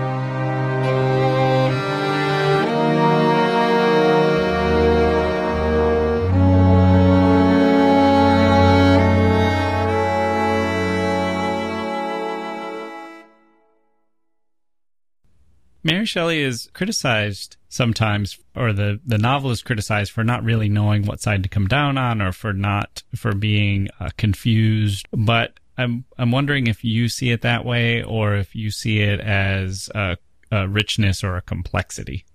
Mary 15.83 16.05
Shelley 16.05 16.41
is 16.41 16.69
criticized 16.73 17.57
sometimes, 17.69 18.37
or 18.55 18.73
the, 18.73 18.99
the 19.05 19.17
novel 19.17 19.51
is 19.51 19.63
criticized 19.63 20.11
for 20.11 20.23
not 20.23 20.43
really 20.43 20.69
knowing 20.69 21.05
what 21.05 21.21
side 21.21 21.43
to 21.43 21.49
come 21.49 21.67
down 21.67 21.97
on, 21.97 22.21
or 22.21 22.31
for 22.31 22.53
not 22.53 23.03
for 23.15 23.33
being 23.33 23.87
uh, 23.99 24.09
confused. 24.17 25.07
But 25.11 25.59
I'm 25.77 26.05
I'm 26.17 26.31
wondering 26.31 26.67
if 26.67 26.83
you 26.83 27.09
see 27.09 27.31
it 27.31 27.41
that 27.41 27.65
way, 27.65 28.03
or 28.03 28.35
if 28.35 28.55
you 28.55 28.69
see 28.69 28.99
it 28.99 29.19
as 29.19 29.89
a, 29.95 30.17
a 30.51 30.67
richness 30.67 31.23
or 31.23 31.35
a 31.35 31.41
complexity. 31.41 32.25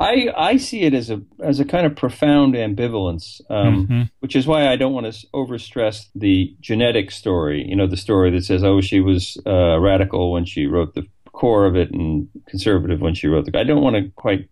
I 0.00 0.28
I 0.36 0.56
see 0.58 0.82
it 0.82 0.94
as 0.94 1.10
a 1.10 1.20
as 1.40 1.58
a 1.58 1.64
kind 1.64 1.84
of 1.84 1.96
profound 1.96 2.54
ambivalence, 2.54 3.40
um, 3.50 3.86
mm-hmm. 3.86 4.02
which 4.20 4.36
is 4.36 4.46
why 4.46 4.68
I 4.68 4.76
don't 4.76 4.92
want 4.92 5.12
to 5.12 5.26
overstress 5.34 6.06
the 6.14 6.54
genetic 6.60 7.10
story. 7.10 7.64
You 7.66 7.74
know, 7.74 7.88
the 7.88 7.96
story 7.96 8.30
that 8.30 8.44
says, 8.44 8.62
"Oh, 8.62 8.80
she 8.80 9.00
was 9.00 9.36
uh, 9.44 9.78
radical 9.80 10.32
when 10.32 10.44
she 10.44 10.66
wrote 10.66 10.94
the 10.94 11.06
core 11.38 11.66
of 11.66 11.76
it 11.76 11.92
and 11.92 12.28
conservative 12.48 13.00
when 13.00 13.14
she 13.14 13.28
wrote 13.28 13.46
the. 13.46 13.56
I 13.56 13.62
don't 13.62 13.82
want 13.82 13.94
to 13.94 14.10
quite 14.16 14.48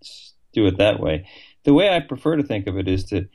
do 0.53 0.67
it 0.67 0.79
that 0.79 1.01
way. 1.01 1.29
The 1.65 1.75
way 1.75 1.91
I 1.91 1.99
prefer 1.99 2.37
to 2.37 2.45
think 2.45 2.69
of 2.69 2.79
it 2.79 2.87
is 2.87 3.05
to 3.07 3.27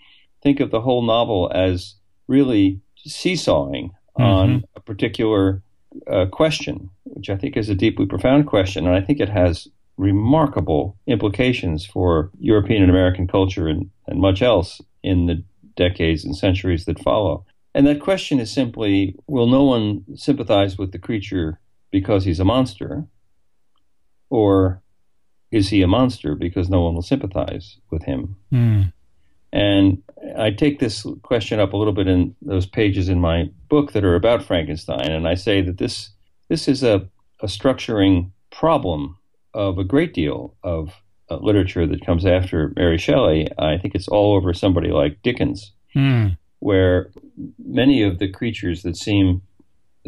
think 0.41 0.61
of 0.61 0.71
the 0.71 0.79
whole 0.79 1.01
novel 1.01 1.51
as 1.53 1.95
really 2.27 2.79
seesawing 3.05 3.91
mm-hmm. 4.17 4.23
on 4.23 4.63
a 4.77 4.79
particular 4.79 5.61
uh, 6.09 6.27
question, 6.31 6.89
which 7.03 7.29
I 7.29 7.35
think 7.35 7.57
is 7.57 7.67
a 7.67 7.75
deeply 7.75 8.05
profound 8.05 8.47
question, 8.47 8.87
and 8.87 8.95
I 8.95 9.01
think 9.01 9.19
it 9.19 9.27
has 9.27 9.67
remarkable 9.97 10.97
implications 11.05 11.85
for 11.85 12.31
European 12.39 12.81
and 12.81 12.89
American 12.89 13.27
culture 13.27 13.67
and, 13.67 13.89
and 14.07 14.21
much 14.21 14.41
else 14.41 14.81
in 15.03 15.25
the 15.25 15.43
decades 15.75 16.23
and 16.23 16.37
centuries 16.37 16.85
that 16.85 17.03
follow. 17.03 17.45
And 17.75 17.85
that 17.85 17.99
question 17.99 18.39
is 18.39 18.49
simply 18.49 19.15
will 19.27 19.47
no 19.47 19.63
one 19.63 20.05
sympathize 20.15 20.77
with 20.77 20.93
the 20.93 20.99
creature 20.99 21.59
because 21.91 22.23
he's 22.23 22.39
a 22.39 22.45
monster? 22.45 23.05
Or 24.31 24.81
is 25.51 25.69
he 25.69 25.83
a 25.83 25.87
monster 25.87 26.33
because 26.33 26.69
no 26.69 26.81
one 26.81 26.95
will 26.95 27.01
sympathize 27.03 27.77
with 27.91 28.03
him? 28.03 28.37
Mm. 28.51 28.93
And 29.53 30.01
I 30.37 30.51
take 30.51 30.79
this 30.79 31.05
question 31.23 31.59
up 31.59 31.73
a 31.73 31.77
little 31.77 31.93
bit 31.93 32.07
in 32.07 32.33
those 32.41 32.65
pages 32.65 33.09
in 33.09 33.19
my 33.19 33.49
book 33.67 33.91
that 33.91 34.05
are 34.05 34.15
about 34.15 34.43
Frankenstein, 34.43 35.11
and 35.11 35.27
I 35.27 35.35
say 35.35 35.61
that 35.61 35.77
this 35.77 36.11
this 36.47 36.67
is 36.67 36.83
a, 36.83 37.07
a 37.41 37.47
structuring 37.47 38.31
problem 38.49 39.17
of 39.53 39.77
a 39.77 39.83
great 39.83 40.13
deal 40.13 40.55
of 40.63 40.93
uh, 41.29 41.37
literature 41.37 41.85
that 41.87 42.05
comes 42.05 42.25
after 42.25 42.71
Mary 42.75 42.97
Shelley. 42.97 43.49
I 43.57 43.77
think 43.77 43.95
it's 43.95 44.07
all 44.07 44.35
over 44.35 44.53
somebody 44.53 44.91
like 44.91 45.21
Dickens, 45.21 45.73
mm. 45.93 46.37
where 46.59 47.09
many 47.57 48.03
of 48.03 48.19
the 48.19 48.29
creatures 48.29 48.83
that 48.83 48.95
seem, 48.95 49.41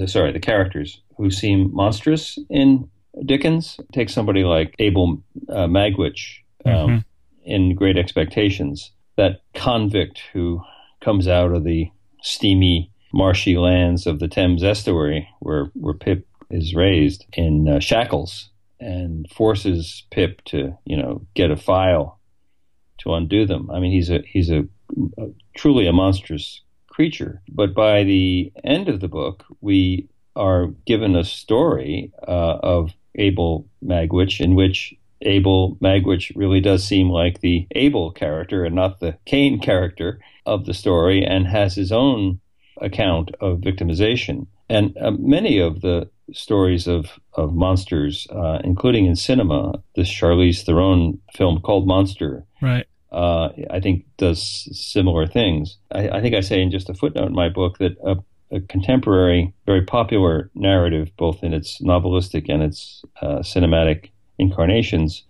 sorry, 0.05 0.31
the 0.31 0.39
characters 0.39 1.01
who 1.17 1.31
seem 1.31 1.73
monstrous 1.73 2.39
in 2.49 2.89
Dickens, 3.25 3.79
take 3.91 4.09
somebody 4.09 4.43
like 4.43 4.75
Abel 4.79 5.23
uh, 5.49 5.67
Magwitch 5.67 6.39
um, 6.65 6.73
mm-hmm. 6.73 6.97
in 7.43 7.75
Great 7.75 7.97
Expectations, 7.97 8.91
that 9.15 9.41
convict 9.53 10.21
who 10.33 10.61
comes 11.01 11.27
out 11.27 11.51
of 11.51 11.63
the 11.63 11.91
steamy, 12.21 12.91
marshy 13.13 13.57
lands 13.57 14.07
of 14.07 14.19
the 14.19 14.27
Thames 14.27 14.63
estuary 14.63 15.27
where, 15.39 15.65
where 15.75 15.93
Pip 15.93 16.27
is 16.49 16.73
raised 16.73 17.25
in 17.33 17.67
uh, 17.67 17.79
shackles 17.79 18.49
and 18.79 19.29
forces 19.29 20.03
Pip 20.11 20.43
to, 20.45 20.77
you 20.85 20.97
know, 20.97 21.25
get 21.35 21.51
a 21.51 21.55
file 21.55 22.19
to 22.99 23.13
undo 23.13 23.45
them. 23.45 23.69
I 23.71 23.79
mean, 23.79 23.91
he's 23.91 24.09
a 24.09 24.21
he's 24.25 24.49
a, 24.49 24.67
a 25.17 25.27
truly 25.55 25.87
a 25.87 25.93
monstrous 25.93 26.61
creature. 26.87 27.41
But 27.49 27.73
by 27.73 28.03
the 28.03 28.51
end 28.63 28.89
of 28.89 28.99
the 28.99 29.07
book, 29.07 29.45
we 29.61 30.07
are 30.35 30.67
given 30.85 31.15
a 31.15 31.23
story 31.23 32.11
uh, 32.27 32.59
of 32.63 32.93
Abel 33.15 33.67
Magwitch, 33.83 34.41
in 34.41 34.55
which 34.55 34.95
Abel 35.21 35.77
Magwitch 35.81 36.31
really 36.35 36.59
does 36.59 36.83
seem 36.83 37.09
like 37.09 37.39
the 37.39 37.67
Abel 37.71 38.11
character 38.11 38.65
and 38.65 38.75
not 38.75 38.99
the 38.99 39.17
Cain 39.25 39.59
character 39.59 40.19
of 40.45 40.65
the 40.65 40.73
story, 40.73 41.23
and 41.25 41.47
has 41.47 41.75
his 41.75 41.91
own 41.91 42.39
account 42.81 43.31
of 43.39 43.59
victimization. 43.59 44.47
And 44.69 44.97
uh, 44.97 45.11
many 45.11 45.59
of 45.59 45.81
the 45.81 46.09
stories 46.33 46.87
of, 46.87 47.19
of 47.33 47.53
monsters, 47.53 48.27
uh, 48.31 48.59
including 48.63 49.05
in 49.05 49.15
cinema, 49.15 49.81
this 49.95 50.09
Charlize 50.09 50.63
Theron 50.63 51.19
film 51.35 51.61
called 51.61 51.87
Monster, 51.87 52.45
right? 52.61 52.85
Uh, 53.11 53.49
I 53.69 53.79
think 53.79 54.05
does 54.17 54.67
similar 54.71 55.27
things. 55.27 55.77
I, 55.91 56.09
I, 56.09 56.21
think 56.21 56.33
I 56.33 56.41
say 56.41 56.61
in 56.61 56.71
just 56.71 56.89
a 56.89 56.95
footnote 56.95 57.27
in 57.27 57.33
my 57.33 57.47
book 57.47 57.77
that 57.77 57.95
a 58.03 58.15
a 58.53 58.61
contemporary, 58.61 59.53
very 59.65 59.83
popular 59.83 60.49
narrative, 60.53 61.11
both 61.17 61.43
in 61.43 61.53
its 61.53 61.81
novelistic 61.81 62.45
and 62.49 62.61
its 62.61 63.03
uh, 63.21 63.39
cinematic 63.39 64.11
incarnations, 64.37 65.23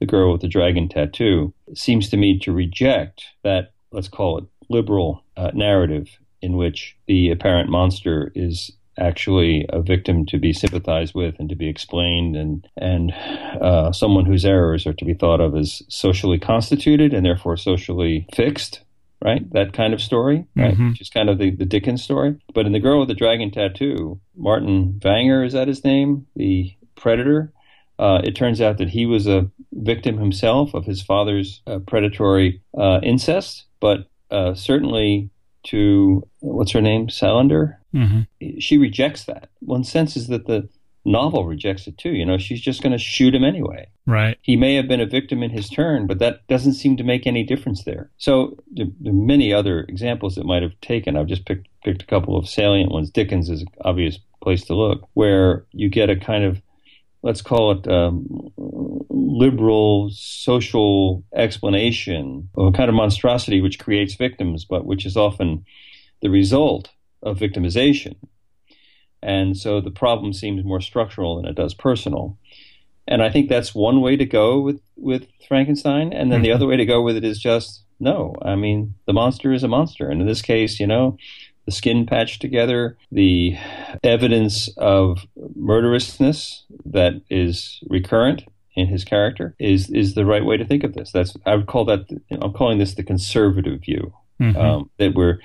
The 0.00 0.06
Girl 0.06 0.32
with 0.32 0.40
the 0.40 0.48
Dragon 0.48 0.88
Tattoo, 0.88 1.52
seems 1.74 2.08
to 2.10 2.16
me 2.16 2.38
to 2.40 2.52
reject 2.52 3.24
that, 3.44 3.72
let's 3.92 4.08
call 4.08 4.38
it, 4.38 4.44
liberal 4.68 5.22
uh, 5.36 5.50
narrative 5.52 6.08
in 6.40 6.56
which 6.56 6.96
the 7.06 7.30
apparent 7.30 7.68
monster 7.68 8.32
is 8.34 8.70
actually 8.98 9.66
a 9.70 9.82
victim 9.82 10.26
to 10.26 10.38
be 10.38 10.52
sympathized 10.52 11.14
with 11.14 11.34
and 11.38 11.48
to 11.48 11.56
be 11.56 11.68
explained, 11.68 12.36
and 12.36 12.68
and 12.76 13.12
uh, 13.60 13.92
someone 13.92 14.26
whose 14.26 14.44
errors 14.44 14.86
are 14.86 14.92
to 14.92 15.04
be 15.04 15.14
thought 15.14 15.40
of 15.40 15.56
as 15.56 15.82
socially 15.88 16.38
constituted 16.38 17.14
and 17.14 17.24
therefore 17.24 17.56
socially 17.56 18.26
fixed 18.34 18.80
right? 19.22 19.50
That 19.52 19.72
kind 19.72 19.94
of 19.94 20.00
story, 20.00 20.46
right? 20.56 20.74
Mm-hmm. 20.74 20.90
Which 20.90 21.00
is 21.00 21.10
kind 21.10 21.28
of 21.28 21.38
the, 21.38 21.50
the 21.50 21.64
Dickens 21.64 22.02
story. 22.02 22.36
But 22.54 22.66
in 22.66 22.72
The 22.72 22.80
Girl 22.80 23.00
with 23.00 23.08
the 23.08 23.14
Dragon 23.14 23.50
Tattoo, 23.50 24.20
Martin 24.36 24.94
Vanger, 24.98 25.44
is 25.46 25.52
that 25.52 25.68
his 25.68 25.84
name? 25.84 26.26
The 26.36 26.74
predator. 26.96 27.52
Uh, 27.98 28.20
it 28.24 28.34
turns 28.34 28.60
out 28.60 28.78
that 28.78 28.88
he 28.88 29.04
was 29.04 29.26
a 29.26 29.50
victim 29.72 30.16
himself 30.18 30.72
of 30.72 30.86
his 30.86 31.02
father's 31.02 31.62
uh, 31.66 31.80
predatory 31.80 32.62
uh, 32.78 33.00
incest, 33.02 33.66
but 33.78 34.08
uh, 34.30 34.54
certainly 34.54 35.28
to 35.64 36.26
what's 36.38 36.72
her 36.72 36.80
name, 36.80 37.08
Salander. 37.08 37.76
Mm-hmm. 37.94 38.58
She 38.58 38.78
rejects 38.78 39.24
that. 39.24 39.50
One 39.60 39.84
senses 39.84 40.28
that 40.28 40.46
the 40.46 40.68
novel 41.04 41.46
rejects 41.46 41.86
it 41.86 41.96
too. 41.98 42.10
You 42.10 42.26
know, 42.26 42.38
she's 42.38 42.60
just 42.60 42.82
going 42.82 42.92
to 42.92 42.98
shoot 42.98 43.34
him 43.34 43.44
anyway. 43.44 43.88
Right. 44.06 44.38
He 44.42 44.56
may 44.56 44.74
have 44.74 44.88
been 44.88 45.00
a 45.00 45.06
victim 45.06 45.42
in 45.42 45.50
his 45.50 45.68
turn, 45.68 46.06
but 46.06 46.18
that 46.18 46.46
doesn't 46.48 46.74
seem 46.74 46.96
to 46.96 47.04
make 47.04 47.26
any 47.26 47.44
difference 47.44 47.84
there. 47.84 48.10
So 48.18 48.56
there, 48.70 48.86
there 49.00 49.12
are 49.12 49.16
many 49.16 49.52
other 49.52 49.80
examples 49.82 50.34
that 50.34 50.44
might 50.44 50.62
have 50.62 50.78
taken. 50.80 51.16
I've 51.16 51.26
just 51.26 51.46
picked 51.46 51.68
picked 51.84 52.02
a 52.02 52.06
couple 52.06 52.36
of 52.36 52.48
salient 52.48 52.92
ones. 52.92 53.10
Dickens 53.10 53.48
is 53.48 53.62
an 53.62 53.68
obvious 53.82 54.18
place 54.42 54.64
to 54.66 54.74
look, 54.74 55.08
where 55.14 55.64
you 55.72 55.88
get 55.88 56.10
a 56.10 56.16
kind 56.16 56.44
of 56.44 56.60
let's 57.22 57.42
call 57.42 57.72
it 57.72 57.86
um, 57.86 58.26
liberal 59.10 60.10
social 60.10 61.22
explanation 61.34 62.48
of 62.56 62.68
a 62.68 62.72
kind 62.72 62.88
of 62.88 62.94
monstrosity 62.94 63.60
which 63.60 63.78
creates 63.78 64.14
victims, 64.14 64.64
but 64.64 64.86
which 64.86 65.04
is 65.04 65.16
often 65.16 65.64
the 66.22 66.28
result 66.28 66.90
of 67.22 67.38
victimization. 67.38 68.16
And 69.22 69.56
so 69.56 69.80
the 69.80 69.90
problem 69.90 70.32
seems 70.32 70.64
more 70.64 70.80
structural 70.80 71.36
than 71.36 71.46
it 71.46 71.54
does 71.54 71.74
personal. 71.74 72.38
And 73.06 73.22
I 73.22 73.30
think 73.30 73.48
that's 73.48 73.74
one 73.74 74.00
way 74.00 74.16
to 74.16 74.24
go 74.24 74.60
with, 74.60 74.80
with 74.96 75.26
Frankenstein. 75.48 76.12
And 76.12 76.30
then 76.30 76.38
mm-hmm. 76.38 76.44
the 76.44 76.52
other 76.52 76.66
way 76.66 76.76
to 76.76 76.86
go 76.86 77.02
with 77.02 77.16
it 77.16 77.24
is 77.24 77.38
just 77.38 77.84
no. 77.98 78.34
I 78.42 78.54
mean, 78.54 78.94
the 79.06 79.12
monster 79.12 79.52
is 79.52 79.62
a 79.62 79.68
monster. 79.68 80.08
And 80.08 80.20
in 80.20 80.26
this 80.26 80.42
case, 80.42 80.80
you 80.80 80.86
know, 80.86 81.18
the 81.66 81.72
skin 81.72 82.06
patched 82.06 82.40
together, 82.40 82.96
the 83.12 83.56
evidence 84.02 84.68
of 84.76 85.26
murderousness 85.54 86.64
that 86.86 87.20
is 87.28 87.80
recurrent 87.88 88.44
in 88.74 88.86
his 88.86 89.04
character 89.04 89.54
is 89.58 89.90
is 89.90 90.14
the 90.14 90.24
right 90.24 90.44
way 90.44 90.56
to 90.56 90.64
think 90.64 90.84
of 90.84 90.94
this. 90.94 91.12
That's 91.12 91.36
I 91.44 91.54
would 91.54 91.66
call 91.66 91.84
that 91.86 92.06
I'm 92.30 92.52
calling 92.52 92.78
this 92.78 92.94
the 92.94 93.02
conservative 93.02 93.80
view. 93.82 94.12
Mm-hmm. 94.40 94.58
Um, 94.58 94.90
that 94.96 95.14
we're 95.14 95.38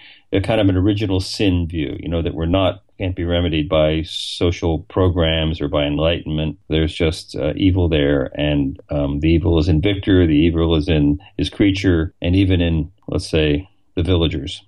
kind 0.43 0.61
of 0.61 0.69
an 0.69 0.77
original 0.77 1.19
sin 1.19 1.67
view. 1.67 1.97
You 1.99 2.07
know 2.07 2.21
that 2.21 2.33
we're 2.33 2.45
not 2.45 2.81
can't 2.97 3.15
be 3.15 3.23
remedied 3.23 3.69
by 3.69 4.03
social 4.03 4.79
programs 4.79 5.61
or 5.61 5.67
by 5.67 5.83
enlightenment. 5.83 6.57
There's 6.69 6.93
just 6.93 7.35
uh, 7.35 7.53
evil 7.55 7.89
there, 7.89 8.31
and 8.35 8.79
um, 8.89 9.19
the 9.19 9.29
evil 9.29 9.59
is 9.59 9.67
in 9.67 9.81
Victor, 9.81 10.25
the 10.25 10.33
evil 10.33 10.75
is 10.75 10.87
in 10.87 11.19
his 11.37 11.49
creature, 11.49 12.13
and 12.21 12.35
even 12.35 12.61
in 12.61 12.91
let's 13.07 13.29
say 13.29 13.69
the 13.95 14.03
villagers. 14.03 14.63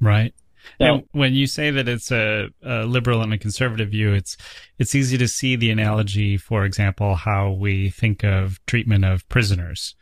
Right. 0.00 0.34
Now, 0.80 0.94
and 0.94 1.04
when 1.12 1.34
you 1.34 1.46
say 1.46 1.70
that 1.70 1.88
it's 1.88 2.10
a, 2.10 2.48
a, 2.62 2.84
liberal 2.84 3.22
and 3.22 3.32
a 3.32 3.38
conservative 3.38 3.90
view, 3.90 4.12
it's 4.12 4.36
it's 4.78 4.94
easy 4.94 5.18
to 5.18 5.28
see 5.28 5.56
the 5.56 5.70
analogy. 5.70 6.36
For 6.36 6.64
example, 6.64 7.14
how 7.14 7.52
we 7.52 7.90
think 7.90 8.24
of 8.24 8.64
treatment 8.66 9.04
of 9.04 9.28
prisoners 9.28 9.94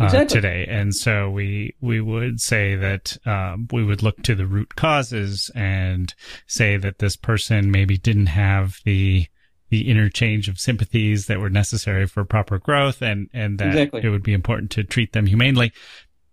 uh, 0.00 0.04
exactly. 0.04 0.40
today, 0.40 0.66
and 0.68 0.94
so 0.94 1.30
we 1.30 1.74
we 1.80 2.00
would 2.00 2.40
say 2.40 2.74
that 2.76 3.16
um, 3.26 3.68
we 3.72 3.84
would 3.84 4.02
look 4.02 4.22
to 4.22 4.34
the 4.34 4.46
root 4.46 4.76
causes 4.76 5.50
and 5.54 6.14
say 6.46 6.76
that 6.76 6.98
this 6.98 7.16
person 7.16 7.70
maybe 7.70 7.96
didn't 7.96 8.26
have 8.26 8.78
the 8.84 9.26
the 9.70 9.90
interchange 9.90 10.48
of 10.48 10.58
sympathies 10.58 11.26
that 11.26 11.40
were 11.40 11.50
necessary 11.50 12.06
for 12.06 12.24
proper 12.24 12.58
growth, 12.58 13.02
and 13.02 13.28
and 13.32 13.58
that 13.58 13.68
exactly. 13.68 14.02
it 14.04 14.10
would 14.10 14.22
be 14.22 14.32
important 14.32 14.70
to 14.72 14.84
treat 14.84 15.12
them 15.12 15.26
humanely. 15.26 15.72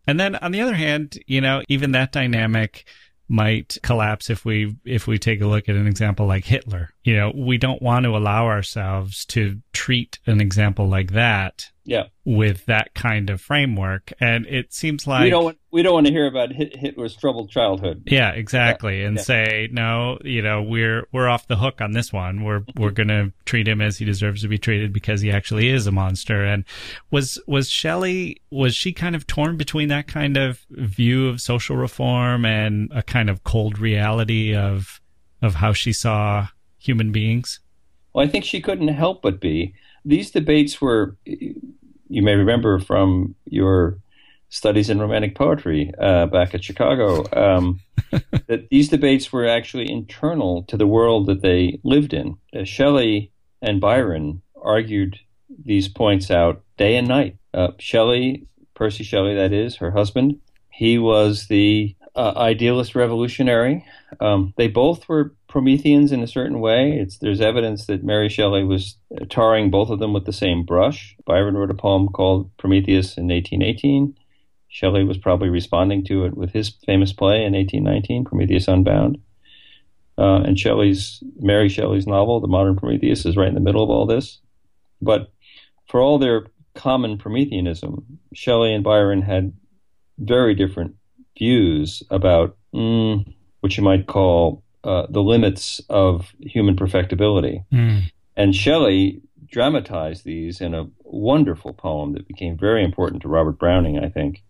And 0.07 0.19
then 0.19 0.35
on 0.35 0.51
the 0.51 0.61
other 0.61 0.75
hand, 0.75 1.17
you 1.25 1.41
know, 1.41 1.63
even 1.67 1.91
that 1.93 2.11
dynamic 2.11 2.87
might 3.27 3.77
collapse 3.81 4.29
if 4.29 4.45
we 4.45 4.75
if 4.85 5.07
we 5.07 5.17
take 5.17 5.41
a 5.41 5.47
look 5.47 5.67
at 5.67 5.75
an 5.75 5.87
example 5.87 6.25
like 6.25 6.45
Hitler. 6.45 6.89
You 7.03 7.15
know, 7.15 7.31
we 7.35 7.57
don't 7.57 7.81
want 7.81 8.03
to 8.05 8.15
allow 8.15 8.45
ourselves 8.45 9.25
to 9.27 9.61
treat 9.73 10.19
an 10.25 10.41
example 10.41 10.87
like 10.87 11.11
that 11.11 11.65
yeah. 11.85 12.05
with 12.25 12.65
that 12.65 12.93
kind 12.95 13.29
of 13.29 13.39
framework. 13.39 14.11
And 14.19 14.45
it 14.47 14.73
seems 14.73 15.05
like 15.07 15.23
we 15.23 15.29
don't 15.29 15.43
want, 15.43 15.57
we 15.71 15.83
don't 15.83 15.93
want 15.93 16.07
to 16.07 16.11
hear 16.11 16.25
about 16.25 16.51
Hitler's 16.51 17.15
troubled 17.15 17.51
childhood. 17.51 18.03
Yeah, 18.07 18.31
exactly. 18.31 19.01
Yeah. 19.01 19.07
And 19.07 19.17
yeah. 19.17 19.23
say 19.23 19.69
no, 19.71 20.17
you 20.23 20.41
know, 20.41 20.63
we're 20.63 21.07
we're 21.13 21.29
off 21.29 21.47
the 21.47 21.57
hook 21.57 21.81
on 21.81 21.91
this 21.91 22.11
one. 22.11 22.43
We're 22.43 22.61
mm-hmm. 22.61 22.81
we're 22.81 22.91
going 22.91 23.09
to 23.09 23.31
treat 23.45 23.67
him 23.67 23.81
as 23.81 23.97
he 23.97 24.05
deserves 24.05 24.41
to 24.41 24.47
be 24.47 24.57
treated 24.57 24.91
because 24.91 25.21
he 25.21 25.31
actually 25.31 25.69
is 25.69 25.87
a 25.87 25.91
monster. 25.91 26.43
And 26.43 26.65
was 27.11 27.41
was 27.47 27.69
Shelley 27.69 28.41
was 28.49 28.75
she 28.75 28.91
kind 28.91 29.15
of 29.15 29.27
torn 29.27 29.55
between 29.55 29.89
that 29.89 30.07
kind 30.07 30.37
of 30.37 30.65
view 30.69 31.29
of 31.29 31.39
social 31.39 31.77
reform 31.77 32.45
and 32.45 32.91
a 32.93 33.03
kind 33.03 33.29
of 33.29 33.43
cold 33.43 33.79
reality 33.79 34.55
of 34.55 34.99
of 35.41 35.55
how 35.55 35.71
she 35.71 35.93
saw 35.93 36.47
human 36.77 37.11
beings? 37.11 37.59
Well, 38.13 38.25
I 38.25 38.29
think 38.29 38.45
she 38.45 38.61
couldn't 38.61 38.87
help 38.87 39.21
but 39.21 39.39
be 39.39 39.75
these 40.05 40.31
debates 40.31 40.79
were, 40.79 41.17
you 41.25 42.21
may 42.21 42.35
remember 42.35 42.79
from 42.79 43.35
your 43.45 43.97
studies 44.49 44.89
in 44.89 45.01
romantic 45.01 45.35
poetry 45.35 45.91
uh, 45.99 46.27
back 46.27 46.53
at 46.53 46.63
Chicago, 46.63 47.25
um, 47.35 47.81
that 48.47 48.69
these 48.69 48.89
debates 48.89 49.33
were 49.33 49.47
actually 49.47 49.91
internal 49.91 50.63
to 50.63 50.77
the 50.77 50.87
world 50.87 51.25
that 51.25 51.41
they 51.41 51.79
lived 51.83 52.13
in. 52.13 52.37
Uh, 52.55 52.63
Shelley 52.63 53.31
and 53.61 53.81
Byron 53.81 54.41
argued 54.61 55.19
these 55.63 55.87
points 55.87 56.31
out 56.31 56.63
day 56.77 56.95
and 56.95 57.07
night. 57.07 57.37
Uh, 57.53 57.69
Shelley, 57.79 58.47
Percy 58.75 59.03
Shelley, 59.03 59.35
that 59.35 59.51
is, 59.53 59.77
her 59.77 59.91
husband, 59.91 60.39
he 60.69 60.97
was 60.97 61.47
the 61.47 61.95
uh, 62.15 62.33
idealist 62.37 62.95
revolutionary. 62.95 63.85
Um, 64.19 64.53
they 64.57 64.67
both 64.67 65.07
were 65.09 65.35
Prometheans 65.47 66.11
in 66.11 66.23
a 66.23 66.27
certain 66.27 66.59
way. 66.59 66.97
It's, 66.97 67.17
there's 67.17 67.41
evidence 67.41 67.85
that 67.87 68.03
Mary 68.03 68.29
Shelley 68.29 68.63
was 68.63 68.97
tarring 69.29 69.69
both 69.69 69.89
of 69.89 69.99
them 69.99 70.13
with 70.13 70.25
the 70.25 70.33
same 70.33 70.63
brush. 70.63 71.15
Byron 71.25 71.55
wrote 71.55 71.71
a 71.71 71.75
poem 71.75 72.07
called 72.07 72.49
Prometheus 72.57 73.17
in 73.17 73.27
1818. 73.27 74.17
Shelley 74.67 75.03
was 75.03 75.17
probably 75.17 75.49
responding 75.49 76.03
to 76.05 76.25
it 76.25 76.35
with 76.35 76.51
his 76.51 76.69
famous 76.85 77.13
play 77.13 77.45
in 77.45 77.53
1819, 77.53 78.25
Prometheus 78.25 78.67
Unbound. 78.67 79.17
Uh, 80.17 80.41
and 80.41 80.57
Shelley's 80.57 81.21
Mary 81.39 81.67
Shelley's 81.67 82.07
novel, 82.07 82.39
The 82.39 82.47
Modern 82.47 82.75
Prometheus, 82.75 83.25
is 83.25 83.35
right 83.35 83.47
in 83.47 83.53
the 83.53 83.59
middle 83.59 83.83
of 83.83 83.89
all 83.89 84.05
this. 84.05 84.39
But 85.01 85.31
for 85.87 86.01
all 86.01 86.17
their 86.17 86.47
common 86.73 87.17
Prometheanism, 87.17 88.19
Shelley 88.33 88.73
and 88.73 88.83
Byron 88.83 89.21
had 89.21 89.53
very 90.17 90.55
different 90.55 90.95
views 91.37 92.03
about 92.09 92.57
mm, 92.73 93.33
what 93.59 93.77
you 93.77 93.83
might 93.83 94.07
call 94.07 94.63
uh, 94.83 95.07
the 95.09 95.21
limits 95.21 95.81
of 95.89 96.31
human 96.39 96.75
perfectibility. 96.75 97.63
Mm. 97.73 98.03
And 98.35 98.55
Shelley 98.55 99.21
dramatized 99.47 100.25
these 100.25 100.61
in 100.61 100.73
a 100.73 100.87
wonderful 101.03 101.73
poem 101.73 102.13
that 102.13 102.27
became 102.27 102.57
very 102.57 102.83
important 102.83 103.21
to 103.21 103.27
Robert 103.27 103.57
Browning, 103.57 103.97
I 103.97 104.09
think, 104.09 104.43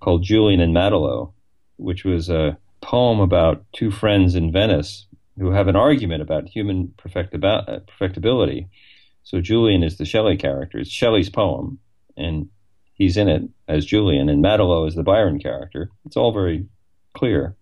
called 0.00 0.24
Julian 0.24 0.60
and 0.60 0.74
Maddalo, 0.74 1.32
which 1.76 2.04
was 2.04 2.28
a 2.28 2.58
poem 2.80 3.20
about 3.20 3.64
two 3.72 3.90
friends 3.90 4.34
in 4.34 4.52
Venice 4.52 5.06
who 5.38 5.50
have 5.50 5.68
an 5.68 5.76
argument 5.76 6.20
about 6.22 6.48
human 6.48 6.92
perfectibility. 6.98 8.68
So 9.22 9.40
Julian 9.40 9.82
is 9.82 9.96
the 9.96 10.04
Shelley 10.04 10.36
character. 10.36 10.78
It's 10.78 10.90
Shelley's 10.90 11.30
poem, 11.30 11.78
and 12.16 12.48
he's 12.94 13.16
in 13.16 13.28
it 13.28 13.42
as 13.68 13.86
Julian, 13.86 14.28
and 14.28 14.42
Maddalo 14.42 14.86
is 14.86 14.94
the 14.94 15.02
Byron 15.02 15.38
character. 15.38 15.90
It's 16.04 16.16
all 16.16 16.32
very 16.32 16.66
clear. 17.14 17.56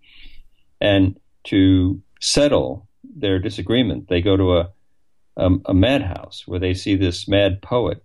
And 0.80 1.18
to 1.44 2.00
settle 2.20 2.88
their 3.02 3.38
disagreement, 3.38 4.08
they 4.08 4.20
go 4.20 4.36
to 4.36 4.58
a 4.58 4.70
a, 5.36 5.50
a 5.66 5.74
madhouse 5.74 6.42
where 6.46 6.60
they 6.60 6.74
see 6.74 6.96
this 6.96 7.26
mad 7.26 7.62
poet 7.62 8.04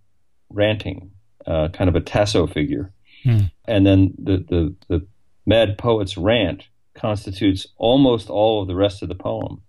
ranting, 0.50 1.12
uh, 1.46 1.68
kind 1.70 1.90
of 1.90 1.96
a 1.96 2.02
Tasso 2.02 2.48
figure, 2.48 2.94
hmm. 3.24 3.40
and 3.66 3.86
then 3.86 4.14
the, 4.18 4.38
the 4.38 4.76
the 4.88 5.08
mad 5.46 5.78
poet's 5.78 6.18
rant 6.18 6.64
constitutes 6.94 7.68
almost 7.78 8.30
all 8.30 8.62
of 8.62 8.68
the 8.68 8.76
rest 8.76 9.02
of 9.02 9.10
the 9.10 9.16
poem. 9.16 9.62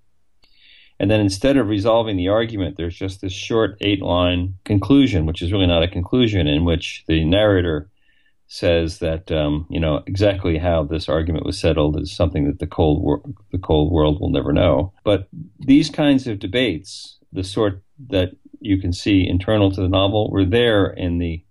And 0.98 1.10
then 1.10 1.20
instead 1.20 1.56
of 1.56 1.68
resolving 1.68 2.16
the 2.16 2.28
argument, 2.28 2.76
there's 2.76 2.96
just 2.96 3.20
this 3.20 3.32
short 3.32 3.76
eight 3.80 4.02
line 4.02 4.54
conclusion, 4.64 5.26
which 5.26 5.42
is 5.42 5.52
really 5.52 5.66
not 5.66 5.82
a 5.82 5.88
conclusion, 5.88 6.46
in 6.46 6.64
which 6.64 7.04
the 7.06 7.24
narrator 7.24 7.90
says 8.48 9.00
that 9.00 9.30
um, 9.32 9.66
you 9.68 9.80
know 9.80 10.02
exactly 10.06 10.56
how 10.56 10.84
this 10.84 11.08
argument 11.08 11.44
was 11.44 11.58
settled 11.58 12.00
is 12.00 12.14
something 12.14 12.46
that 12.46 12.60
the 12.60 12.66
cold 12.66 13.02
wor- 13.02 13.22
the 13.52 13.58
cold 13.58 13.92
world 13.92 14.20
will 14.20 14.30
never 14.30 14.52
know. 14.52 14.92
But 15.04 15.28
these 15.58 15.90
kinds 15.90 16.26
of 16.26 16.38
debates, 16.38 17.18
the 17.32 17.44
sort 17.44 17.82
that 18.08 18.30
you 18.60 18.80
can 18.80 18.92
see 18.92 19.28
internal 19.28 19.70
to 19.72 19.80
the 19.80 19.88
novel, 19.88 20.30
were 20.30 20.44
there 20.44 20.86
in 20.86 21.18
the 21.18 21.42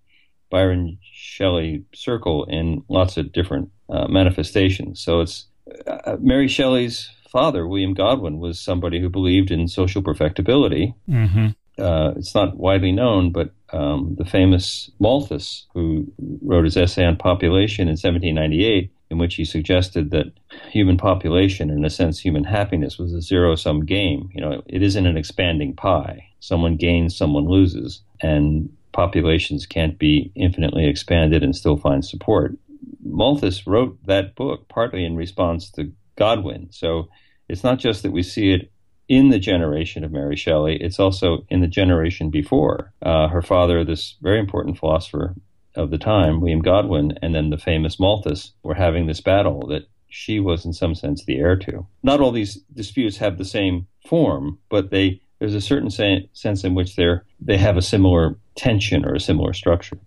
Byron 0.50 0.98
Shelley 1.02 1.84
circle 1.94 2.46
in 2.46 2.84
lots 2.88 3.18
of 3.18 3.32
different 3.32 3.70
uh, 3.90 4.08
manifestations. 4.08 5.02
So 5.02 5.22
it's 5.22 5.46
uh, 5.86 6.18
Mary 6.20 6.48
Shelley's 6.48 7.10
father, 7.36 7.68
William 7.68 7.94
Godwin, 7.94 8.40
was 8.40 8.62
somebody 8.62 9.02
who 9.02 9.10
believed 9.10 9.52
in 9.52 9.68
social 9.68 10.02
perfectibility. 10.02 10.96
Mm-hmm. 11.10 11.48
Uh, 11.78 12.12
it's 12.12 12.34
not 12.34 12.56
widely 12.56 12.94
known, 12.94 13.34
but 13.34 13.52
um, 13.74 14.16
the 14.18 14.24
famous 14.24 14.90
Malthus, 15.00 15.66
who 15.74 16.10
wrote 16.42 16.64
his 16.64 16.78
essay 16.78 17.04
on 17.04 17.18
population 17.18 17.90
in 17.90 17.98
1798, 17.98 18.90
in 19.10 19.18
which 19.18 19.36
he 19.36 19.44
suggested 19.44 20.12
that 20.12 20.28
human 20.72 20.96
population, 20.96 21.70
in 21.70 21.84
a 21.84 21.90
sense, 21.90 22.22
human 22.22 22.46
happiness, 22.46 22.98
was 22.98 23.14
a 23.14 23.22
zero 23.22 23.56
sum 23.56 23.86
game. 23.86 24.30
You 24.34 24.40
know, 24.40 24.64
it 24.68 24.82
isn't 24.82 25.06
an 25.06 25.18
expanding 25.18 25.76
pie. 25.76 26.30
Someone 26.40 26.78
gains, 26.78 27.18
someone 27.18 27.50
loses, 27.50 28.02
and 28.22 28.70
populations 28.94 29.66
can't 29.66 30.00
be 30.00 30.32
infinitely 30.36 30.88
expanded 30.88 31.44
and 31.44 31.54
still 31.54 31.76
find 31.76 32.06
support. 32.06 32.56
Malthus 33.04 33.68
wrote 33.68 33.98
that 34.06 34.36
book 34.36 34.70
partly 34.70 35.04
in 35.04 35.18
response 35.18 35.70
to 35.72 35.92
Godwin. 36.16 36.70
So 36.72 37.10
it's 37.48 37.64
not 37.64 37.80
just 37.80 38.04
that 38.04 38.12
we 38.12 38.24
see 38.24 38.52
it 38.52 38.72
in 39.08 39.30
the 39.30 39.40
generation 39.40 40.04
of 40.04 40.12
Mary 40.12 40.36
Shelley, 40.36 40.78
it's 40.82 41.00
also 41.00 41.46
in 41.50 41.62
the 41.62 41.68
generation 41.68 42.30
before. 42.30 42.92
Uh, 43.02 43.28
her 43.28 43.42
father, 43.42 43.84
this 43.84 44.16
very 44.22 44.40
important 44.40 44.78
philosopher 44.80 45.36
of 45.76 45.92
the 45.92 45.98
time, 45.98 46.42
William 46.42 46.62
Godwin, 46.62 47.18
and 47.22 47.36
then 47.36 47.50
the 47.50 47.58
famous 47.58 48.00
Malthus 48.00 48.54
were 48.64 48.74
having 48.74 49.06
this 49.06 49.22
battle 49.22 49.68
that 49.68 49.88
she 50.08 50.40
was, 50.40 50.66
in 50.66 50.74
some 50.74 50.96
sense, 50.96 51.26
the 51.26 51.38
heir 51.38 51.56
to. 51.58 51.86
Not 52.02 52.22
all 52.22 52.32
these 52.32 52.56
disputes 52.74 53.18
have 53.18 53.38
the 53.38 53.46
same 53.46 53.88
form, 54.08 54.60
but 54.70 54.90
they 54.90 55.22
there's 55.40 55.54
a 55.54 55.62
certain 55.62 55.90
sense 55.90 56.64
in 56.64 56.76
which 56.76 56.96
they're 56.96 57.26
they 57.40 57.58
have 57.58 57.76
a 57.76 57.82
similar 57.82 58.38
tension 58.56 59.06
or 59.06 59.14
a 59.14 59.20
similar 59.20 59.54
structure. 59.54 60.00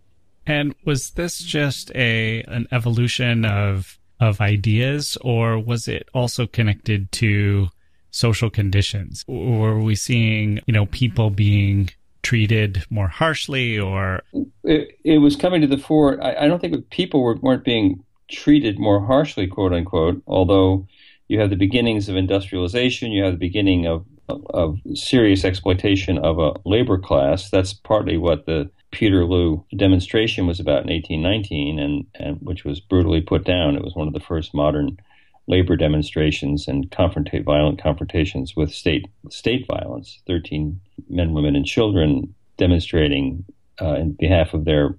And 0.47 0.75
was 0.85 1.11
this 1.11 1.41
just 1.41 1.93
a 1.95 2.43
an 2.45 2.67
evolution 2.73 3.45
of 3.45 3.98
of 4.21 4.41
ideas, 4.41 5.17
or 5.21 5.59
was 5.59 5.89
it 5.89 6.09
also 6.15 6.47
connected 6.47 7.11
to 7.13 7.69
social 8.11 8.51
conditions? 8.51 9.25
Were 9.29 9.79
we 9.79 9.95
seeing, 9.95 10.61
you 10.67 10.73
know, 10.73 10.87
people 10.87 11.31
being 11.31 11.91
treated 12.23 12.85
more 12.91 13.09
harshly, 13.09 13.79
or 13.79 14.23
it, 14.65 14.99
it 15.05 15.19
was 15.19 15.37
coming 15.37 15.61
to 15.61 15.67
the 15.67 15.79
fore. 15.79 16.23
I, 16.23 16.45
I 16.45 16.49
don't 16.49 16.61
think 16.61 16.91
people 16.91 17.23
were, 17.23 17.37
weren't 17.37 17.65
being 17.65 18.05
treated 18.31 18.79
more 18.79 19.05
harshly, 19.05 19.47
quote 19.47 19.73
unquote. 19.73 20.23
Although 20.27 20.87
you 21.29 21.41
have 21.41 21.51
the 21.51 21.57
beginnings 21.57 22.09
of 22.09 22.17
industrialization, 22.17 23.13
you 23.13 23.25
have 23.25 23.35
the 23.35 23.39
beginning 23.39 23.87
of 23.87 24.05
of 24.51 24.79
serious 24.93 25.43
exploitation 25.43 26.19
of 26.19 26.39
a 26.39 26.53
labor 26.67 26.99
class. 26.99 27.49
That's 27.49 27.73
partly 27.73 28.19
what 28.19 28.45
the 28.45 28.71
Peterloo 28.91 29.63
demonstration 29.77 30.47
was 30.47 30.61
about 30.61 30.85
in 30.85 30.93
1819, 30.93 31.79
and, 31.79 32.07
and 32.15 32.39
which 32.41 32.65
was 32.65 32.81
brutally 32.81 33.21
put 33.21 33.45
down. 33.45 33.77
It 33.77 33.85
was 33.85 33.95
one 33.95 34.09
of 34.09 34.15
the 34.15 34.21
first 34.21 34.55
modern 34.55 34.99
labor 35.47 35.77
demonstrations 35.77 36.69
and 36.69 36.91
confrontate 36.91 37.45
violent 37.45 37.83
confrontations 37.83 38.55
with 38.55 38.71
state 38.71 39.07
state 39.31 39.67
violence. 39.67 40.21
Thirteen 40.27 40.81
men, 41.09 41.33
women, 41.33 41.57
and 41.57 41.67
children 41.67 42.35
demonstrating 42.57 43.45
uh, 43.81 43.95
in 43.95 44.13
behalf 44.13 44.55
of 44.55 44.65
their, 44.65 44.97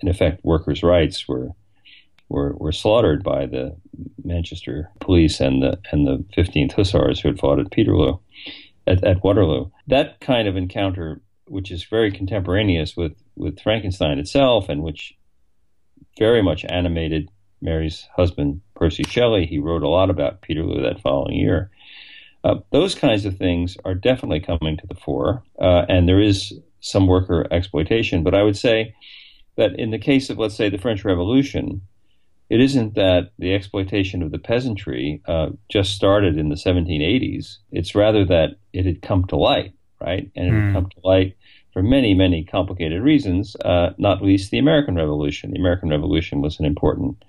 in 0.00 0.08
effect, 0.08 0.44
workers' 0.44 0.82
rights 0.82 1.28
were 1.28 1.50
were 2.28 2.54
were 2.56 2.72
slaughtered 2.72 3.22
by 3.22 3.46
the 3.46 3.76
Manchester 4.24 4.90
police 5.00 5.40
and 5.40 5.62
the 5.62 5.78
and 5.92 6.06
the 6.06 6.24
15th 6.36 6.72
Hussars 6.72 7.20
who 7.20 7.28
had 7.28 7.38
fought 7.38 7.60
at 7.60 7.70
Peterloo, 7.70 8.18
at, 8.86 9.04
at 9.04 9.22
Waterloo. 9.22 9.70
That 9.86 10.20
kind 10.20 10.48
of 10.48 10.56
encounter, 10.56 11.20
which 11.46 11.70
is 11.70 11.84
very 11.84 12.10
contemporaneous 12.10 12.96
with 12.96 13.12
with 13.36 13.60
Frankenstein 13.60 14.18
itself, 14.18 14.68
and 14.68 14.82
which 14.82 15.14
very 16.18 16.42
much 16.42 16.64
animated 16.68 17.28
Mary's 17.60 18.08
husband, 18.14 18.60
Percy 18.74 19.04
Shelley. 19.04 19.46
He 19.46 19.58
wrote 19.58 19.82
a 19.82 19.88
lot 19.88 20.10
about 20.10 20.42
Peterloo 20.42 20.82
that 20.82 21.00
following 21.00 21.36
year. 21.36 21.70
Uh, 22.44 22.56
those 22.70 22.94
kinds 22.94 23.24
of 23.24 23.38
things 23.38 23.76
are 23.84 23.94
definitely 23.94 24.40
coming 24.40 24.76
to 24.76 24.86
the 24.88 24.96
fore, 24.96 25.44
uh, 25.60 25.86
and 25.88 26.08
there 26.08 26.20
is 26.20 26.52
some 26.80 27.06
worker 27.06 27.46
exploitation. 27.52 28.24
But 28.24 28.34
I 28.34 28.42
would 28.42 28.56
say 28.56 28.94
that 29.56 29.78
in 29.78 29.90
the 29.90 29.98
case 29.98 30.28
of, 30.28 30.38
let's 30.38 30.56
say, 30.56 30.68
the 30.68 30.78
French 30.78 31.04
Revolution, 31.04 31.82
it 32.50 32.60
isn't 32.60 32.94
that 32.94 33.30
the 33.38 33.54
exploitation 33.54 34.22
of 34.22 34.32
the 34.32 34.38
peasantry 34.38 35.22
uh, 35.26 35.50
just 35.70 35.94
started 35.94 36.36
in 36.36 36.48
the 36.48 36.56
1780s. 36.56 37.58
It's 37.70 37.94
rather 37.94 38.24
that 38.24 38.56
it 38.72 38.86
had 38.86 39.02
come 39.02 39.24
to 39.26 39.36
light, 39.36 39.72
right? 40.00 40.28
And 40.34 40.48
it 40.48 40.50
mm. 40.50 40.60
had 40.60 40.68
hmm. 40.68 40.74
come 40.74 40.90
to 40.90 41.00
light 41.08 41.36
for 41.72 41.82
many, 41.82 42.14
many 42.14 42.44
complicated 42.44 43.02
reasons, 43.02 43.56
uh, 43.64 43.90
not 43.98 44.22
least 44.22 44.50
the 44.50 44.58
American 44.58 44.96
Revolution. 44.96 45.50
The 45.50 45.58
American 45.58 45.88
Revolution 45.90 46.40
was 46.40 46.58
an 46.60 46.66
important 46.66 47.24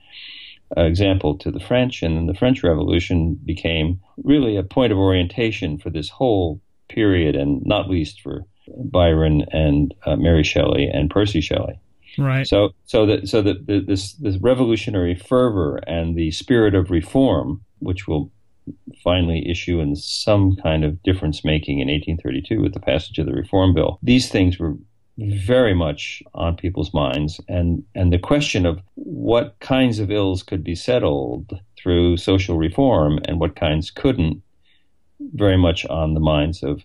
uh, 0.76 0.82
example 0.82 1.38
to 1.38 1.52
the 1.52 1.60
French, 1.60 2.02
and 2.02 2.18
then 2.18 2.28
the 2.28 2.34
French 2.34 2.64
Revolution 2.64 3.36
became 3.46 4.02
really 4.24 4.58
a 4.58 4.64
point 4.64 4.91
of 4.91 4.98
orientation 4.98 5.78
for 5.78 5.89
this 5.89 6.10
whole 6.10 6.60
period, 6.89 7.36
and 7.36 7.66
not 7.66 7.89
least 7.89 8.22
for 8.22 8.46
Byron 8.68 9.46
and 9.52 9.94
uh, 10.06 10.16
Mary 10.16 10.44
Shelley 10.44 10.88
and 10.88 11.10
Percy 11.10 11.41
Shelley. 11.41 11.80
Right. 12.18 12.48
So, 12.48 12.72
so 12.86 13.06
that 13.08 13.28
so 13.28 13.41
that 13.41 13.66
the, 13.66 13.80
this 13.80 14.14
this 14.14 14.38
revolutionary 14.38 15.16
fervor 15.16 15.78
and 15.88 16.16
the 16.16 16.32
spirit 16.32 16.76
of 16.76 16.91
reform, 16.91 17.62
which 17.80 18.08
will 18.08 18.32
finally 19.03 19.49
issue 19.49 19.80
in 19.80 19.95
some 19.95 20.55
kind 20.57 20.84
of 20.84 21.01
difference 21.03 21.43
making 21.43 21.80
in 21.80 21.88
1832 21.88 22.61
with 22.61 22.74
the 22.74 22.80
passage 22.80 23.20
of 23.20 23.26
the 23.26 23.34
Reform 23.34 23.74
Bill, 23.74 23.99
these 24.01 24.30
things 24.30 24.59
were 24.59 24.76
very 25.18 25.74
much 25.74 26.24
on 26.34 26.55
people's 26.55 26.91
minds 26.91 27.39
and 27.47 27.84
and 27.93 28.11
the 28.11 28.18
question 28.18 28.66
of 28.66 28.82
what 28.95 29.55
kinds 29.59 29.99
of 29.99 30.09
ills 30.09 30.41
could 30.41 30.64
be 30.64 30.74
settled 30.74 31.59
through 31.78 32.18
social 32.18 32.57
reform 32.57 33.20
and 33.26 33.39
what 33.39 33.55
kinds 33.55 33.91
couldn't 33.91 34.41
very 35.36 35.57
much 35.57 35.86
on 35.86 36.16
the 36.16 36.20
minds 36.20 36.64
of 36.64 36.82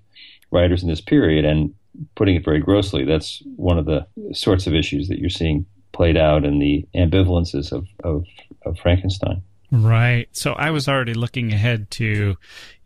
writers 0.51 0.83
in 0.83 0.91
this 0.91 1.01
period 1.01 1.47
and 1.47 1.73
putting 2.17 2.37
it 2.37 2.45
very 2.45 2.61
grossly 2.61 3.03
that's 3.03 3.43
one 3.57 3.79
of 3.79 3.87
the 3.87 4.07
sorts 4.35 4.67
of 4.67 4.75
issues 4.75 5.09
that 5.09 5.19
you're 5.19 5.31
seeing 5.31 5.65
played 5.99 6.17
out 6.17 6.45
in 6.45 6.61
the 6.61 6.87
ambivalences 6.95 7.73
of, 7.73 7.89
of, 8.05 8.25
of 8.65 8.79
Frankenstein. 8.79 9.43
Right. 9.71 10.29
So 10.33 10.53
I 10.55 10.71
was 10.71 10.89
already 10.89 11.15
looking 11.15 11.53
ahead 11.53 11.91
to, 11.93 12.37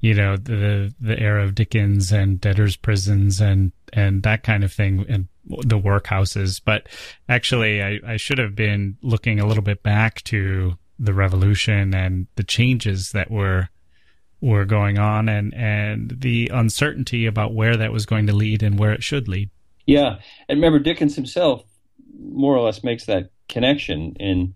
you 0.01 0.15
know, 0.15 0.37
the 0.37 0.93
the 1.01 1.19
era 1.19 1.45
of 1.45 1.55
Dickens 1.55 2.11
and 2.11 2.41
debtors' 2.41 2.77
prisons 2.77 3.41
and 3.41 3.73
and 3.93 4.23
that 4.25 4.43
kind 4.43 4.65
of 4.65 4.73
thing 4.73 5.07
and 5.09 5.29
the 5.45 5.79
workhouses. 5.79 6.61
But 6.65 6.89
actually, 7.29 7.83
I, 7.83 8.01
I 8.07 8.17
should 8.17 8.39
have 8.39 8.57
been 8.57 8.97
looking 9.03 9.39
a 9.39 9.47
little 9.47 9.63
bit 9.63 9.83
back 9.83 10.23
to 10.25 10.77
the 10.99 11.15
revolution 11.15 11.95
and 11.95 12.27
the 12.37 12.45
changes 12.45 13.13
that 13.13 13.31
were 13.31 13.69
were 14.41 14.65
going 14.65 14.99
on 14.99 15.29
and 15.29 15.55
and 15.55 16.17
the 16.19 16.51
uncertainty 16.53 17.27
about 17.27 17.55
where 17.55 17.77
that 17.77 17.93
was 17.93 18.07
going 18.07 18.27
to 18.27 18.33
lead 18.33 18.63
and 18.63 18.79
where 18.79 18.93
it 18.93 19.05
should 19.05 19.29
lead. 19.29 19.51
Yeah, 19.87 20.17
and 20.49 20.59
remember 20.59 20.81
Dickens 20.81 21.15
himself 21.15 21.63
more 22.21 22.57
or 22.57 22.65
less 22.65 22.83
makes 22.83 23.07
that 23.07 23.31
connection 23.49 24.17
in 24.19 24.55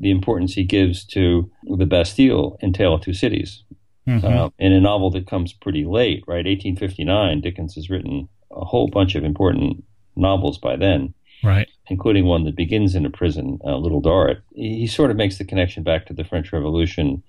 the 0.00 0.10
importance 0.10 0.54
he 0.54 0.64
gives 0.64 1.04
to 1.04 1.50
the 1.64 1.86
Bastille 1.86 2.56
in 2.60 2.72
Tale 2.72 2.94
of 2.94 3.02
Two 3.02 3.14
Cities. 3.14 3.62
Mm-hmm. 4.06 4.24
Uh, 4.24 4.50
in 4.60 4.72
a 4.72 4.80
novel 4.80 5.10
that 5.10 5.26
comes 5.26 5.52
pretty 5.52 5.84
late, 5.84 6.22
right? 6.28 6.46
1859, 6.46 7.40
Dickens 7.40 7.74
has 7.74 7.90
written 7.90 8.28
a 8.52 8.64
whole 8.64 8.86
bunch 8.86 9.16
of 9.16 9.24
important 9.24 9.82
novels 10.14 10.58
by 10.58 10.76
then, 10.76 11.12
right? 11.42 11.68
Including 11.88 12.24
one 12.24 12.44
that 12.44 12.54
begins 12.54 12.94
in 12.94 13.04
a 13.04 13.10
prison, 13.10 13.58
uh, 13.64 13.76
Little 13.76 14.00
Dorrit. 14.00 14.42
He 14.54 14.86
sort 14.86 15.10
of 15.10 15.16
makes 15.16 15.38
the 15.38 15.44
connection 15.44 15.82
back 15.82 16.06
to 16.06 16.12
the 16.12 16.24
French 16.24 16.52
Revolution 16.52 17.22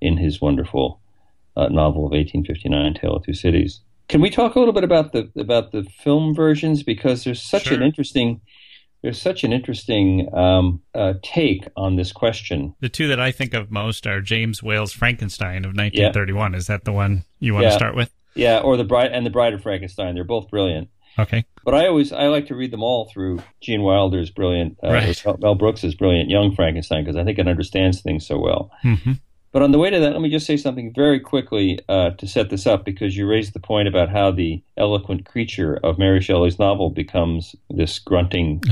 in 0.00 0.16
his 0.16 0.40
wonderful 0.40 1.00
uh, 1.56 1.68
novel 1.68 2.04
of 2.04 2.10
1859, 2.10 2.94
Tale 2.94 3.16
of 3.16 3.24
Two 3.24 3.32
Cities. 3.32 3.80
Can 4.08 4.20
we 4.20 4.28
talk 4.28 4.54
a 4.54 4.58
little 4.58 4.74
bit 4.74 4.84
about 4.84 5.12
the 5.12 5.30
about 5.38 5.72
the 5.72 5.84
film 5.84 6.34
versions 6.34 6.82
because 6.82 7.24
there's 7.24 7.42
such 7.42 7.64
sure. 7.64 7.76
an 7.76 7.82
interesting 7.82 8.40
there's 9.04 9.20
such 9.20 9.44
an 9.44 9.52
interesting 9.52 10.34
um, 10.34 10.80
uh, 10.94 11.12
take 11.22 11.68
on 11.76 11.96
this 11.96 12.10
question. 12.10 12.74
The 12.80 12.88
two 12.88 13.06
that 13.08 13.20
I 13.20 13.32
think 13.32 13.52
of 13.52 13.70
most 13.70 14.06
are 14.06 14.22
James 14.22 14.62
Whale's 14.62 14.94
Frankenstein 14.94 15.58
of 15.66 15.76
1931. 15.76 16.52
Yeah. 16.52 16.58
Is 16.58 16.66
that 16.68 16.84
the 16.84 16.92
one 16.92 17.24
you 17.38 17.52
want 17.52 17.64
yeah. 17.64 17.70
to 17.70 17.76
start 17.76 17.94
with? 17.94 18.10
Yeah, 18.34 18.60
or 18.60 18.78
the 18.78 18.84
Bride 18.84 19.12
and 19.12 19.26
the 19.26 19.30
Bride 19.30 19.52
of 19.52 19.62
Frankenstein. 19.62 20.14
They're 20.14 20.24
both 20.24 20.48
brilliant. 20.48 20.88
Okay. 21.18 21.44
But 21.66 21.74
I 21.74 21.86
always 21.86 22.14
I 22.14 22.28
like 22.28 22.46
to 22.46 22.54
read 22.54 22.70
them 22.70 22.82
all 22.82 23.10
through 23.12 23.42
Gene 23.60 23.82
Wilder's 23.82 24.30
brilliant, 24.30 24.78
uh, 24.82 24.88
right. 24.88 25.24
Mel 25.38 25.54
Brooks's 25.54 25.94
brilliant 25.94 26.30
Young 26.30 26.54
Frankenstein 26.54 27.04
because 27.04 27.16
I 27.16 27.24
think 27.24 27.38
it 27.38 27.46
understands 27.46 28.00
things 28.00 28.26
so 28.26 28.38
well. 28.38 28.70
Mm-hmm. 28.82 29.12
But 29.54 29.62
on 29.62 29.70
the 29.70 29.78
way 29.78 29.88
to 29.88 30.00
that, 30.00 30.10
let 30.10 30.20
me 30.20 30.30
just 30.30 30.46
say 30.46 30.56
something 30.56 30.92
very 30.92 31.20
quickly 31.20 31.78
uh, 31.88 32.10
to 32.10 32.26
set 32.26 32.50
this 32.50 32.66
up 32.66 32.84
because 32.84 33.16
you 33.16 33.24
raised 33.24 33.52
the 33.52 33.60
point 33.60 33.86
about 33.86 34.08
how 34.08 34.32
the 34.32 34.60
eloquent 34.76 35.26
creature 35.26 35.78
of 35.84 35.96
Mary 35.96 36.20
Shelley's 36.20 36.58
novel 36.58 36.90
becomes 36.90 37.54
this 37.70 38.00
grunting. 38.00 38.64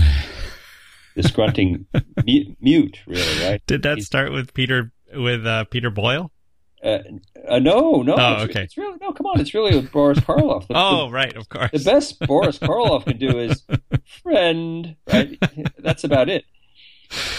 this 1.15 1.31
grunting 1.31 1.87
mute, 2.25 2.99
really, 3.07 3.45
right? 3.45 3.63
Did 3.69 3.85
that 3.85 3.99
He's, 3.99 4.07
start 4.07 4.33
with 4.33 4.55
Peter 4.55 4.91
with 5.15 5.47
uh, 5.47 5.67
Peter 5.67 5.89
Boyle? 5.89 6.33
Uh, 6.83 6.99
uh, 7.49 7.61
no, 7.61 8.03
no. 8.03 8.17
Oh, 8.19 8.33
it's, 8.43 8.51
okay. 8.51 8.65
It's 8.65 8.77
really 8.77 8.99
no. 9.01 9.13
Come 9.13 9.27
on, 9.27 9.39
it's 9.39 9.55
really 9.55 9.77
with 9.77 9.93
Boris 9.93 10.19
Karloff. 10.19 10.67
The, 10.67 10.75
oh, 10.75 11.07
the, 11.07 11.13
right, 11.13 11.37
of 11.37 11.49
course. 11.49 11.71
The 11.71 11.79
best 11.79 12.19
Boris 12.27 12.59
Karloff 12.59 13.05
can 13.05 13.19
do 13.19 13.39
is 13.39 13.63
friend. 14.25 14.97
Right. 15.13 15.39
That's 15.79 16.03
about 16.03 16.29
it. 16.29 16.45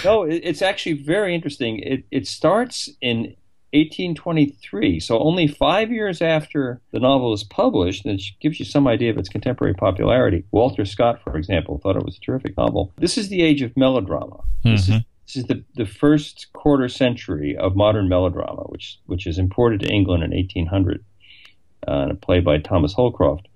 No, 0.04 0.24
it's 0.24 0.62
actually 0.62 0.94
very 0.94 1.34
interesting. 1.34 1.80
It 1.80 2.06
it 2.12 2.28
starts 2.28 2.90
in 3.02 3.36
1823, 3.74 5.00
so 5.00 5.18
only 5.20 5.48
five 5.48 5.92
years 5.92 6.22
after 6.22 6.80
the 6.92 7.00
novel 7.00 7.34
is 7.34 7.44
published, 7.44 8.06
and 8.06 8.20
it 8.20 8.24
gives 8.40 8.60
you 8.60 8.66
some 8.66 8.88
idea 8.88 9.10
of 9.10 9.18
its 9.18 9.30
contemporary 9.30 9.74
popularity. 9.74 10.44
Walter 10.52 10.86
Scott, 10.86 11.20
for 11.24 11.36
example, 11.36 11.80
thought 11.80 11.96
it 11.96 12.06
was 12.06 12.18
a 12.18 12.20
terrific 12.20 12.56
novel. 12.56 12.94
This 12.98 13.18
is 13.18 13.30
the 13.30 13.42
age 13.42 13.64
of 13.64 13.76
melodrama. 13.76 14.42
Mm-hmm. 14.64 14.72
This 14.72 14.90
is 14.90 15.02
this 15.26 15.36
is 15.38 15.46
the, 15.46 15.64
the 15.76 15.86
first 15.86 16.48
quarter 16.54 16.88
century 16.90 17.58
of 17.58 17.76
modern 17.76 18.10
melodrama, 18.10 18.64
which 18.64 19.00
which 19.08 19.26
is 19.26 19.40
imported 19.40 19.80
to 19.80 19.90
England 19.90 20.24
in 20.24 20.32
1800, 20.32 21.04
uh, 21.88 22.08
a 22.12 22.16
play 22.16 22.42
by 22.42 22.60
Thomas 22.60 22.94
Holcroft. 22.94 23.48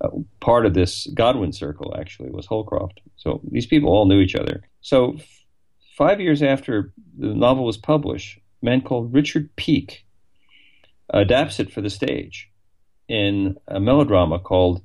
Uh, 0.00 0.08
part 0.40 0.64
of 0.64 0.74
this 0.74 1.06
Godwin 1.14 1.52
circle 1.52 1.94
actually 1.98 2.30
was 2.30 2.46
Holcroft. 2.46 3.00
So 3.16 3.40
these 3.50 3.66
people 3.66 3.90
all 3.90 4.06
knew 4.06 4.20
each 4.20 4.34
other. 4.34 4.62
So 4.80 5.16
five 5.96 6.20
years 6.20 6.42
after 6.42 6.92
the 7.18 7.34
novel 7.34 7.64
was 7.64 7.78
published, 7.78 8.38
a 8.62 8.64
man 8.64 8.82
called 8.82 9.12
Richard 9.12 9.54
Peake 9.56 10.04
adapts 11.10 11.58
it 11.58 11.72
for 11.72 11.80
the 11.80 11.90
stage 11.90 12.50
in 13.08 13.56
a 13.68 13.80
melodrama 13.80 14.38
called 14.38 14.82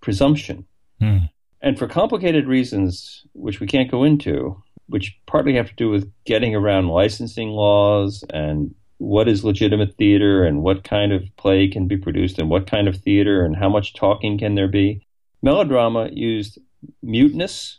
Presumption. 0.00 0.66
Mm. 1.00 1.30
And 1.62 1.78
for 1.78 1.86
complicated 1.86 2.46
reasons, 2.46 3.24
which 3.32 3.60
we 3.60 3.66
can't 3.66 3.90
go 3.90 4.04
into, 4.04 4.62
which 4.86 5.18
partly 5.26 5.54
have 5.54 5.68
to 5.68 5.76
do 5.76 5.88
with 5.88 6.10
getting 6.24 6.54
around 6.54 6.88
licensing 6.88 7.50
laws 7.50 8.24
and 8.30 8.74
what 8.98 9.28
is 9.28 9.44
legitimate 9.44 9.94
theater 9.96 10.44
and 10.44 10.62
what 10.62 10.84
kind 10.84 11.12
of 11.12 11.24
play 11.36 11.68
can 11.68 11.86
be 11.86 11.96
produced 11.96 12.38
and 12.38 12.50
what 12.50 12.66
kind 12.66 12.88
of 12.88 12.96
theater 12.96 13.44
and 13.44 13.56
how 13.56 13.68
much 13.68 13.94
talking 13.94 14.38
can 14.38 14.56
there 14.56 14.68
be. 14.68 15.06
Melodrama 15.42 16.10
used 16.12 16.58
muteness 17.02 17.78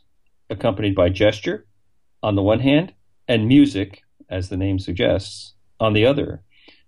accompanied 0.50 0.96
by 0.96 1.10
gesture 1.10 1.66
on 2.24 2.36
the 2.36 2.42
one 2.42 2.60
hand 2.60 2.94
and 3.28 3.48
music, 3.48 4.04
as 4.30 4.50
the 4.50 4.58
name 4.58 4.80
suggests, 4.80 5.54
on 5.80 5.94
the 5.94 6.06
other, 6.06 6.42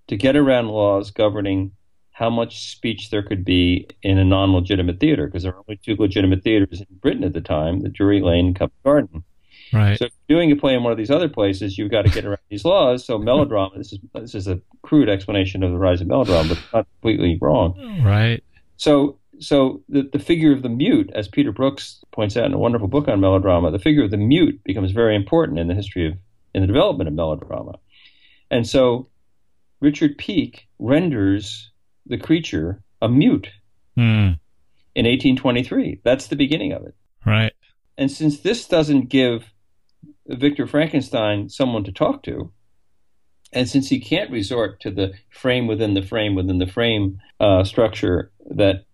to 0.08 0.18
get 0.18 0.36
around 0.36 0.68
laws 0.68 1.12
governing 1.12 1.72
how 2.12 2.30
much 2.30 2.72
speech 2.72 3.10
there 3.10 3.24
could 3.24 3.44
be 3.44 3.88
in 4.04 4.18
a 4.18 4.24
non-legitimate 4.24 5.00
theater 5.00 5.26
because 5.26 5.44
there 5.44 5.52
were 5.52 5.64
only 5.68 5.80
two 5.84 5.96
legitimate 5.96 6.44
theaters 6.44 6.80
in 6.80 6.88
Britain 7.02 7.24
at 7.24 7.34
the 7.34 7.42
time: 7.42 7.82
the 7.82 7.90
Drury 7.90 8.22
Lane 8.22 8.48
and 8.48 8.56
Covent 8.56 8.84
Garden. 8.84 9.24
Right. 9.74 9.98
So 9.98 10.06
if 10.06 10.12
you're 10.28 10.38
doing 10.38 10.52
a 10.52 10.56
play 10.56 10.76
in 10.76 10.84
one 10.84 10.92
of 10.92 10.98
these 10.98 11.10
other 11.10 11.28
places, 11.28 11.78
you've 11.78 11.90
got 11.90 12.04
to 12.04 12.12
get 12.12 12.26
around 12.26 12.38
these 12.50 12.64
laws. 12.64 13.04
So 13.06 13.18
melodrama. 13.18 13.78
This 13.78 13.94
is 13.94 14.00
this 14.14 14.36
is 14.36 14.48
a 14.48 14.62
crude 14.84 15.10
explanation 15.10 15.64
of 15.64 15.72
the 15.72 15.78
rise 15.78 16.02
of 16.02 16.08
melodrama, 16.08 16.50
but 16.50 16.60
not 16.72 16.88
completely 16.94 17.40
wrong. 17.42 18.04
Right. 18.04 18.44
So 18.78 19.18
so 19.40 19.82
the, 19.90 20.10
the 20.12 20.20
figure 20.20 20.54
of 20.54 20.62
the 20.62 20.70
mute, 20.70 21.10
as 21.14 21.28
Peter 21.28 21.52
Brooks 21.52 22.04
points 22.12 22.38
out 22.38 22.46
in 22.46 22.54
a 22.54 22.58
wonderful 22.60 22.88
book 22.88 23.08
on 23.08 23.20
melodrama, 23.20 23.72
the 23.72 23.80
figure 23.80 24.04
of 24.04 24.12
the 24.12 24.18
mute 24.18 24.62
becomes 24.64 24.92
very 24.92 25.16
important 25.16 25.60
in 25.60 25.68
the 25.68 25.76
history 25.76 26.08
of 26.08 26.14
in 26.54 26.62
the 26.62 26.68
development 26.68 27.08
of 27.08 27.14
melodrama. 27.16 27.80
And 28.52 28.68
so 28.68 29.10
Richard 29.80 30.18
Peake 30.18 30.68
renders 30.78 31.72
the 32.06 32.18
creature 32.18 32.84
a 33.02 33.10
mute 33.10 33.50
Hmm. 33.96 34.34
in 34.96 35.06
1823. 35.06 36.00
That's 36.04 36.28
the 36.28 36.36
beginning 36.36 36.72
of 36.72 36.84
it. 36.84 36.96
Right. 37.26 37.54
And 37.98 38.12
since 38.12 38.40
this 38.40 38.68
doesn't 38.68 39.10
give 39.10 39.52
Victor 40.28 40.68
Frankenstein 40.68 41.50
someone 41.50 41.84
to 41.84 41.92
talk 41.92 42.24
to, 42.24 42.52
and 43.52 43.70
since 43.70 43.90
he 43.90 44.00
can't 44.00 44.32
resort 44.32 44.80
to 44.82 44.92
the 44.92 45.14
frame 45.30 45.68
within 45.68 45.94
the 45.94 46.02
frame 46.02 46.34
within 46.36 46.58
the 46.58 46.68
frame 46.68 47.20
uh, 47.40 47.64
structure 47.64 48.32
that 48.50 48.86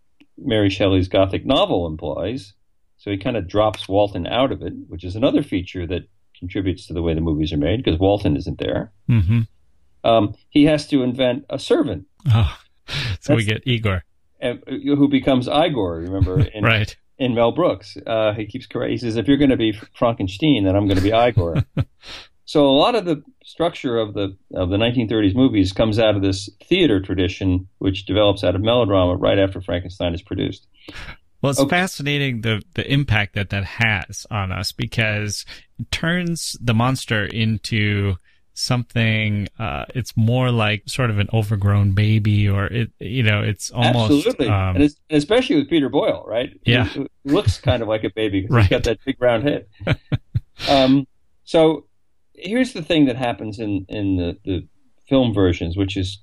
Mary 0.44 0.70
Shelley's 0.70 1.08
Gothic 1.08 1.46
novel 1.46 1.88
implies, 1.88 2.54
so 2.98 3.12
he 3.12 3.18
kind 3.18 3.38
of 3.38 3.48
drops 3.48 3.88
Walton 3.88 4.28
out 4.28 4.52
of 4.52 4.62
it, 4.62 4.74
which 4.88 5.04
is 5.04 5.16
another 5.16 5.44
feature 5.44 5.86
that 5.88 6.04
contributes 6.38 6.88
to 6.88 6.94
the 6.94 7.02
way 7.02 7.14
the 7.14 7.22
movies 7.22 7.52
are 7.54 7.58
made 7.58 7.84
because 7.84 8.00
Walton 8.00 8.38
isn't 8.38 8.60
there. 8.60 8.92
Mm-hmm. 9.10 9.42
Um, 10.04 10.34
he 10.50 10.66
has 10.66 10.88
to 10.88 11.04
invent 11.04 11.46
a 11.50 11.60
servant 11.60 12.06
Oh. 12.34 12.58
So 13.20 13.36
we 13.36 13.44
get 13.44 13.68
Igor. 13.68 14.04
uh, 14.42 14.54
who 14.68 15.08
becomes 15.10 15.48
Igor. 15.48 15.98
Remember, 16.00 16.40
in, 16.54 16.64
Right. 16.64 16.96
in 17.18 17.36
Mel 17.36 17.52
Brooks. 17.52 17.98
Uh, 18.08 18.34
he 18.34 18.46
keeps 18.48 18.66
correct. 18.66 18.90
He 18.92 18.98
says, 18.98 19.16
"If 19.16 19.28
you're 19.28 19.38
going 19.38 19.52
to 19.52 19.58
be 19.58 19.74
Frankenstein, 19.94 20.64
then 20.64 20.76
I'm 20.76 20.88
going 20.88 20.98
to 20.98 21.04
be 21.04 21.12
Igor." 21.12 21.64
so 22.46 22.66
a 22.68 22.72
lot 22.72 22.96
of 22.96 23.06
the 23.06 23.22
structure 23.50 23.98
of 23.98 24.14
the 24.14 24.38
of 24.54 24.70
the 24.70 24.78
1930s 24.78 25.36
movies 25.36 25.74
comes 25.74 25.98
out 25.98 26.16
of 26.16 26.22
this 26.22 26.50
theater 26.64 27.02
tradition, 27.02 27.68
which 27.80 28.06
develops 28.06 28.44
out 28.44 28.56
of 28.56 28.62
melodrama 28.62 29.16
right 29.16 29.40
after 29.40 29.60
Frankenstein 29.60 30.14
is 30.14 30.22
produced. 30.22 30.68
Well, 31.42 31.50
it's 31.52 31.60
Okay. 31.60 31.70
fascinating 31.70 32.42
the 32.42 32.62
the 32.76 32.92
impact 32.92 33.34
that 33.36 33.50
that 33.50 33.64
has 33.64 34.28
on 34.30 34.52
us 34.52 34.72
because 34.72 35.46
it 35.80 35.90
turns 35.92 36.56
the 36.62 36.74
monster 36.74 37.26
into 37.26 38.16
something. 38.54 39.48
Uh, 39.58 39.86
it's 39.96 40.16
more 40.16 40.52
like 40.52 40.84
sort 40.86 41.10
of 41.10 41.18
an 41.18 41.30
overgrown 41.34 41.94
baby, 41.94 42.48
or 42.48 42.66
it. 42.68 42.92
You 43.00 43.24
know, 43.24 43.42
it's 43.42 43.72
almost. 43.72 44.28
Absolutely, 44.28 44.48
Um, 44.48 44.76
and, 44.76 44.90
especially 45.10 45.56
with 45.56 45.70
Peter 45.70 45.90
Boyle, 45.90 46.24
right? 46.28 46.52
Yeah. 46.66 46.86
He, 46.86 47.00
he 47.24 47.30
looks 47.32 47.58
kind 47.60 47.82
of 47.82 47.88
like 47.88 48.04
a 48.04 48.12
baby 48.12 48.46
Right. 48.48 48.64
He's 48.64 48.70
got 48.70 48.84
that 48.90 49.00
big 49.06 49.16
round 49.20 49.44
head. 49.44 49.66
um, 50.70 51.08
so 51.46 51.86
here's 52.42 52.74
the 52.74 52.82
thing 52.82 53.06
that 53.06 53.16
happens 53.16 53.60
in 53.60 53.86
in 53.90 54.18
the, 54.18 54.38
the 54.46 54.68
film 55.08 55.34
versions, 55.34 55.78
which 55.78 55.98
is 55.98 56.22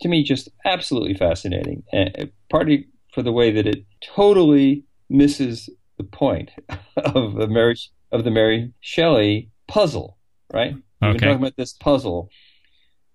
to 0.00 0.08
me 0.08 0.22
just 0.22 0.48
absolutely 0.64 1.14
fascinating. 1.14 1.82
Uh, 1.92 2.26
partly 2.48 2.86
for 3.12 3.22
the 3.22 3.32
way 3.32 3.50
that 3.50 3.66
it 3.66 3.84
totally 4.02 4.84
misses 5.08 5.68
the 5.98 6.04
point 6.04 6.50
of 6.96 7.34
the 7.34 7.48
Mary 7.48 7.76
of 8.12 8.24
the 8.24 8.30
Mary 8.30 8.72
Shelley 8.80 9.50
puzzle, 9.68 10.18
right? 10.52 10.74
Okay. 11.02 11.12
been 11.12 11.20
talking 11.20 11.42
about 11.42 11.56
this 11.56 11.72
puzzle. 11.74 12.30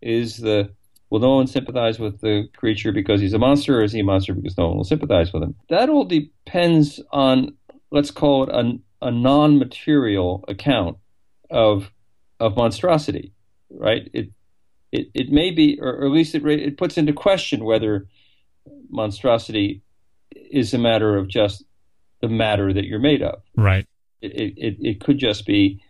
Is 0.02 0.38
the 0.38 0.70
will 1.10 1.20
no 1.20 1.36
one 1.36 1.48
sympathize 1.48 2.00
with 2.00 2.22
the 2.22 2.48
creature 2.56 2.92
because 2.92 3.22
he's 3.22 3.34
a 3.34 3.40
monster, 3.40 3.80
or 3.80 3.84
is 3.84 3.92
he 3.92 4.00
a 4.00 4.04
monster 4.04 4.34
because 4.34 4.58
no 4.58 4.68
one 4.68 4.78
will 4.78 4.84
sympathize 4.84 5.34
with 5.34 5.44
him? 5.44 5.56
That 5.70 5.90
all 5.90 6.06
depends 6.06 7.00
on 7.12 7.56
let's 7.92 8.12
call 8.12 8.44
it 8.44 8.50
a, 8.50 9.08
a 9.08 9.12
non-material 9.12 10.44
account 10.48 10.98
of 11.50 11.92
of 12.40 12.56
monstrosity, 12.56 13.34
right? 13.70 14.10
It 14.14 14.30
it, 14.92 15.10
it 15.14 15.30
may 15.30 15.52
be, 15.52 15.78
or, 15.82 15.90
or 15.90 16.06
at 16.06 16.12
least 16.12 16.36
it 16.36 16.46
it 16.46 16.78
puts 16.78 16.98
into 16.98 17.14
question 17.14 17.66
whether 17.66 18.08
monstrosity 18.90 19.82
is 20.34 20.74
a 20.74 20.78
matter 20.78 21.18
of 21.18 21.28
just 21.28 21.64
the 22.22 22.30
matter 22.30 22.74
that 22.74 22.86
you're 22.86 23.00
made 23.00 23.22
of. 23.22 23.42
right. 23.56 23.86
It 24.22 24.54
it, 24.58 24.78
it, 24.80 25.02
could 25.02 25.20
just 25.20 25.46
be 25.46 25.84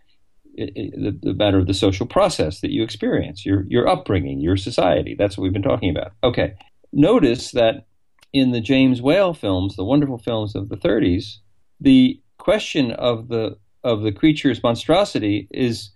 the, 0.58 1.18
the 1.22 1.34
matter 1.34 1.60
of 1.60 1.68
the 1.68 1.74
social 1.74 2.06
process 2.06 2.62
that 2.62 2.72
you 2.72 2.84
experience, 2.84 3.46
your 3.46 3.64
your 3.68 3.88
upbringing, 3.88 4.40
your 4.42 4.58
society. 4.58 5.16
That's 5.18 5.38
what 5.38 5.44
we've 5.44 5.54
been 5.54 5.62
talking 5.62 5.96
about. 5.96 6.14
Okay. 6.24 6.56
Notice 6.92 7.52
that 7.52 7.86
in 8.34 8.52
the 8.52 8.62
James 8.62 9.02
Whale 9.02 9.34
films, 9.34 9.76
the 9.76 9.84
wonderful 9.84 10.18
films 10.18 10.56
of 10.56 10.70
the 10.70 10.76
30s, 10.76 11.38
the 11.80 12.20
question 12.38 12.92
of 12.92 13.28
the 13.28 13.58
of 13.84 14.02
the 14.02 14.12
creature's 14.12 14.64
monstrosity 14.64 15.48
is 15.52 15.92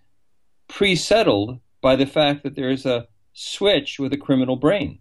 pre-settled 0.70 1.60
by 1.82 1.98
the 1.98 2.06
fact 2.06 2.44
that 2.44 2.56
there 2.56 2.70
is 2.70 2.86
a 2.86 3.08
switch 3.34 4.00
with 4.00 4.14
a 4.14 4.18
criminal 4.18 4.56
brain. 4.56 5.00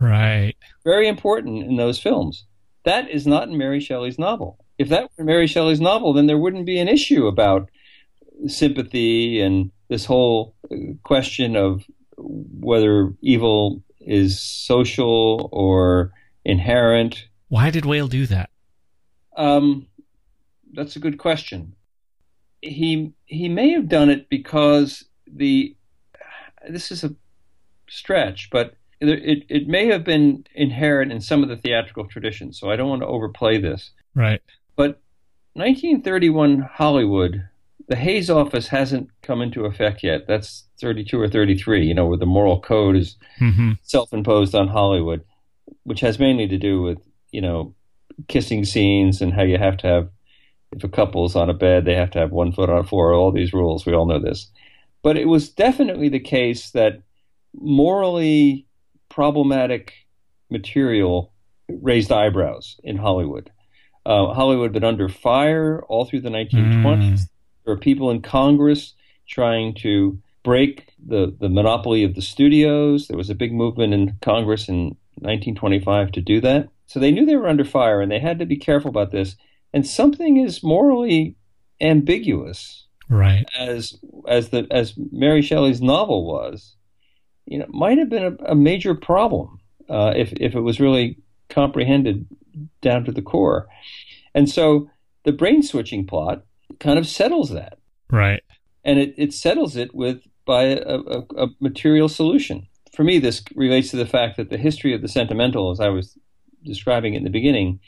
Right. 0.00 0.54
Very 0.84 1.08
important 1.08 1.64
in 1.64 1.76
those 1.76 1.98
films. 1.98 2.44
That 2.84 3.10
is 3.10 3.26
not 3.26 3.48
in 3.48 3.58
Mary 3.58 3.80
Shelley's 3.80 4.18
novel. 4.18 4.58
If 4.78 4.88
that 4.88 5.10
were 5.18 5.24
Mary 5.24 5.46
Shelley's 5.46 5.80
novel, 5.80 6.12
then 6.12 6.26
there 6.26 6.38
wouldn't 6.38 6.66
be 6.66 6.78
an 6.78 6.88
issue 6.88 7.26
about 7.26 7.68
sympathy 8.46 9.40
and 9.40 9.70
this 9.88 10.04
whole 10.04 10.54
uh, 10.70 10.76
question 11.02 11.56
of 11.56 11.84
whether 12.16 13.12
evil 13.20 13.82
is 14.00 14.40
social 14.40 15.48
or 15.52 16.12
inherent. 16.44 17.26
Why 17.48 17.70
did 17.70 17.84
Whale 17.84 18.08
do 18.08 18.26
that? 18.26 18.50
Um, 19.36 19.86
that's 20.72 20.96
a 20.96 21.00
good 21.00 21.18
question. 21.18 21.74
He 22.60 23.12
he 23.26 23.48
may 23.48 23.70
have 23.70 23.88
done 23.88 24.10
it 24.10 24.28
because 24.28 25.04
the 25.34 25.74
this 26.68 26.90
is 26.90 27.04
a 27.04 27.14
stretch, 27.88 28.48
but 28.50 28.74
it 29.00 29.44
it 29.48 29.68
may 29.68 29.86
have 29.86 30.04
been 30.04 30.44
inherent 30.54 31.12
in 31.12 31.20
some 31.20 31.42
of 31.42 31.48
the 31.48 31.56
theatrical 31.56 32.06
traditions. 32.06 32.58
So 32.58 32.70
I 32.70 32.76
don't 32.76 32.88
want 32.88 33.02
to 33.02 33.06
overplay 33.08 33.58
this. 33.60 33.90
Right. 34.14 34.40
But 34.76 35.00
1931 35.54 36.60
Hollywood, 36.72 37.48
the 37.88 37.96
Hays 37.96 38.30
Office 38.30 38.68
hasn't 38.68 39.10
come 39.22 39.40
into 39.42 39.64
effect 39.66 40.02
yet. 40.02 40.26
That's 40.26 40.64
32 40.80 41.20
or 41.20 41.28
33. 41.28 41.86
You 41.86 41.94
know, 41.94 42.06
where 42.06 42.18
the 42.18 42.26
moral 42.26 42.60
code 42.60 42.96
is 42.96 43.16
Mm-hmm. 43.40 43.72
self-imposed 43.82 44.54
on 44.56 44.66
Hollywood, 44.66 45.22
which 45.84 46.00
has 46.00 46.18
mainly 46.18 46.48
to 46.48 46.58
do 46.58 46.82
with 46.82 46.98
you 47.30 47.40
know 47.40 47.74
kissing 48.26 48.64
scenes 48.64 49.22
and 49.22 49.32
how 49.32 49.42
you 49.42 49.58
have 49.58 49.76
to 49.78 49.86
have 49.86 50.08
if 50.72 50.82
a 50.82 50.88
couple's 50.88 51.36
on 51.36 51.48
a 51.48 51.54
bed 51.54 51.84
they 51.84 51.94
have 51.94 52.10
to 52.10 52.18
have 52.18 52.32
one 52.32 52.50
foot 52.52 52.68
on 52.68 52.82
the 52.82 52.88
floor. 52.88 53.12
All 53.14 53.30
these 53.30 53.52
rules, 53.52 53.86
we 53.86 53.94
all 53.94 54.06
know 54.06 54.18
this. 54.20 54.50
But 55.02 55.16
it 55.16 55.26
was 55.26 55.48
definitely 55.48 56.08
the 56.08 56.20
case 56.20 56.70
that 56.70 57.02
morally 57.54 58.66
problematic 59.08 59.92
material 60.50 61.32
raised 61.68 62.12
eyebrows 62.12 62.76
in 62.82 62.96
Hollywood. 62.96 63.50
Uh, 64.06 64.32
Hollywood 64.32 64.66
had 64.66 64.72
been 64.72 64.84
under 64.84 65.08
fire 65.08 65.82
all 65.88 66.04
through 66.04 66.22
the 66.22 66.30
1920s. 66.30 66.82
Mm. 66.82 67.28
There 67.64 67.74
were 67.74 67.80
people 67.80 68.10
in 68.10 68.22
Congress 68.22 68.94
trying 69.26 69.74
to 69.74 70.18
break 70.42 70.94
the, 71.06 71.36
the 71.38 71.48
monopoly 71.48 72.04
of 72.04 72.14
the 72.14 72.22
studios. 72.22 73.06
There 73.06 73.18
was 73.18 73.28
a 73.28 73.34
big 73.34 73.52
movement 73.52 73.92
in 73.92 74.16
Congress 74.22 74.68
in 74.68 74.96
1925 75.16 76.12
to 76.12 76.20
do 76.22 76.40
that. 76.40 76.68
So 76.86 76.98
they 76.98 77.10
knew 77.10 77.26
they 77.26 77.36
were 77.36 77.48
under 77.48 77.64
fire 77.64 78.00
and 78.00 78.10
they 78.10 78.18
had 78.18 78.38
to 78.38 78.46
be 78.46 78.56
careful 78.56 78.88
about 78.88 79.10
this. 79.10 79.36
And 79.74 79.86
something 79.86 80.38
is 80.38 80.62
morally 80.62 81.36
ambiguous 81.80 82.86
Right. 83.08 83.46
as 83.58 83.98
as 84.28 84.50
the 84.50 84.66
as 84.70 84.94
Mary 85.12 85.42
Shelley's 85.42 85.80
novel 85.80 86.26
was, 86.26 86.76
you 87.46 87.58
know, 87.58 87.66
might 87.68 87.98
have 87.98 88.08
been 88.10 88.24
a, 88.24 88.52
a 88.52 88.54
major 88.54 88.94
problem 88.94 89.60
uh, 89.88 90.12
if 90.16 90.32
if 90.34 90.54
it 90.54 90.60
was 90.60 90.80
really 90.80 91.18
comprehended 91.48 92.26
down 92.82 93.04
to 93.04 93.12
the 93.12 93.22
core. 93.22 93.66
And 94.34 94.48
so 94.48 94.90
the 95.24 95.32
brain 95.32 95.62
switching 95.62 96.06
plot 96.06 96.44
kind 96.80 96.98
of 96.98 97.06
settles 97.06 97.50
that, 97.50 97.78
Right. 98.10 98.42
and 98.84 98.98
it, 98.98 99.14
it 99.16 99.32
settles 99.32 99.76
it 99.76 99.94
with 99.94 100.20
by 100.44 100.64
a, 100.64 100.98
a, 100.98 101.44
a 101.44 101.46
material 101.60 102.08
solution. 102.08 102.66
For 102.94 103.04
me, 103.04 103.18
this 103.18 103.42
relates 103.54 103.90
to 103.90 103.96
the 103.96 104.06
fact 104.06 104.36
that 104.36 104.50
the 104.50 104.58
history 104.58 104.92
of 104.94 105.02
the 105.02 105.08
sentimental, 105.08 105.70
as 105.70 105.80
I 105.80 105.88
was 105.88 106.16
describing 106.64 107.14
in 107.14 107.24
the 107.24 107.30
beginning, 107.30 107.80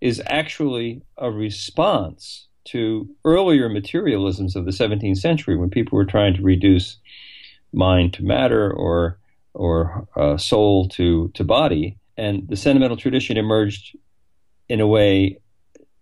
is 0.00 0.22
actually 0.26 1.02
a 1.16 1.30
response 1.30 2.45
to 2.66 3.08
earlier 3.24 3.68
materialisms 3.68 4.56
of 4.56 4.64
the 4.64 4.70
17th 4.70 5.18
century 5.18 5.56
when 5.56 5.70
people 5.70 5.96
were 5.96 6.04
trying 6.04 6.34
to 6.34 6.42
reduce 6.42 6.98
mind 7.72 8.12
to 8.14 8.24
matter 8.24 8.72
or 8.72 9.18
or 9.54 10.06
uh, 10.16 10.36
soul 10.36 10.88
to 10.88 11.30
to 11.34 11.44
body 11.44 11.96
and 12.16 12.48
the 12.48 12.56
sentimental 12.56 12.96
tradition 12.96 13.36
emerged 13.36 13.96
in 14.68 14.80
a 14.80 14.86
way 14.86 15.38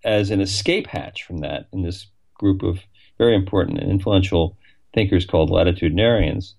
as 0.05 0.31
an 0.31 0.41
escape 0.41 0.87
hatch 0.87 1.25
from 1.25 1.39
that 1.39 1.67
in 1.73 1.83
this 1.83 2.07
group 2.35 2.63
of 2.63 2.81
very 3.19 3.35
important 3.35 3.79
and 3.79 3.91
influential 3.91 4.57
thinkers 4.93 5.27
called 5.27 5.51
latitudinarians 5.51 6.55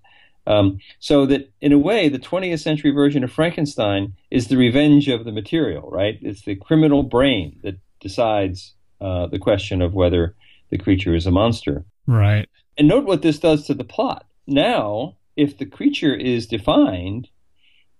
Um, 0.46 0.78
so 1.00 1.26
that 1.26 1.52
in 1.60 1.72
a 1.72 1.78
way, 1.78 2.08
the 2.08 2.20
20th 2.20 2.60
century 2.60 2.92
version 2.92 3.24
of 3.24 3.32
Frankenstein 3.32 4.14
is 4.30 4.46
the 4.46 4.56
revenge 4.56 5.08
of 5.08 5.24
the 5.24 5.32
material, 5.32 5.90
right? 5.90 6.18
It's 6.22 6.42
the 6.42 6.54
criminal 6.54 7.02
brain 7.02 7.58
that 7.62 7.78
decides 8.00 8.75
uh, 9.00 9.26
the 9.26 9.38
question 9.38 9.82
of 9.82 9.94
whether 9.94 10.34
the 10.70 10.78
creature 10.78 11.14
is 11.14 11.26
a 11.26 11.30
monster. 11.30 11.84
Right. 12.06 12.48
And 12.78 12.88
note 12.88 13.04
what 13.04 13.22
this 13.22 13.38
does 13.38 13.66
to 13.66 13.74
the 13.74 13.84
plot. 13.84 14.26
Now, 14.46 15.16
if 15.36 15.58
the 15.58 15.66
creature 15.66 16.14
is 16.14 16.46
defined 16.46 17.28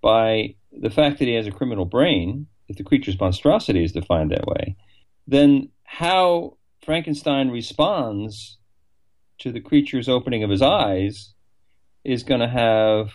by 0.01 0.55
the 0.73 0.91
fact 0.91 1.19
that 1.19 1.29
he 1.29 1.35
has 1.35 1.47
a 1.47 1.53
criminal 1.53 1.85
brain, 1.85 2.47
if 2.69 2.77
the 2.77 2.85
creature's 2.85 3.19
monstrosity 3.19 3.85
is 3.85 3.93
defined 3.93 4.31
that 4.31 4.47
way, 4.47 4.77
then 5.27 5.69
how 5.85 6.57
Frankenstein 6.85 7.51
responds 7.51 8.59
to 9.39 9.53
the 9.53 9.61
creature's 9.61 10.09
opening 10.09 10.43
of 10.43 10.51
his 10.51 10.63
eyes 10.63 11.35
is 12.05 12.23
going 12.23 12.41
to 12.41 12.49
have 12.49 13.11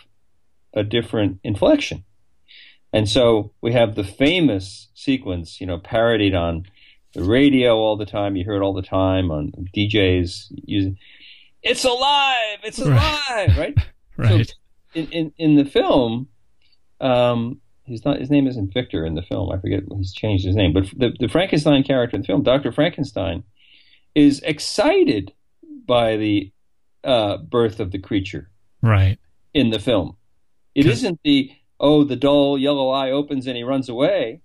a 0.74 0.84
different 0.84 1.40
inflection. 1.42 2.04
And 2.92 3.08
so 3.08 3.52
we 3.60 3.72
have 3.72 3.94
the 3.94 4.04
famous 4.04 4.88
sequence, 4.94 5.60
you 5.60 5.66
know, 5.66 5.78
parodied 5.78 6.34
on 6.34 6.66
the 7.14 7.24
radio 7.24 7.76
all 7.76 7.96
the 7.96 8.06
time. 8.06 8.36
You 8.36 8.44
hear 8.44 8.54
it 8.54 8.62
all 8.62 8.74
the 8.74 8.82
time 8.82 9.30
on 9.30 9.52
DJs 9.76 10.52
using, 10.64 10.98
it's 11.62 11.84
alive, 11.84 12.58
it's 12.64 12.78
alive, 12.78 13.56
right? 13.56 13.76
right. 14.16 14.46
So 14.46 14.54
in, 14.94 15.06
in, 15.08 15.32
in 15.38 15.56
the 15.56 15.64
film, 15.64 16.28
um, 17.00 17.60
he's 17.84 18.04
not, 18.04 18.18
his 18.18 18.30
name 18.30 18.46
isn't 18.46 18.72
Victor 18.72 19.04
in 19.04 19.14
the 19.14 19.22
film. 19.22 19.50
I 19.50 19.58
forget, 19.58 19.82
he's 19.96 20.12
changed 20.12 20.44
his 20.44 20.56
name. 20.56 20.72
But 20.72 20.86
the, 20.96 21.12
the 21.18 21.28
Frankenstein 21.28 21.82
character 21.82 22.16
in 22.16 22.22
the 22.22 22.26
film, 22.26 22.42
Dr. 22.42 22.72
Frankenstein, 22.72 23.44
is 24.14 24.40
excited 24.40 25.32
by 25.86 26.16
the 26.16 26.52
uh, 27.04 27.38
birth 27.38 27.80
of 27.80 27.90
the 27.90 27.98
creature 27.98 28.48
right 28.80 29.18
in 29.54 29.70
the 29.70 29.78
film. 29.78 30.16
It 30.74 30.86
isn't 30.86 31.20
the 31.24 31.50
oh 31.80 32.04
the 32.04 32.16
dull 32.16 32.56
yellow 32.58 32.90
eye 32.90 33.10
opens 33.10 33.46
and 33.46 33.56
he 33.56 33.62
runs 33.62 33.88
away. 33.88 34.40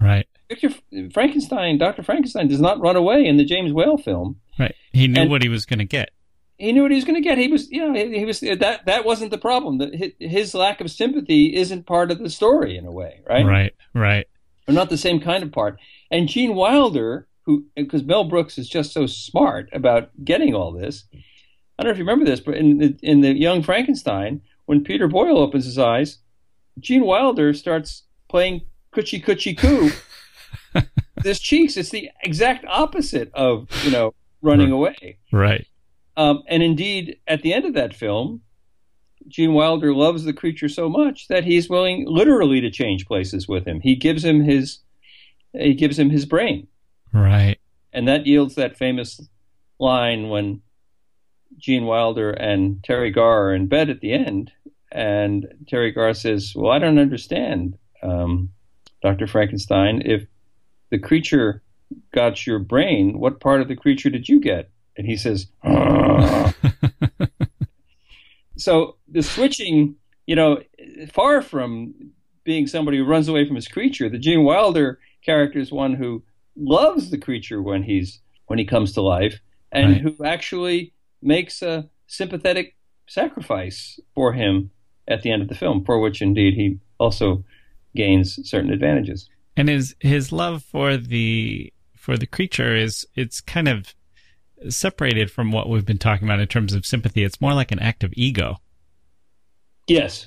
Right. 0.00 0.26
Victor 0.50 0.70
Frankenstein, 1.14 1.78
Doctor 1.78 2.02
Frankenstein, 2.02 2.48
does 2.48 2.60
not 2.60 2.80
run 2.80 2.96
away 2.96 3.24
in 3.24 3.36
the 3.38 3.44
James 3.44 3.72
Whale 3.72 3.96
film. 3.96 4.36
Right. 4.58 4.74
He 4.92 5.06
knew 5.08 5.22
And- 5.22 5.30
what 5.30 5.42
he 5.42 5.48
was 5.48 5.64
going 5.64 5.78
to 5.78 5.84
get. 5.86 6.10
He 6.58 6.72
knew 6.72 6.82
what 6.82 6.90
he 6.90 6.96
was 6.96 7.06
going 7.06 7.14
to 7.14 7.26
get. 7.26 7.38
He 7.38 7.48
was, 7.48 7.70
you 7.70 7.80
know, 7.80 7.94
he, 7.94 8.18
he 8.18 8.24
was 8.26 8.40
that. 8.40 8.84
That 8.84 9.04
wasn't 9.06 9.30
the 9.30 9.38
problem. 9.38 9.78
That 9.78 10.12
his, 10.20 10.52
lack 10.54 10.82
of 10.82 10.90
sympathy 10.90 11.56
isn't 11.56 11.86
part 11.86 12.10
of 12.10 12.18
the 12.18 12.28
story 12.28 12.76
in 12.76 12.84
a 12.84 12.92
way, 12.92 13.22
right? 13.26 13.46
Right. 13.46 13.72
Right. 13.94 14.26
Or 14.68 14.74
not 14.74 14.90
the 14.90 14.98
same 14.98 15.20
kind 15.20 15.42
of 15.42 15.52
part. 15.52 15.78
And 16.10 16.28
Gene 16.28 16.54
Wilder, 16.54 17.26
who 17.46 17.64
because 17.74 18.04
Mel 18.04 18.24
Brooks 18.24 18.58
is 18.58 18.68
just 18.68 18.92
so 18.92 19.06
smart 19.06 19.70
about 19.72 20.10
getting 20.22 20.54
all 20.54 20.70
this. 20.70 21.04
I 21.78 21.82
don't 21.82 21.88
know 21.88 21.92
if 21.92 21.98
you 21.98 22.04
remember 22.04 22.26
this, 22.26 22.40
but 22.40 22.56
in 22.58 22.76
the, 22.76 22.98
in 23.02 23.22
the 23.22 23.32
Young 23.32 23.62
Frankenstein, 23.62 24.42
when 24.66 24.84
Peter 24.84 25.08
Boyle 25.08 25.38
opens 25.38 25.64
his 25.64 25.78
eyes, 25.78 26.18
Gene 26.78 27.06
Wilder 27.06 27.54
starts 27.54 28.02
playing 28.28 28.60
"Coochie 28.94 29.24
Coochie 29.24 29.56
Coo." 29.56 29.90
His 31.24 31.38
cheeks. 31.40 31.76
It's 31.76 31.90
the 31.90 32.10
exact 32.22 32.64
opposite 32.66 33.30
of 33.34 33.68
you 33.84 33.90
know 33.90 34.14
running 34.42 34.70
away. 34.72 35.18
Right. 35.32 35.66
Um, 36.16 36.42
and 36.48 36.62
indeed, 36.62 37.16
at 37.26 37.42
the 37.42 37.52
end 37.54 37.64
of 37.66 37.74
that 37.74 37.94
film, 37.94 38.40
Gene 39.28 39.52
Wilder 39.52 39.94
loves 39.94 40.24
the 40.24 40.32
creature 40.32 40.68
so 40.68 40.88
much 40.88 41.28
that 41.28 41.44
he's 41.44 41.68
willing 41.68 42.04
literally 42.06 42.60
to 42.62 42.70
change 42.70 43.06
places 43.06 43.46
with 43.48 43.66
him. 43.66 43.80
He 43.80 43.94
gives 43.96 44.24
him 44.24 44.42
his 44.42 44.78
he 45.52 45.74
gives 45.74 45.98
him 45.98 46.10
his 46.10 46.26
brain, 46.26 46.68
Right. 47.12 47.58
and 47.92 48.06
that 48.08 48.26
yields 48.26 48.54
that 48.54 48.76
famous 48.76 49.20
line 49.78 50.28
when 50.28 50.60
Gene 51.58 51.84
Wilder 51.86 52.30
and 52.30 52.76
Teri 52.82 53.12
Garr 53.14 53.48
are 53.48 53.54
in 53.54 53.66
bed 53.66 53.90
at 53.90 54.00
the 54.00 54.12
end, 54.12 54.52
and 54.92 55.46
Teri 55.70 55.94
Garr 55.94 56.14
says, 56.14 56.52
"Well, 56.54 56.70
I 56.70 56.78
don't 56.78 56.98
understand, 56.98 57.76
um, 58.02 58.50
Doctor 59.02 59.26
Frankenstein. 59.26 60.02
If 60.04 60.26
the 60.90 60.98
creature 60.98 61.62
got 62.14 62.46
your 62.46 62.58
brain, 62.58 63.18
what 63.18 63.40
part 63.40 63.60
of 63.60 63.68
the 63.68 63.76
creature 63.76 64.10
did 64.10 64.28
you 64.28 64.40
get?" 64.40 64.70
And 64.96 65.06
he 65.06 65.16
says, 65.16 65.46
so 68.56 68.96
the 69.08 69.22
switching, 69.22 69.96
you 70.26 70.36
know, 70.36 70.62
far 71.12 71.42
from 71.42 71.94
being 72.44 72.66
somebody 72.66 72.98
who 72.98 73.04
runs 73.04 73.28
away 73.28 73.46
from 73.46 73.56
his 73.56 73.68
creature, 73.68 74.08
the 74.08 74.18
Gene 74.18 74.44
Wilder 74.44 74.98
character 75.22 75.58
is 75.58 75.70
one 75.72 75.94
who 75.94 76.22
loves 76.56 77.10
the 77.10 77.18
creature 77.18 77.62
when 77.62 77.82
he's 77.82 78.20
when 78.46 78.58
he 78.58 78.64
comes 78.64 78.92
to 78.92 79.00
life, 79.00 79.40
and 79.70 79.92
Right. 79.92 80.00
who 80.02 80.24
actually 80.24 80.92
makes 81.22 81.62
a 81.62 81.88
sympathetic 82.08 82.76
sacrifice 83.06 84.00
for 84.14 84.32
him 84.32 84.70
at 85.06 85.22
the 85.22 85.30
end 85.30 85.42
of 85.42 85.48
the 85.48 85.54
film, 85.54 85.84
for 85.84 86.00
which 86.00 86.20
indeed 86.20 86.54
he 86.54 86.78
also 86.98 87.44
gains 87.94 88.38
certain 88.48 88.72
advantages. 88.72 89.28
And 89.60 89.68
his 89.68 89.94
his 90.00 90.32
love 90.32 90.62
for 90.64 90.96
the 90.96 91.72
for 91.96 92.16
the 92.16 92.26
creature 92.26 92.74
is 92.74 93.06
it's 93.14 93.40
kind 93.40 93.68
of 93.68 93.94
separated 94.68 95.30
from 95.30 95.52
what 95.52 95.68
we've 95.68 95.86
been 95.86 95.98
talking 95.98 96.26
about 96.26 96.40
in 96.40 96.48
terms 96.48 96.72
of 96.74 96.84
sympathy. 96.86 97.24
It's 97.24 97.40
more 97.40 97.54
like 97.54 97.72
an 97.72 97.78
act 97.78 98.02
of 98.04 98.12
ego, 98.16 98.56
Yes, 99.86 100.26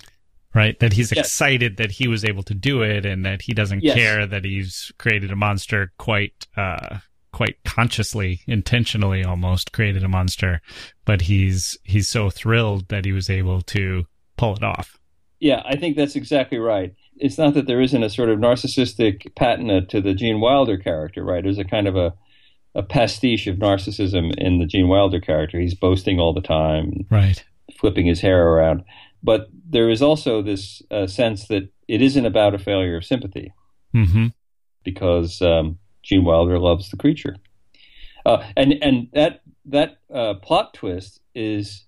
right? 0.53 0.77
That 0.79 0.93
he's 0.93 1.11
Yes. 1.15 1.25
excited 1.27 1.77
that 1.77 1.91
he 1.91 2.07
was 2.07 2.25
able 2.25 2.43
to 2.43 2.53
do 2.53 2.81
it, 2.81 3.05
and 3.05 3.25
that 3.25 3.43
he 3.43 3.53
doesn't 3.53 3.83
Yes. 3.83 3.95
care 3.95 4.25
that 4.27 4.43
he's 4.43 4.91
created 4.97 5.31
a 5.31 5.35
monster 5.35 5.91
quite 5.97 6.47
uh, 6.57 6.99
quite 7.31 7.57
consciously, 7.65 8.41
intentionally, 8.45 9.23
almost 9.23 9.71
created 9.71 10.03
a 10.03 10.07
monster. 10.09 10.61
But 11.05 11.21
he's 11.21 11.77
he's 11.83 12.09
so 12.09 12.29
thrilled 12.29 12.89
that 12.89 13.05
he 13.05 13.11
was 13.11 13.29
able 13.29 13.61
to 13.61 14.05
pull 14.37 14.55
it 14.55 14.63
off. 14.63 14.97
Yeah, 15.39 15.61
I 15.65 15.75
think 15.75 15.95
that's 15.97 16.15
exactly 16.15 16.57
right. 16.57 16.93
It's 17.25 17.37
not 17.37 17.53
that 17.53 17.67
there 17.67 17.81
isn't 17.81 18.03
a 18.03 18.09
sort 18.09 18.29
of 18.29 18.39
narcissistic 18.39 19.33
patina 19.35 19.85
to 19.87 20.01
the 20.01 20.13
Gene 20.13 20.39
Wilder 20.41 20.77
character, 20.77 21.23
right? 21.23 21.43
There's 21.43 21.57
a 21.57 21.63
kind 21.63 21.87
of 21.87 21.95
a, 21.95 22.13
a 22.75 22.83
pastiche 22.83 23.47
of 23.47 23.57
narcissism 23.57 24.35
in 24.37 24.59
the 24.59 24.65
Gene 24.65 24.87
Wilder 24.89 25.21
character. 25.21 25.59
He's 25.59 25.73
boasting 25.75 26.19
all 26.19 26.33
the 26.33 26.41
time, 26.41 27.05
Right. 27.09 27.43
flipping 27.79 28.05
his 28.07 28.19
hair 28.21 28.47
around. 28.47 28.83
But 29.23 29.47
there 29.69 29.89
is 29.89 30.01
also 30.01 30.41
this 30.41 30.81
uh, 30.91 31.07
sense 31.07 31.47
that 31.47 31.69
it 31.87 32.01
isn't 32.01 32.25
about 32.25 32.53
a 32.55 32.59
failure 32.59 32.97
of 32.97 33.05
sympathy 33.05 33.53
Mm-hmm. 33.95 34.27
because 34.83 35.41
um, 35.41 35.77
Gene 36.01 36.25
Wilder 36.25 36.59
loves 36.59 36.89
the 36.89 36.97
creature, 36.97 37.37
uh, 38.25 38.43
and 38.57 38.73
and 38.81 39.07
that 39.13 39.41
that 39.65 39.97
uh, 40.13 40.33
plot 40.35 40.73
twist 40.73 41.19
is 41.35 41.85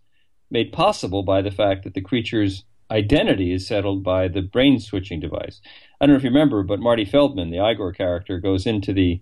made 0.51 0.71
possible 0.71 1.23
by 1.23 1.41
the 1.41 1.51
fact 1.51 1.83
that 1.83 1.93
the 1.95 2.01
creature's 2.01 2.63
identity 2.91 3.53
is 3.53 3.67
settled 3.67 4.03
by 4.03 4.27
the 4.27 4.41
brain 4.41 4.79
switching 4.79 5.19
device. 5.19 5.61
I 5.99 6.05
don't 6.05 6.13
know 6.13 6.17
if 6.17 6.23
you 6.23 6.29
remember, 6.29 6.63
but 6.63 6.79
Marty 6.79 7.05
Feldman, 7.05 7.49
the 7.49 7.65
Igor 7.65 7.93
character, 7.93 8.39
goes 8.39 8.65
into 8.65 8.93
the 8.93 9.21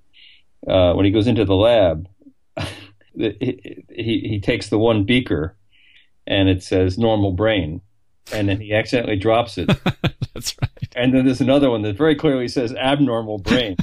uh, 0.68 0.94
when 0.94 1.06
he 1.06 1.12
goes 1.12 1.28
into 1.28 1.46
the 1.46 1.56
lab. 1.56 2.08
he, 3.16 3.84
he 3.90 4.20
he 4.28 4.40
takes 4.42 4.70
the 4.70 4.78
one 4.78 5.04
beaker, 5.04 5.56
and 6.26 6.50
it 6.50 6.64
says 6.64 6.98
normal 6.98 7.32
brain, 7.32 7.82
and 8.32 8.50
then 8.50 8.60
he 8.60 8.74
accidentally 8.74 9.18
drops 9.18 9.58
it. 9.58 9.68
That's 10.34 10.56
right. 10.62 10.94
And 10.96 11.14
then 11.14 11.26
there's 11.26 11.42
another 11.42 11.70
one 11.70 11.82
that 11.84 11.98
very 11.98 12.16
clearly 12.16 12.48
says 12.48 12.74
abnormal 12.74 13.40
brain. 13.40 13.78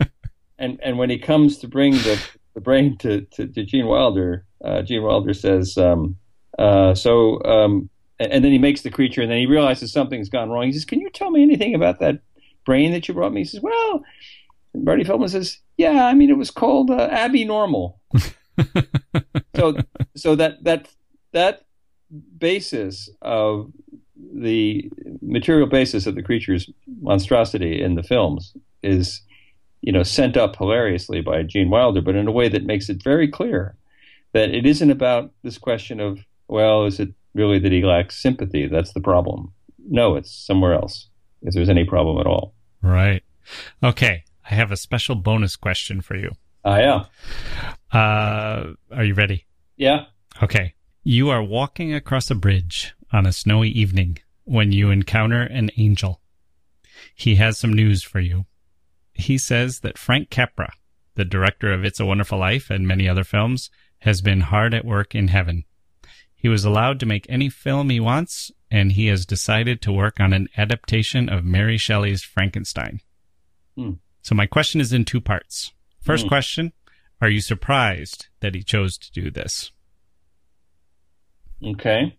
and 0.58 0.78
and 0.82 0.98
when 0.98 1.10
he 1.10 1.18
comes 1.18 1.58
to 1.58 1.68
bring 1.68 1.92
the, 1.92 2.20
the 2.54 2.60
brain 2.60 2.96
to, 2.98 3.22
to, 3.32 3.46
to 3.46 3.64
Gene 3.64 3.86
Wilder, 3.86 4.44
uh, 4.64 4.82
Gene 4.82 5.02
Wilder 5.02 5.34
says, 5.34 5.78
um, 5.78 6.16
uh, 6.58 6.94
so, 6.94 7.42
um, 7.44 7.88
and 8.20 8.44
then 8.44 8.52
he 8.52 8.58
makes 8.58 8.82
the 8.82 8.90
creature, 8.90 9.22
and 9.22 9.30
then 9.30 9.38
he 9.38 9.46
realizes 9.46 9.92
something's 9.92 10.28
gone 10.28 10.50
wrong. 10.50 10.66
He 10.66 10.72
says, 10.72 10.84
Can 10.84 11.00
you 11.00 11.10
tell 11.10 11.30
me 11.30 11.42
anything 11.42 11.74
about 11.74 12.00
that 12.00 12.20
brain 12.64 12.92
that 12.92 13.08
you 13.08 13.14
brought 13.14 13.32
me? 13.32 13.40
He 13.40 13.44
says, 13.44 13.60
Well, 13.60 14.04
Marty 14.74 15.04
Feldman 15.04 15.28
says, 15.28 15.58
Yeah, 15.76 16.06
I 16.06 16.14
mean, 16.14 16.30
it 16.30 16.36
was 16.36 16.50
called 16.50 16.90
uh, 16.90 17.08
Abby 17.10 17.44
Normal. 17.44 18.00
so, 19.56 19.76
so 20.16 20.34
that 20.34 20.64
that 20.64 20.88
that 21.32 21.64
basis 22.38 23.08
of 23.22 23.70
the 24.16 24.90
material 25.22 25.68
basis 25.68 26.06
of 26.06 26.14
the 26.14 26.22
creature's 26.22 26.68
monstrosity 27.00 27.80
in 27.82 27.94
the 27.94 28.02
films 28.02 28.56
is, 28.82 29.22
you 29.80 29.92
know, 29.92 30.02
sent 30.02 30.36
up 30.36 30.56
hilariously 30.56 31.20
by 31.20 31.42
Gene 31.42 31.70
Wilder, 31.70 32.00
but 32.00 32.16
in 32.16 32.26
a 32.26 32.32
way 32.32 32.48
that 32.48 32.64
makes 32.64 32.88
it 32.88 33.02
very 33.02 33.28
clear 33.28 33.76
that 34.32 34.50
it 34.50 34.66
isn't 34.66 34.90
about 34.90 35.30
this 35.42 35.56
question 35.56 36.00
of, 36.00 36.18
well, 36.48 36.84
is 36.84 37.00
it 37.00 37.14
really 37.38 37.58
that 37.60 37.72
he 37.72 37.82
lacks 37.82 38.20
sympathy? 38.20 38.66
That's 38.66 38.92
the 38.92 39.00
problem. 39.00 39.54
No, 39.88 40.16
it's 40.16 40.30
somewhere 40.30 40.74
else, 40.74 41.08
if 41.40 41.54
there's 41.54 41.70
any 41.70 41.84
problem 41.84 42.18
at 42.18 42.26
all. 42.26 42.54
Right. 42.82 43.22
Okay. 43.82 44.24
I 44.50 44.54
have 44.54 44.72
a 44.72 44.76
special 44.76 45.14
bonus 45.14 45.56
question 45.56 46.00
for 46.00 46.16
you. 46.16 46.32
I 46.64 46.82
am. 46.82 47.06
Uh, 47.92 48.74
are 48.94 49.04
you 49.04 49.14
ready? 49.14 49.46
Yeah. 49.76 50.06
Okay. 50.42 50.74
You 51.04 51.30
are 51.30 51.42
walking 51.42 51.94
across 51.94 52.30
a 52.30 52.34
bridge 52.34 52.94
on 53.12 53.24
a 53.24 53.32
snowy 53.32 53.70
evening 53.70 54.18
when 54.44 54.72
you 54.72 54.90
encounter 54.90 55.42
an 55.42 55.70
angel. 55.76 56.20
He 57.14 57.36
has 57.36 57.58
some 57.58 57.72
news 57.72 58.02
for 58.02 58.20
you. 58.20 58.46
He 59.12 59.38
says 59.38 59.80
that 59.80 59.98
Frank 59.98 60.30
Capra, 60.30 60.72
the 61.14 61.24
director 61.24 61.72
of 61.72 61.84
It's 61.84 62.00
a 62.00 62.06
Wonderful 62.06 62.38
Life 62.38 62.70
and 62.70 62.86
many 62.86 63.08
other 63.08 63.24
films, 63.24 63.70
has 64.00 64.20
been 64.20 64.42
hard 64.42 64.74
at 64.74 64.84
work 64.84 65.14
in 65.14 65.28
heaven. 65.28 65.64
He 66.38 66.48
was 66.48 66.64
allowed 66.64 67.00
to 67.00 67.06
make 67.06 67.26
any 67.28 67.48
film 67.48 67.90
he 67.90 67.98
wants, 68.00 68.52
and 68.70 68.92
he 68.92 69.08
has 69.08 69.26
decided 69.26 69.82
to 69.82 69.92
work 69.92 70.20
on 70.20 70.32
an 70.32 70.48
adaptation 70.56 71.28
of 71.28 71.44
Mary 71.44 71.76
Shelley's 71.76 72.22
Frankenstein. 72.22 73.00
Hmm. 73.76 73.92
So 74.22 74.34
my 74.36 74.46
question 74.46 74.80
is 74.80 74.92
in 74.92 75.04
two 75.04 75.20
parts. 75.20 75.72
First 76.00 76.22
Hmm. 76.24 76.28
question, 76.28 76.72
are 77.20 77.28
you 77.28 77.40
surprised 77.40 78.28
that 78.38 78.54
he 78.54 78.62
chose 78.62 78.96
to 78.98 79.10
do 79.10 79.30
this? 79.30 79.72
Okay. 81.64 82.16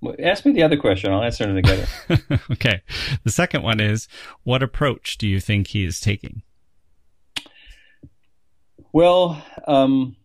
Well, 0.00 0.14
ask 0.22 0.44
me 0.46 0.52
the 0.52 0.62
other 0.62 0.76
question. 0.76 1.12
I'll 1.12 1.24
answer 1.24 1.44
them 1.44 1.56
together. 1.56 2.40
okay. 2.52 2.82
The 3.24 3.32
second 3.32 3.64
one 3.64 3.80
is, 3.80 4.06
what 4.44 4.62
approach 4.62 5.18
do 5.18 5.26
you 5.26 5.40
think 5.40 5.66
he 5.68 5.84
is 5.84 5.98
taking? 6.00 6.42
well, 8.92 9.42
um, 9.66 10.16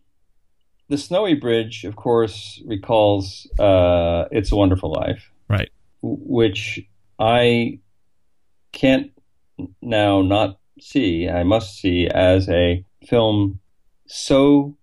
the 0.88 0.98
Snowy 0.98 1.34
Bridge, 1.34 1.84
of 1.84 1.96
course, 1.96 2.62
recalls 2.66 3.48
uh, 3.58 4.24
"It's 4.30 4.52
a 4.52 4.56
Wonderful 4.56 4.92
Life," 4.92 5.30
Right. 5.48 5.70
which 6.02 6.80
I 7.18 7.78
can't 8.72 9.10
now 9.80 10.20
not 10.22 10.58
see. 10.80 11.28
I 11.28 11.42
must 11.44 11.76
see 11.78 12.08
as 12.08 12.48
a 12.48 12.84
film 13.06 13.60
so 14.06 14.76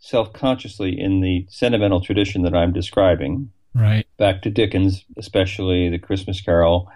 self-consciously 0.00 0.98
in 0.98 1.20
the 1.20 1.46
sentimental 1.48 2.00
tradition 2.00 2.42
that 2.42 2.54
I'm 2.54 2.72
describing. 2.72 3.50
Right. 3.74 4.06
back 4.16 4.42
to 4.42 4.50
Dickens, 4.50 5.04
especially 5.16 5.88
the 5.88 5.98
Christmas 6.00 6.40
Carol. 6.40 6.90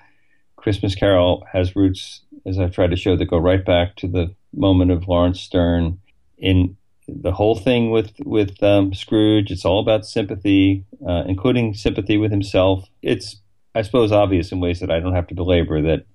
Christmas 0.57 0.95
Carol 0.97 1.45
has 1.53 1.77
roots, 1.77 2.23
as 2.45 2.59
I've 2.59 2.73
tried 2.75 2.91
to 2.91 2.97
show, 2.97 3.15
that 3.17 3.27
go 3.27 3.39
right 3.39 3.65
back 3.65 3.95
to 3.97 4.09
the 4.09 4.35
moment 4.53 4.91
of 4.91 5.07
Laurence 5.07 5.41
Sterne. 5.41 6.01
In 6.39 6.77
the 7.09 7.33
whole 7.33 7.57
thing 7.57 7.91
with 7.91 8.13
with 8.25 8.63
um, 8.63 8.95
Scrooge, 8.95 9.51
it's 9.51 9.65
all 9.65 9.81
about 9.81 10.07
sympathy, 10.07 10.85
uh, 11.07 11.25
including 11.27 11.75
sympathy 11.75 12.17
with 12.17 12.31
himself. 12.31 12.89
It's, 13.03 13.37
I 13.75 13.83
suppose, 13.83 14.13
obvious 14.13 14.53
in 14.53 14.61
ways 14.61 14.81
that 14.81 14.91
I 14.91 15.01
don't 15.01 15.15
have 15.15 15.27
to 15.29 15.35
belabor 15.35 15.83
that 15.83 16.07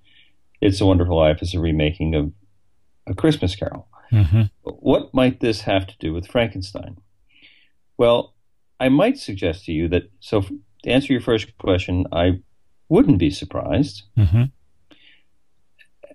"It's 0.62 0.82
a 0.82 0.86
Wonderful 0.86 1.18
Life" 1.18 1.42
is 1.42 1.54
a 1.54 1.60
remaking 1.60 2.16
of 2.16 2.32
a 3.06 3.14
Christmas 3.14 3.56
Carol. 3.56 3.88
hmm 4.10 4.44
what 4.64 5.14
might 5.14 5.40
this 5.40 5.62
have 5.62 5.88
to 5.88 5.96
do 6.00 6.14
with 6.14 6.28
Frankenstein? 6.28 6.98
Well, 7.98 8.34
I 8.80 8.90
might 8.90 9.18
suggest 9.18 9.66
to 9.66 9.72
you 9.72 9.88
that, 9.90 10.04
so 10.20 10.40
f- 10.40 10.52
to 10.84 10.90
answer 10.90 11.12
your 11.12 11.22
first 11.22 11.58
question, 11.58 12.06
I 12.12 12.42
wouldn't 12.90 13.18
be 13.18 13.32
surprised, 13.32 14.04
hmm 14.16 14.44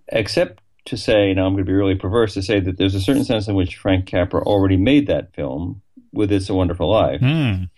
except 0.09 0.62
to 0.87 0.97
say, 0.97 1.33
now 1.35 1.47
I'm 1.47 1.53
going 1.55 1.65
to 1.65 1.69
be 1.71 1.73
really 1.77 1.95
perverse 1.95 2.35
to 2.35 2.43
say 2.43 2.59
that 2.61 2.77
there's 2.77 2.95
a 2.95 3.01
certain 3.01 3.25
sense 3.25 3.47
in 3.49 3.55
which 3.55 3.77
Frank 3.77 4.07
Capra 4.07 4.43
already 4.43 4.77
made 4.77 5.07
that 5.07 5.35
film 5.35 5.81
with 6.13 6.33
It's 6.33 6.49
a 6.51 6.55
Wonderful 6.55 6.91
Life, 6.91 7.21
Mm. 7.21 7.71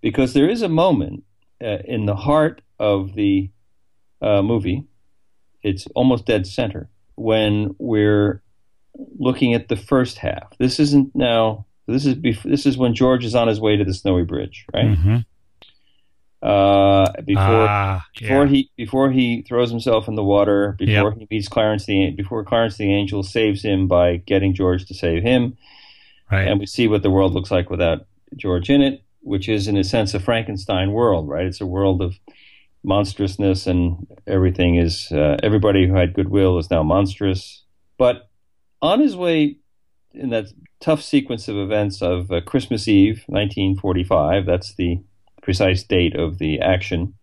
because 0.00 0.32
there 0.32 0.48
is 0.48 0.62
a 0.62 0.68
moment 0.68 1.24
uh, 1.62 1.78
in 1.84 2.06
the 2.06 2.16
heart 2.16 2.62
of 2.78 3.14
the 3.14 3.50
uh, 4.20 4.42
movie, 4.42 4.84
it's 5.62 5.86
almost 5.94 6.26
dead 6.26 6.46
center, 6.46 6.88
when 7.16 7.74
we're 7.78 8.42
looking 9.18 9.54
at 9.54 9.68
the 9.68 9.76
first 9.76 10.18
half. 10.18 10.56
This 10.58 10.78
isn't 10.80 11.14
now. 11.14 11.66
This 11.88 12.06
is 12.06 12.14
bef- 12.14 12.42
this 12.48 12.64
is 12.66 12.78
when 12.78 12.94
George 12.94 13.24
is 13.24 13.34
on 13.34 13.48
his 13.48 13.60
way 13.60 13.76
to 13.76 13.84
the 13.84 13.92
snowy 13.94 14.22
bridge, 14.24 14.64
right? 14.72 14.96
hmm 14.96 15.16
Uh, 16.42 17.12
before 17.22 17.66
ah, 17.68 18.04
before 18.18 18.46
yeah. 18.46 18.50
he 18.50 18.70
before 18.76 19.12
he 19.12 19.42
throws 19.42 19.70
himself 19.70 20.08
in 20.08 20.16
the 20.16 20.24
water, 20.24 20.74
before 20.76 21.10
Yep. 21.10 21.18
he 21.18 21.26
meets 21.30 21.46
Clarence 21.46 21.86
the 21.86 22.10
before 22.10 22.42
Clarence 22.42 22.76
the 22.76 22.92
angel 22.92 23.22
saves 23.22 23.62
him 23.64 23.86
by 23.86 24.16
getting 24.16 24.52
George 24.52 24.84
to 24.86 24.94
save 24.94 25.22
him, 25.22 25.56
right. 26.32 26.48
and 26.48 26.58
we 26.58 26.66
see 26.66 26.88
what 26.88 27.04
the 27.04 27.10
world 27.10 27.32
looks 27.32 27.52
like 27.52 27.70
without 27.70 28.06
George 28.34 28.70
in 28.70 28.82
it, 28.82 29.04
which 29.20 29.48
is 29.48 29.68
in 29.68 29.76
a 29.76 29.84
sense 29.84 30.14
a 30.14 30.20
Frankenstein 30.20 30.90
world, 30.90 31.28
right? 31.28 31.46
It's 31.46 31.60
a 31.60 31.66
world 31.66 32.02
of 32.02 32.18
monstrousness, 32.82 33.68
and 33.68 34.04
everything 34.26 34.74
is 34.74 35.12
uh, 35.12 35.36
everybody 35.44 35.86
who 35.86 35.94
had 35.94 36.12
goodwill 36.12 36.58
is 36.58 36.72
now 36.72 36.82
monstrous. 36.82 37.62
But 37.98 38.28
on 38.80 38.98
his 38.98 39.14
way 39.14 39.58
in 40.12 40.30
that 40.30 40.46
tough 40.80 41.02
sequence 41.02 41.46
of 41.46 41.56
events 41.56 42.02
of 42.02 42.32
uh, 42.32 42.40
Christmas 42.40 42.88
Eve, 42.88 43.22
1945, 43.28 44.44
that's 44.44 44.74
the 44.74 44.98
precise 45.42 45.82
date 45.82 46.16
of 46.16 46.38
the 46.38 46.60
action. 46.60 47.14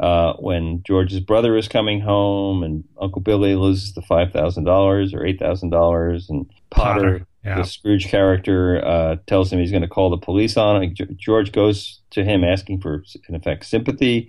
Uh, 0.00 0.32
when 0.34 0.82
George's 0.82 1.20
brother 1.20 1.56
is 1.56 1.68
coming 1.68 2.00
home 2.00 2.64
and 2.64 2.82
Uncle 3.00 3.22
Billy 3.22 3.54
loses 3.54 3.94
the 3.94 4.02
five 4.02 4.32
thousand 4.32 4.64
dollars 4.64 5.14
or 5.14 5.24
eight 5.24 5.38
thousand 5.38 5.70
dollars, 5.70 6.28
and 6.28 6.50
Potter, 6.70 7.00
Potter, 7.00 7.26
yeah. 7.44 7.56
the 7.58 7.64
Scrooge 7.64 8.08
character, 8.08 8.84
uh, 8.84 9.16
tells 9.28 9.52
him 9.52 9.60
he's 9.60 9.70
going 9.70 9.82
to 9.82 9.88
call 9.88 10.10
the 10.10 10.18
police 10.18 10.56
on 10.56 10.82
him. 10.82 10.96
George 11.16 11.52
goes 11.52 12.00
to 12.10 12.24
him 12.24 12.42
asking 12.42 12.80
for, 12.80 13.04
in 13.28 13.36
effect, 13.36 13.66
sympathy. 13.66 14.28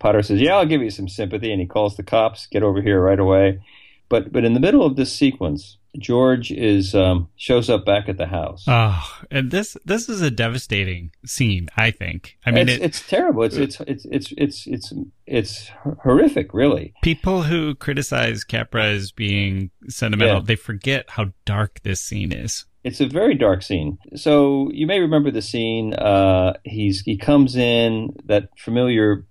Potter 0.00 0.20
says, 0.20 0.40
"Yeah, 0.40 0.56
I'll 0.56 0.66
give 0.66 0.82
you 0.82 0.90
some 0.90 1.08
sympathy," 1.08 1.52
and 1.52 1.60
he 1.60 1.66
calls 1.66 1.96
the 1.96 2.02
cops. 2.02 2.48
Get 2.48 2.64
over 2.64 2.82
here 2.82 3.00
right 3.00 3.20
away. 3.20 3.60
But 4.08 4.32
but 4.32 4.44
in 4.44 4.54
the 4.54 4.60
middle 4.60 4.84
of 4.84 4.96
this 4.96 5.12
sequence, 5.12 5.78
George 5.98 6.50
is 6.50 6.94
um, 6.94 7.28
shows 7.36 7.70
up 7.70 7.84
back 7.84 8.08
at 8.08 8.16
the 8.18 8.26
house. 8.26 8.64
Oh, 8.66 9.18
and 9.30 9.50
this 9.50 9.76
this 9.84 10.08
is 10.08 10.20
a 10.20 10.30
devastating 10.30 11.10
scene. 11.24 11.68
I 11.76 11.90
think. 11.90 12.36
I 12.44 12.50
mean, 12.50 12.68
it's, 12.68 12.78
it, 12.78 12.84
it's 12.84 13.08
terrible. 13.08 13.42
It's 13.44 13.56
it's 13.56 13.80
it's 13.80 14.04
it's 14.10 14.32
it's 14.36 14.66
it's 14.66 14.92
it's 15.26 15.70
horrific, 16.02 16.52
really. 16.52 16.92
people 17.02 17.42
who 17.42 17.74
criticize 17.74 18.44
Capra 18.44 18.86
as 18.86 19.12
being 19.12 19.70
sentimental, 19.88 20.36
Yeah. 20.36 20.44
they 20.44 20.56
forget 20.56 21.10
how 21.10 21.32
dark 21.44 21.80
this 21.82 22.00
scene 22.00 22.32
is. 22.32 22.64
It's 22.82 23.00
a 23.00 23.06
very 23.06 23.34
dark 23.34 23.62
scene. 23.62 23.96
So 24.14 24.70
you 24.72 24.86
may 24.86 25.00
remember 25.00 25.30
the 25.30 25.40
scene. 25.40 25.94
Uh, 25.94 26.54
he's 26.64 27.00
he 27.00 27.16
comes 27.16 27.56
in 27.56 28.10
that 28.26 28.50
familiar 28.58 29.24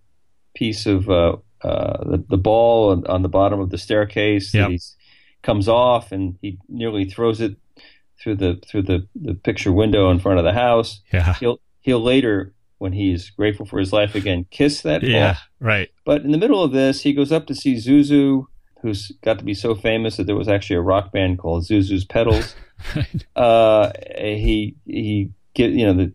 piece 0.55 0.86
of 0.88 1.07
uh, 1.09 1.36
uh, 1.61 2.03
the 2.09 2.26
the 2.30 2.38
ball 2.38 2.91
on, 2.91 3.05
on 3.05 3.22
the 3.22 3.30
bottom 3.30 3.59
of 3.59 3.70
the 3.70 3.78
staircase. 3.78 4.53
Yep. 4.53 4.70
He 4.72 4.80
comes 5.43 5.67
off 5.67 6.11
and 6.11 6.37
he 6.41 6.57
nearly 6.67 7.05
throws 7.05 7.39
it 7.41 7.55
through 8.19 8.35
the 8.35 8.59
through 8.67 8.83
the, 8.83 9.07
the 9.15 9.35
picture 9.35 9.71
window 9.71 10.09
in 10.09 10.19
front 10.19 10.39
of 10.39 10.45
the 10.45 10.53
house. 10.53 11.01
Yeah. 11.11 11.33
He'll 11.35 11.59
he'll 11.81 12.01
later, 12.01 12.53
when 12.77 12.93
he's 12.93 13.29
grateful 13.29 13.65
for 13.65 13.77
his 13.79 13.93
life 13.93 14.15
again, 14.15 14.45
kiss 14.49 14.81
that 14.81 15.01
ball. 15.01 15.09
Yeah. 15.09 15.37
Right. 15.59 15.89
But 16.05 16.23
in 16.23 16.31
the 16.31 16.37
middle 16.37 16.63
of 16.63 16.71
this, 16.71 17.01
he 17.01 17.13
goes 17.13 17.31
up 17.31 17.45
to 17.47 17.55
see 17.55 17.75
Zuzu, 17.75 18.45
who's 18.81 19.11
got 19.21 19.37
to 19.39 19.45
be 19.45 19.53
so 19.53 19.75
famous 19.75 20.17
that 20.17 20.25
there 20.25 20.35
was 20.35 20.47
actually 20.47 20.77
a 20.77 20.81
rock 20.81 21.11
band 21.11 21.39
called 21.39 21.63
Zuzu's 21.63 22.05
Petals. 22.05 22.55
uh, 23.35 23.91
he 24.17 24.75
he 24.85 25.31
get 25.53 25.71
you 25.71 25.85
know 25.85 25.93
the 25.93 26.13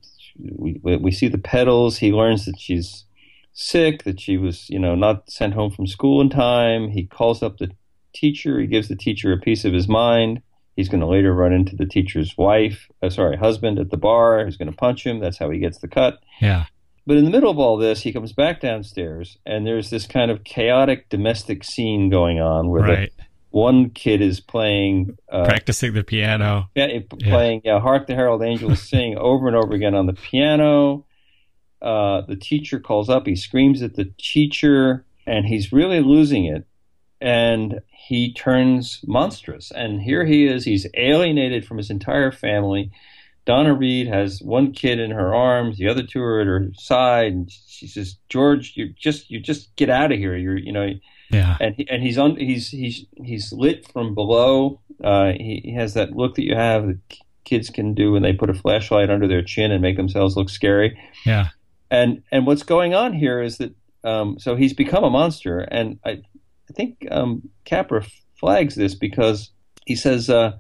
we 0.57 0.81
we 0.83 1.11
see 1.11 1.29
the 1.29 1.39
petals. 1.39 1.99
He 1.99 2.13
learns 2.13 2.47
that 2.47 2.59
she's 2.59 3.05
sick, 3.53 4.05
that 4.05 4.21
she 4.21 4.37
was 4.37 4.69
you 4.71 4.79
know 4.79 4.95
not 4.95 5.31
sent 5.31 5.55
home 5.55 5.71
from 5.71 5.87
school 5.87 6.21
in 6.21 6.31
time. 6.31 6.89
He 6.91 7.05
calls 7.05 7.43
up 7.43 7.59
the 7.59 7.71
teacher. 8.15 8.61
He 8.61 8.67
gives 8.67 8.89
the 8.89 8.97
teacher 8.97 9.33
a 9.33 9.39
piece 9.39 9.65
of 9.65 9.73
his 9.73 9.89
mind. 9.89 10.43
He's 10.77 10.89
going 10.89 11.01
to 11.01 11.07
later 11.07 11.35
run 11.35 11.53
into 11.53 11.75
the 11.75 11.87
teacher's 11.87 12.37
wife, 12.39 12.89
uh, 13.03 13.11
sorry, 13.11 13.37
husband 13.37 13.79
at 13.79 13.91
the 13.91 13.97
bar. 13.97 14.45
He's 14.45 14.57
going 14.57 14.71
to 14.71 14.77
punch 14.77 15.05
him. 15.05 15.19
That's 15.19 15.39
how 15.39 15.51
he 15.51 15.59
gets 15.59 15.79
the 15.79 15.89
cut. 15.89 16.21
Yeah. 16.41 16.67
But 17.07 17.17
in 17.17 17.25
the 17.25 17.31
middle 17.31 17.51
of 17.51 17.59
all 17.59 17.77
this, 17.79 18.03
he 18.03 18.13
comes 18.13 18.33
back 18.33 18.61
downstairs, 18.61 19.39
and 19.47 19.67
there's 19.67 19.91
this 19.91 20.07
kind 20.07 20.31
of 20.31 20.45
chaotic 20.45 21.09
domestic 21.09 21.65
scene 21.65 22.11
going 22.11 22.39
on 22.39 22.69
where 22.69 22.83
Right. 22.83 23.13
the 23.17 23.25
one 23.51 23.91
kid 23.91 24.21
is 24.21 24.41
playing, 24.41 25.17
uh, 25.33 25.47
Practicing 25.47 25.95
the 25.95 26.05
piano. 26.05 26.69
yeah, 26.75 26.99
playing 27.23 27.63
yeah, 27.65 27.81
"Hark 27.81 28.07
the 28.07 28.15
Herald 28.15 28.43
Angels 28.43 28.83
Sing" 28.89 29.17
over 29.17 29.49
and 29.49 29.57
over 29.57 29.73
again 29.75 29.95
on 29.95 30.05
the 30.07 30.13
piano. 30.13 31.07
Uh, 31.81 32.21
the 32.29 32.37
teacher 32.37 32.79
calls 32.79 33.09
up. 33.09 33.27
He 33.27 33.35
screams 33.37 33.83
at 33.83 33.95
the 33.95 34.13
teacher, 34.19 35.07
and 35.27 35.47
he's 35.47 35.73
really 35.73 36.01
losing 36.01 36.45
it. 36.45 36.67
And 37.23 37.81
he 38.09 38.33
turns 38.33 39.01
monstrous. 39.07 39.71
And 39.71 40.01
here 40.01 40.25
he 40.25 40.47
is. 40.47 40.65
He's 40.65 40.87
alienated 40.95 41.67
from 41.67 41.77
his 41.77 41.91
entire 41.91 42.33
family. 42.33 42.91
Donna 43.45 43.75
Reed 43.75 44.09
has 44.09 44.41
one 44.41 44.73
kid 44.73 44.99
in 44.99 45.11
her 45.11 45.35
arms, 45.35 45.77
the 45.77 45.89
other 45.89 46.03
two 46.03 46.23
are 46.23 46.41
at 46.41 46.47
her 46.47 46.71
side, 46.75 47.33
and 47.33 47.51
she 47.51 47.87
says, 47.87 48.17
"George, 48.31 48.73
you 48.77 48.95
just 48.99 49.31
you 49.31 49.41
just 49.41 49.77
get 49.77 49.91
out 49.91 50.11
of 50.11 50.19
here. 50.19 50.37
You're 50.37 50.57
you 50.57 50.73
know." 50.73 50.89
Yeah. 51.31 51.59
And 51.61 51.75
he, 51.75 51.87
and 51.91 52.03
he's 52.03 52.17
on 52.17 52.37
he's 52.37 52.71
he's 52.71 53.05
he's 53.23 53.53
lit 53.53 53.87
from 53.93 54.15
below. 54.15 54.81
Uh, 55.05 55.33
he, 55.33 55.61
he 55.65 55.75
has 55.75 55.93
that 55.93 56.13
look 56.17 56.37
that 56.37 56.45
you 56.45 56.55
have 56.55 56.87
that 56.87 56.99
kids 57.45 57.69
can 57.69 57.93
do 57.93 58.13
when 58.13 58.23
they 58.23 58.33
put 58.33 58.49
a 58.49 58.55
flashlight 58.55 59.11
under 59.11 59.29
their 59.29 59.43
chin 59.43 59.71
and 59.71 59.83
make 59.83 59.99
themselves 59.99 60.35
look 60.35 60.49
scary. 60.49 60.99
Yeah. 61.27 61.49
And 61.91 62.23
and 62.33 62.47
what's 62.47 62.63
going 62.63 62.95
on 62.95 63.13
here 63.13 63.43
is 63.43 63.59
that 63.59 63.75
um, 64.03 64.39
so 64.39 64.57
he's 64.57 64.73
become 64.73 65.05
a 65.05 65.11
monster, 65.11 65.61
and 65.61 65.99
I 66.07 66.23
I 66.69 66.73
think 66.73 67.07
um, 67.11 67.49
Capra 67.65 68.05
flags 68.39 68.75
this 68.75 68.95
because 68.95 69.51
he 69.87 69.97
says 69.97 70.29
uh, 70.29 70.53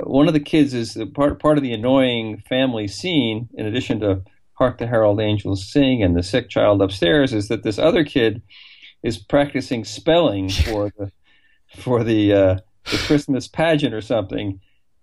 one 0.00 0.28
of 0.28 0.34
the 0.34 0.40
kids 0.40 0.74
is 0.74 0.98
part 1.14 1.40
part 1.40 1.58
of 1.58 1.62
the 1.62 1.72
annoying 1.72 2.42
family 2.48 2.88
scene. 2.88 3.48
In 3.54 3.66
addition 3.66 4.00
to 4.00 4.22
"Hark 4.54 4.78
the 4.78 4.86
Herald 4.86 5.20
Angels 5.20 5.70
Sing" 5.70 6.02
and 6.02 6.16
the 6.16 6.22
sick 6.22 6.48
child 6.48 6.82
upstairs, 6.82 7.32
is 7.32 7.48
that 7.48 7.62
this 7.62 7.78
other 7.78 8.04
kid 8.04 8.42
is 9.02 9.18
practicing 9.18 9.84
spelling 9.84 10.48
for 10.50 10.92
the 10.96 11.10
for 11.76 12.04
the 12.04 12.32
uh, 12.32 12.56
the 12.90 12.98
Christmas 13.06 13.48
pageant 13.48 13.94
or 13.94 14.00
something, 14.02 14.60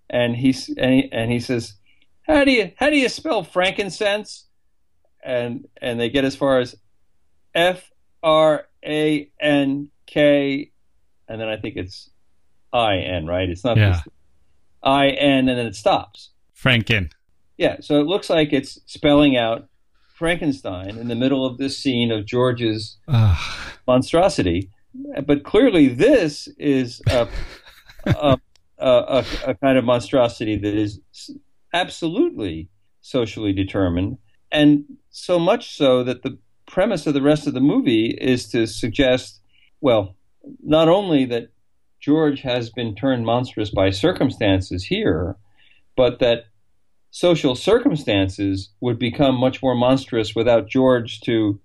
and 0.08 0.36
he's 0.36 0.68
and 0.76 0.94
he, 0.94 1.12
and 1.12 1.30
he 1.30 1.40
says, 1.40 1.74
"How 2.22 2.44
do 2.44 2.52
you 2.52 2.72
how 2.76 2.90
do 2.90 2.96
you 2.96 3.08
spell 3.08 3.42
frankincense?" 3.42 4.46
and 5.22 5.68
and 5.80 6.00
they 6.00 6.08
get 6.08 6.24
as 6.24 6.36
far 6.36 6.60
as 6.60 6.76
F 7.54 7.90
R 8.22 8.66
A 8.84 9.30
N 9.40 9.90
K, 10.10 10.72
and 11.28 11.40
then 11.40 11.48
I 11.48 11.56
think 11.56 11.76
it's 11.76 12.10
I 12.72 12.96
N, 12.96 13.26
right? 13.26 13.48
It's 13.48 13.64
not 13.64 13.76
Yeah. 13.76 14.00
I 14.82 15.08
N, 15.08 15.48
and 15.48 15.58
then 15.58 15.66
it 15.66 15.76
stops. 15.76 16.30
Franken. 16.56 17.12
Yeah, 17.56 17.76
so 17.80 18.00
it 18.00 18.06
looks 18.06 18.30
like 18.30 18.52
it's 18.52 18.80
spelling 18.86 19.36
out 19.36 19.68
Frankenstein 20.14 20.98
in 20.98 21.08
the 21.08 21.14
middle 21.14 21.46
of 21.46 21.58
this 21.58 21.78
scene 21.78 22.10
of 22.10 22.26
George's 22.26 22.98
monstrosity. 23.86 24.70
But 25.26 25.44
clearly, 25.44 25.88
this 25.88 26.48
is 26.58 27.00
a, 27.08 27.28
a, 28.06 28.38
a, 28.78 28.88
a, 28.88 29.24
a 29.46 29.54
kind 29.54 29.78
of 29.78 29.84
monstrosity 29.84 30.56
that 30.56 30.74
is 30.74 31.00
absolutely 31.72 32.68
socially 33.00 33.52
determined, 33.52 34.18
and 34.50 34.84
so 35.10 35.38
much 35.38 35.76
so 35.76 36.02
that 36.04 36.22
the 36.22 36.38
premise 36.66 37.06
of 37.06 37.14
the 37.14 37.22
rest 37.22 37.46
of 37.46 37.54
the 37.54 37.60
movie 37.60 38.16
is 38.20 38.48
to 38.48 38.66
suggest, 38.66 39.39
well, 39.80 40.14
not 40.62 40.88
only 40.88 41.24
that 41.26 41.50
George 42.00 42.40
has 42.42 42.70
been 42.70 42.94
turned 42.94 43.26
monstrous 43.26 43.70
by 43.70 43.90
circumstances 43.90 44.84
here, 44.84 45.36
but 45.96 46.18
that 46.18 46.44
social 47.10 47.54
circumstances 47.54 48.70
would 48.80 48.98
become 48.98 49.34
much 49.34 49.62
more 49.62 49.74
monstrous 49.74 50.34
without 50.34 50.68
George 50.68 51.20
to 51.20 51.60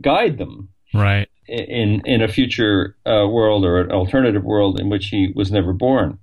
guide 0.00 0.38
them 0.38 0.68
Right. 0.94 1.28
in 1.46 2.02
in 2.06 2.22
a 2.22 2.28
future 2.28 2.96
uh, 3.04 3.26
world 3.28 3.64
or 3.64 3.80
an 3.80 3.90
alternative 3.90 4.44
world 4.44 4.80
in 4.80 4.88
which 4.88 5.08
he 5.08 5.32
was 5.34 5.50
never 5.50 5.72
born. 5.72 6.18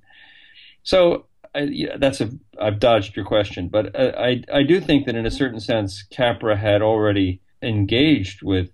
So 0.83 1.25
I, 1.53 1.59
yeah, 1.61 1.97
that's 1.97 2.21
a 2.21 2.29
I've 2.59 2.79
dodged 2.79 3.15
your 3.15 3.25
question, 3.25 3.67
but 3.67 3.95
uh, 3.95 4.13
I 4.17 4.43
I 4.51 4.63
do 4.63 4.79
think 4.79 5.05
that 5.05 5.15
in 5.15 5.25
a 5.25 5.31
certain 5.31 5.59
sense 5.59 6.03
Capra 6.03 6.55
had 6.55 6.81
already 6.81 7.41
engaged 7.61 8.41
with 8.43 8.71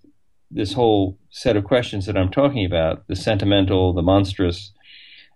this 0.51 0.73
whole 0.73 1.17
set 1.29 1.55
of 1.55 1.63
questions 1.63 2.05
that 2.05 2.17
I'm 2.17 2.31
talking 2.31 2.65
about, 2.65 3.07
the 3.07 3.15
sentimental, 3.15 3.93
the 3.93 4.01
monstrous, 4.01 4.71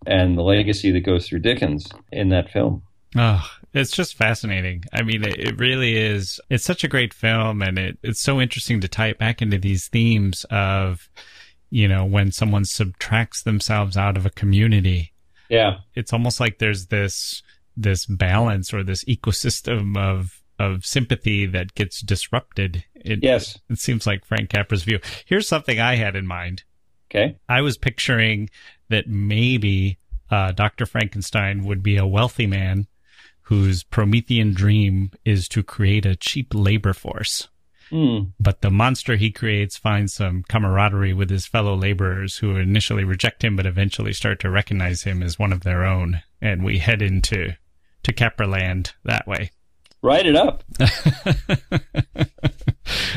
and 0.05 0.37
the 0.37 0.43
legacy 0.43 0.91
that 0.91 1.01
goes 1.01 1.27
through 1.27 1.39
Dickens 1.39 1.87
in 2.11 2.29
that 2.29 2.51
film. 2.51 2.83
Oh, 3.15 3.47
it's 3.73 3.91
just 3.91 4.15
fascinating. 4.15 4.83
I 4.91 5.01
mean, 5.01 5.23
it, 5.23 5.39
it 5.39 5.59
really 5.59 5.95
is. 5.95 6.39
It's 6.49 6.65
such 6.65 6.83
a 6.83 6.89
great 6.89 7.13
film, 7.13 7.61
and 7.61 7.79
it, 7.79 7.97
it's 8.03 8.19
so 8.19 8.41
interesting 8.41 8.81
to 8.81 8.87
tie 8.87 9.07
it 9.07 9.19
back 9.19 9.41
into 9.41 9.57
these 9.57 9.87
themes 9.87 10.45
of, 10.51 11.09
you 11.69 11.87
know, 11.87 12.03
when 12.03 12.31
someone 12.31 12.65
subtracts 12.65 13.41
themselves 13.41 13.95
out 13.95 14.17
of 14.17 14.25
a 14.25 14.31
community. 14.31 15.13
Yeah, 15.49 15.77
It's 15.93 16.11
almost 16.11 16.39
like 16.39 16.57
there's 16.57 16.87
this 16.87 17.43
this 17.77 18.05
balance 18.05 18.73
or 18.73 18.83
this 18.83 19.03
ecosystem 19.03 19.97
of 19.97 20.41
of 20.59 20.85
sympathy 20.85 21.45
that 21.45 21.75
gets 21.75 22.01
disrupted. 22.01 22.83
It, 22.95 23.23
yes, 23.23 23.59
it 23.69 23.79
seems 23.79 24.07
like 24.07 24.25
Frank 24.25 24.49
Capra's 24.49 24.83
view. 24.83 24.99
Here's 25.25 25.47
something 25.47 25.79
I 25.79 25.95
had 25.95 26.15
in 26.15 26.27
mind. 26.27 26.63
okay, 27.09 27.37
I 27.47 27.61
was 27.61 27.77
picturing 27.77 28.49
that 28.89 29.07
maybe 29.07 29.97
uh, 30.29 30.51
Dr. 30.51 30.85
Frankenstein 30.85 31.63
would 31.65 31.83
be 31.83 31.97
a 31.97 32.07
wealthy 32.07 32.47
man 32.47 32.87
whose 33.43 33.83
Promethean 33.83 34.53
dream 34.53 35.11
is 35.23 35.47
to 35.49 35.61
create 35.61 36.05
a 36.05 36.15
cheap 36.15 36.53
labor 36.53 36.93
force. 36.93 37.47
Hmm. 37.89 38.19
But 38.39 38.61
the 38.61 38.71
monster 38.71 39.15
he 39.15 39.31
creates 39.31 39.77
finds 39.77 40.15
some 40.15 40.43
camaraderie 40.49 41.13
with 41.13 41.29
his 41.29 41.45
fellow 41.45 41.75
laborers 41.75 42.37
who 42.37 42.55
initially 42.55 43.03
reject 43.03 43.43
him 43.43 43.55
but 43.55 43.67
eventually 43.67 44.13
start 44.13 44.39
to 44.39 44.49
recognize 44.49 45.03
him 45.03 45.21
as 45.21 45.37
one 45.37 45.53
of 45.53 45.61
their 45.61 45.83
own. 45.83 46.23
And 46.41 46.63
we 46.63 46.79
head 46.79 47.03
into 47.03 47.53
to 48.03 48.13
Capra 48.13 48.47
land 48.47 48.93
that 49.03 49.27
way. 49.27 49.51
Write 50.05 50.25
it 50.25 50.35
up. 50.35 50.63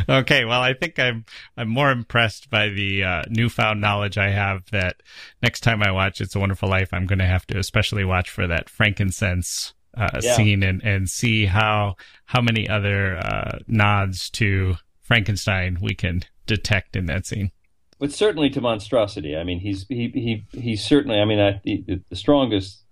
okay, 0.08 0.44
well, 0.44 0.60
I 0.60 0.74
think 0.74 0.98
I'm 0.98 1.24
I'm 1.56 1.68
more 1.68 1.90
impressed 1.90 2.50
by 2.50 2.68
the 2.68 3.04
uh, 3.04 3.22
newfound 3.28 3.80
knowledge 3.80 4.18
I 4.18 4.30
have 4.30 4.62
that 4.72 4.96
next 5.42 5.60
time 5.60 5.82
I 5.82 5.90
watch 5.92 6.20
It's 6.20 6.34
a 6.34 6.40
Wonderful 6.40 6.68
Life, 6.68 6.90
I'm 6.92 7.06
going 7.06 7.18
to 7.18 7.26
have 7.26 7.46
to 7.48 7.58
especially 7.58 8.04
watch 8.04 8.30
for 8.30 8.46
that 8.46 8.68
frankincense 8.68 9.74
uh, 9.96 10.20
Yeah. 10.22 10.34
scene 10.34 10.62
and 10.62 10.82
and 10.82 11.08
see 11.08 11.46
how 11.46 11.96
how 12.26 12.40
many 12.40 12.68
other 12.68 13.16
uh, 13.18 13.58
nods 13.66 14.30
to 14.30 14.76
Frankenstein 15.00 15.78
we 15.80 15.94
can 15.94 16.22
detect 16.46 16.96
in 16.96 17.06
that 17.06 17.26
scene. 17.26 17.50
but 17.98 18.12
certainly 18.12 18.50
to 18.50 18.60
monstrosity. 18.60 19.36
I 19.36 19.44
mean, 19.44 19.60
he's 19.60 19.86
he 19.88 20.08
he 20.14 20.44
he's 20.58 20.84
certainly. 20.84 21.18
I 21.20 21.24
mean, 21.24 21.40
I, 21.40 21.60
the, 21.64 22.00
the 22.08 22.16
strongest 22.16 22.84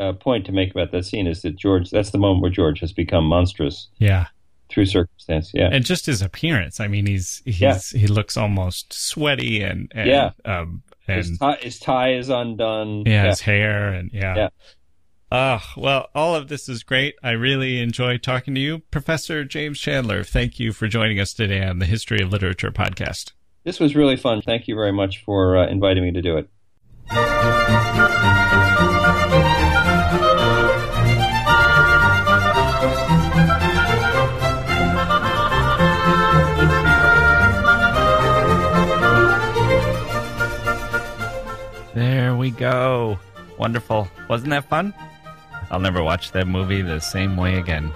uh, 0.00 0.12
point 0.14 0.46
to 0.46 0.52
make 0.52 0.70
about 0.72 0.90
that 0.92 1.04
scene 1.04 1.26
is 1.26 1.42
that 1.42 1.56
George. 1.56 1.90
That's 1.90 2.10
the 2.10 2.18
moment 2.18 2.42
where 2.42 2.50
George 2.50 2.80
has 2.80 2.92
become 2.92 3.24
monstrous 3.24 3.88
Yeah, 3.98 4.26
through 4.70 4.86
circumstance. 4.86 5.50
Yeah, 5.54 5.68
and 5.70 5.84
just 5.84 6.06
his 6.06 6.22
appearance. 6.22 6.80
I 6.80 6.88
mean, 6.88 7.06
he's 7.06 7.42
he's 7.44 7.60
Yeah. 7.60 7.78
he 7.92 8.06
looks 8.06 8.36
almost 8.36 8.92
sweaty 8.92 9.62
and, 9.62 9.90
and 9.94 10.08
Yeah. 10.08 10.30
um 10.44 10.82
his, 11.06 11.28
and 11.30 11.40
tie, 11.40 11.58
his 11.60 11.78
tie 11.78 12.14
is 12.14 12.28
undone. 12.28 13.04
yeah, 13.06 13.26
his 13.28 13.40
hair 13.40 13.92
and 13.92 14.10
yeah. 14.12 14.36
Yeah. 14.36 14.48
Ah, 15.32 15.72
well, 15.76 16.08
all 16.12 16.34
of 16.34 16.48
this 16.48 16.68
is 16.68 16.82
great. 16.82 17.14
I 17.22 17.30
really 17.30 17.80
enjoy 17.80 18.18
talking 18.18 18.52
to 18.56 18.60
you, 18.60 18.80
Professor 18.90 19.44
James 19.44 19.78
Chandler. 19.78 20.24
Thank 20.24 20.58
you 20.58 20.72
for 20.72 20.88
joining 20.88 21.20
us 21.20 21.32
today 21.32 21.64
on 21.64 21.78
the 21.78 21.86
History 21.86 22.20
of 22.20 22.32
Literature 22.32 22.72
podcast. 22.72 23.30
This 23.62 23.78
was 23.78 23.94
really 23.94 24.16
fun. 24.16 24.42
Thank 24.42 24.66
you 24.66 24.74
very 24.74 24.92
much 24.92 25.22
for 25.24 25.56
uh, 25.56 25.68
inviting 25.68 26.02
me 26.02 26.10
to 26.12 26.22
do 26.22 26.36
it. 26.38 28.39
We 42.40 42.50
go. 42.50 43.18
Wonderful. 43.58 44.08
Wasn't 44.28 44.50
that 44.50 44.68
fun? 44.68 44.92
I'll 45.70 45.78
never 45.78 46.02
watch 46.02 46.32
that 46.32 46.48
movie 46.48 46.82
the 46.82 46.98
same 46.98 47.36
way 47.36 47.58
again. 47.58 47.92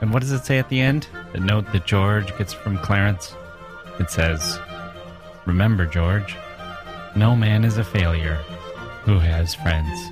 And 0.00 0.12
what 0.12 0.20
does 0.20 0.32
it 0.32 0.44
say 0.44 0.58
at 0.58 0.68
the 0.68 0.80
end? 0.80 1.06
The 1.32 1.40
note 1.40 1.72
that 1.72 1.86
George 1.86 2.36
gets 2.36 2.52
from 2.52 2.76
Clarence? 2.78 3.34
It 3.98 4.10
says, 4.10 4.58
Remember, 5.46 5.86
George, 5.86 6.36
no 7.14 7.34
man 7.36 7.64
is 7.64 7.78
a 7.78 7.84
failure 7.84 8.36
who 9.04 9.18
has 9.18 9.54
friends. 9.54 10.10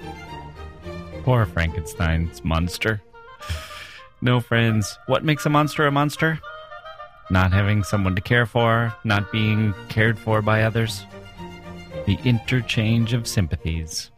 Poor 1.24 1.44
Frankenstein's 1.44 2.44
monster. 2.44 3.02
No 4.20 4.40
friends. 4.40 4.98
What 5.06 5.22
makes 5.22 5.46
a 5.46 5.48
monster 5.48 5.86
a 5.86 5.92
monster? 5.92 6.40
Not 7.30 7.52
having 7.52 7.84
someone 7.84 8.16
to 8.16 8.20
care 8.20 8.46
for, 8.46 8.92
not 9.04 9.30
being 9.30 9.72
cared 9.88 10.18
for 10.18 10.42
by 10.42 10.64
others. 10.64 11.04
The 12.06 12.18
interchange 12.24 13.12
of 13.12 13.26
sympathies. 13.26 14.10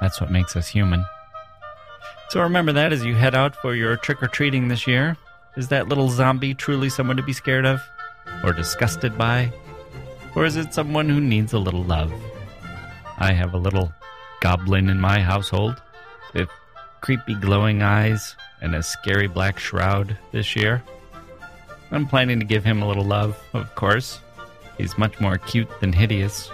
That's 0.00 0.20
what 0.20 0.30
makes 0.30 0.56
us 0.56 0.68
human. 0.68 1.04
So 2.28 2.40
remember 2.40 2.72
that 2.72 2.92
as 2.92 3.04
you 3.04 3.14
head 3.14 3.34
out 3.34 3.56
for 3.56 3.74
your 3.74 3.96
trick 3.96 4.22
or 4.22 4.28
treating 4.28 4.68
this 4.68 4.86
year. 4.86 5.16
Is 5.56 5.68
that 5.68 5.88
little 5.88 6.08
zombie 6.08 6.54
truly 6.54 6.88
someone 6.88 7.16
to 7.18 7.22
be 7.22 7.32
scared 7.32 7.66
of? 7.66 7.80
Or 8.42 8.52
disgusted 8.52 9.18
by? 9.18 9.52
Or 10.34 10.46
is 10.46 10.56
it 10.56 10.72
someone 10.72 11.08
who 11.08 11.20
needs 11.20 11.52
a 11.52 11.58
little 11.58 11.84
love? 11.84 12.12
I 13.18 13.32
have 13.32 13.52
a 13.52 13.58
little 13.58 13.92
goblin 14.40 14.88
in 14.88 14.98
my 14.98 15.20
household 15.20 15.80
with 16.32 16.48
creepy 17.02 17.34
glowing 17.34 17.82
eyes 17.82 18.34
and 18.62 18.74
a 18.74 18.82
scary 18.82 19.26
black 19.26 19.58
shroud 19.58 20.16
this 20.32 20.56
year. 20.56 20.82
I'm 21.90 22.06
planning 22.06 22.40
to 22.40 22.46
give 22.46 22.64
him 22.64 22.80
a 22.80 22.88
little 22.88 23.04
love, 23.04 23.38
of 23.52 23.74
course. 23.74 24.20
He's 24.78 24.96
much 24.96 25.20
more 25.20 25.36
cute 25.36 25.68
than 25.80 25.92
hideous. 25.92 26.50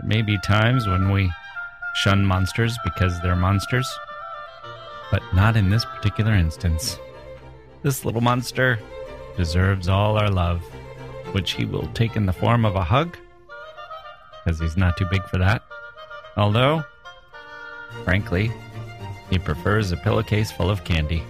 There 0.00 0.08
may 0.08 0.22
be 0.22 0.38
times 0.38 0.86
when 0.86 1.10
we 1.10 1.30
shun 1.94 2.24
monsters 2.24 2.78
because 2.84 3.20
they're 3.20 3.36
monsters, 3.36 3.86
but 5.10 5.22
not 5.34 5.56
in 5.56 5.68
this 5.68 5.84
particular 5.84 6.32
instance. 6.32 6.98
This 7.82 8.04
little 8.04 8.22
monster 8.22 8.78
deserves 9.36 9.88
all 9.88 10.16
our 10.16 10.30
love, 10.30 10.62
which 11.32 11.52
he 11.52 11.66
will 11.66 11.86
take 11.88 12.16
in 12.16 12.24
the 12.24 12.32
form 12.32 12.64
of 12.64 12.76
a 12.76 12.84
hug, 12.84 13.18
because 14.42 14.58
he's 14.58 14.76
not 14.76 14.96
too 14.96 15.06
big 15.10 15.22
for 15.24 15.36
that. 15.36 15.64
Although, 16.36 16.82
frankly, 18.04 18.50
he 19.28 19.38
prefers 19.38 19.92
a 19.92 19.98
pillowcase 19.98 20.50
full 20.50 20.70
of 20.70 20.84
candy. 20.84 21.22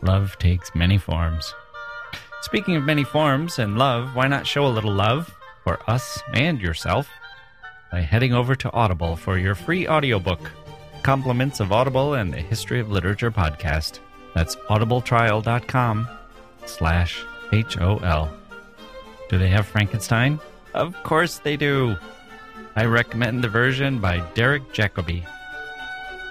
Love 0.00 0.38
takes 0.38 0.74
many 0.74 0.96
forms. 0.96 1.52
Speaking 2.40 2.76
of 2.76 2.84
many 2.84 3.04
forms 3.04 3.58
and 3.58 3.76
love, 3.76 4.14
why 4.14 4.28
not 4.28 4.46
show 4.46 4.66
a 4.66 4.68
little 4.68 4.94
love 4.94 5.34
for 5.62 5.78
us 5.90 6.22
and 6.32 6.58
yourself 6.60 7.06
by 7.96 8.02
heading 8.02 8.34
over 8.34 8.54
to 8.54 8.70
Audible 8.72 9.16
for 9.16 9.38
your 9.38 9.54
free 9.54 9.88
audiobook, 9.88 10.52
Compliments 11.02 11.60
of 11.60 11.72
Audible 11.72 12.12
and 12.12 12.30
the 12.30 12.42
History 12.42 12.78
of 12.78 12.90
Literature 12.90 13.30
podcast. 13.30 14.00
That's 14.34 14.54
audibletrial.com 14.68 16.06
slash 16.66 17.24
H-O-L. 17.54 18.30
Do 19.30 19.38
they 19.38 19.48
have 19.48 19.66
Frankenstein? 19.66 20.38
Of 20.74 20.92
course 21.04 21.38
they 21.38 21.56
do. 21.56 21.96
I 22.74 22.84
recommend 22.84 23.42
the 23.42 23.48
version 23.48 23.98
by 23.98 24.18
Derek 24.34 24.74
Jacobi. 24.74 25.26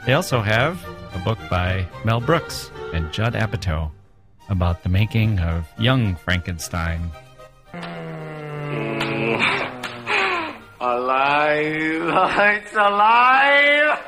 They 0.06 0.14
also 0.14 0.42
have 0.42 0.86
a 1.16 1.20
book 1.26 1.40
by 1.50 1.88
Mel 2.04 2.22
Brooks 2.22 2.70
and 2.94 3.12
Judd 3.12 3.34
Apatow. 3.34 3.90
about 4.50 4.84
the 4.84 4.90
making 4.90 5.40
of 5.40 5.68
Young 5.80 6.16
Frankenstein. 6.16 7.10
Alive! 11.46 12.58
It's 12.58 12.74
alive! 12.74 14.00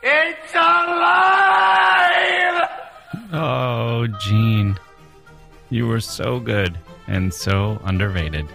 It's 0.00 0.54
alive! 0.54 1.88
Oh, 3.32 4.06
Gene. 4.20 4.78
You 5.70 5.88
were 5.88 5.98
so 5.98 6.38
good 6.38 6.78
and 7.08 7.34
so 7.34 7.80
underrated. 7.82 8.46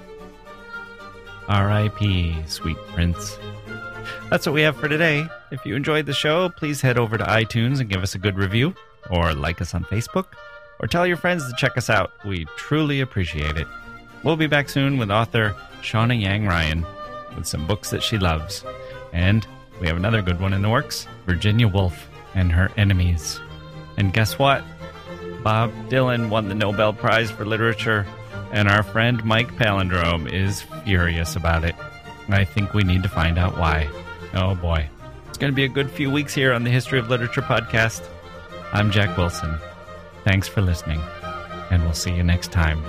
R.I.P., 1.50 2.38
sweet 2.48 2.78
prince. 2.94 3.38
That's 4.30 4.46
what 4.46 4.56
we 4.56 4.62
have 4.62 4.78
for 4.78 4.88
today. 4.88 5.28
If 5.52 5.66
you 5.66 5.76
enjoyed 5.76 6.06
the 6.06 6.14
show, 6.14 6.48
please 6.48 6.80
head 6.80 6.98
over 6.98 7.18
to 7.18 7.26
iTunes 7.26 7.82
and 7.82 7.90
give 7.90 8.04
us 8.04 8.16
a 8.16 8.20
good 8.20 8.38
review, 8.38 8.74
or 9.10 9.34
like 9.34 9.60
us 9.60 9.74
on 9.74 9.84
Facebook, 9.84 10.28
or 10.80 10.88
tell 10.88 11.06
your 11.06 11.18
friends 11.18 11.46
to 11.46 11.54
check 11.58 11.76
us 11.76 11.90
out. 11.90 12.14
We 12.26 12.46
truly 12.56 13.02
appreciate 13.02 13.58
it. 13.58 13.68
We'll 14.24 14.38
be 14.38 14.48
back 14.48 14.70
soon 14.70 14.98
with 14.98 15.12
author 15.12 15.58
Shawna 15.82 16.22
Yang 16.22 16.46
Ryan 16.46 16.86
with 17.38 17.48
some 17.48 17.66
books 17.66 17.90
that 17.92 18.04
she 18.04 18.18
loves. 18.18 18.66
And 19.14 19.48
we 19.80 19.88
have 19.88 19.96
another 19.96 20.22
good 20.22 20.42
one 20.42 20.54
in 20.54 20.62
the 20.62 20.70
works 20.70 21.08
Virginia 21.26 21.68
Woolf 21.68 22.10
and 22.36 22.52
Her 22.52 22.72
Enemies. 22.76 23.40
And 23.98 24.14
guess 24.14 24.38
what? 24.38 24.64
Bob 25.44 25.72
Dylan 25.90 26.30
won 26.30 26.50
the 26.50 26.56
Nobel 26.56 26.94
Prize 26.94 27.32
for 27.32 27.46
Literature, 27.46 28.06
and 28.52 28.68
our 28.68 28.84
friend 28.84 29.24
Mike 29.24 29.56
Palindrome 29.56 30.32
is 30.32 30.64
furious 30.84 31.36
about 31.36 31.64
it. 31.64 31.76
I 32.30 32.44
think 32.44 32.74
we 32.74 32.84
need 32.84 33.04
to 33.04 33.10
find 33.10 33.38
out 33.38 33.58
why. 33.58 33.90
Oh 34.34 34.56
boy. 34.56 34.90
It's 35.30 35.38
going 35.38 35.52
to 35.52 35.56
be 35.56 35.66
a 35.66 35.70
good 35.70 35.90
few 35.90 36.10
weeks 36.12 36.34
here 36.34 36.52
on 36.54 36.64
the 36.64 36.70
History 36.70 37.00
of 37.00 37.10
Literature 37.10 37.42
podcast. 37.42 38.04
I'm 38.74 38.92
Jacke 38.92 39.16
Wilson. 39.16 39.58
Thanks 40.24 40.48
for 40.48 40.62
listening, 40.62 41.00
and 41.72 41.84
we'll 41.84 41.94
see 41.94 42.12
you 42.14 42.24
next 42.24 42.52
time. 42.52 42.84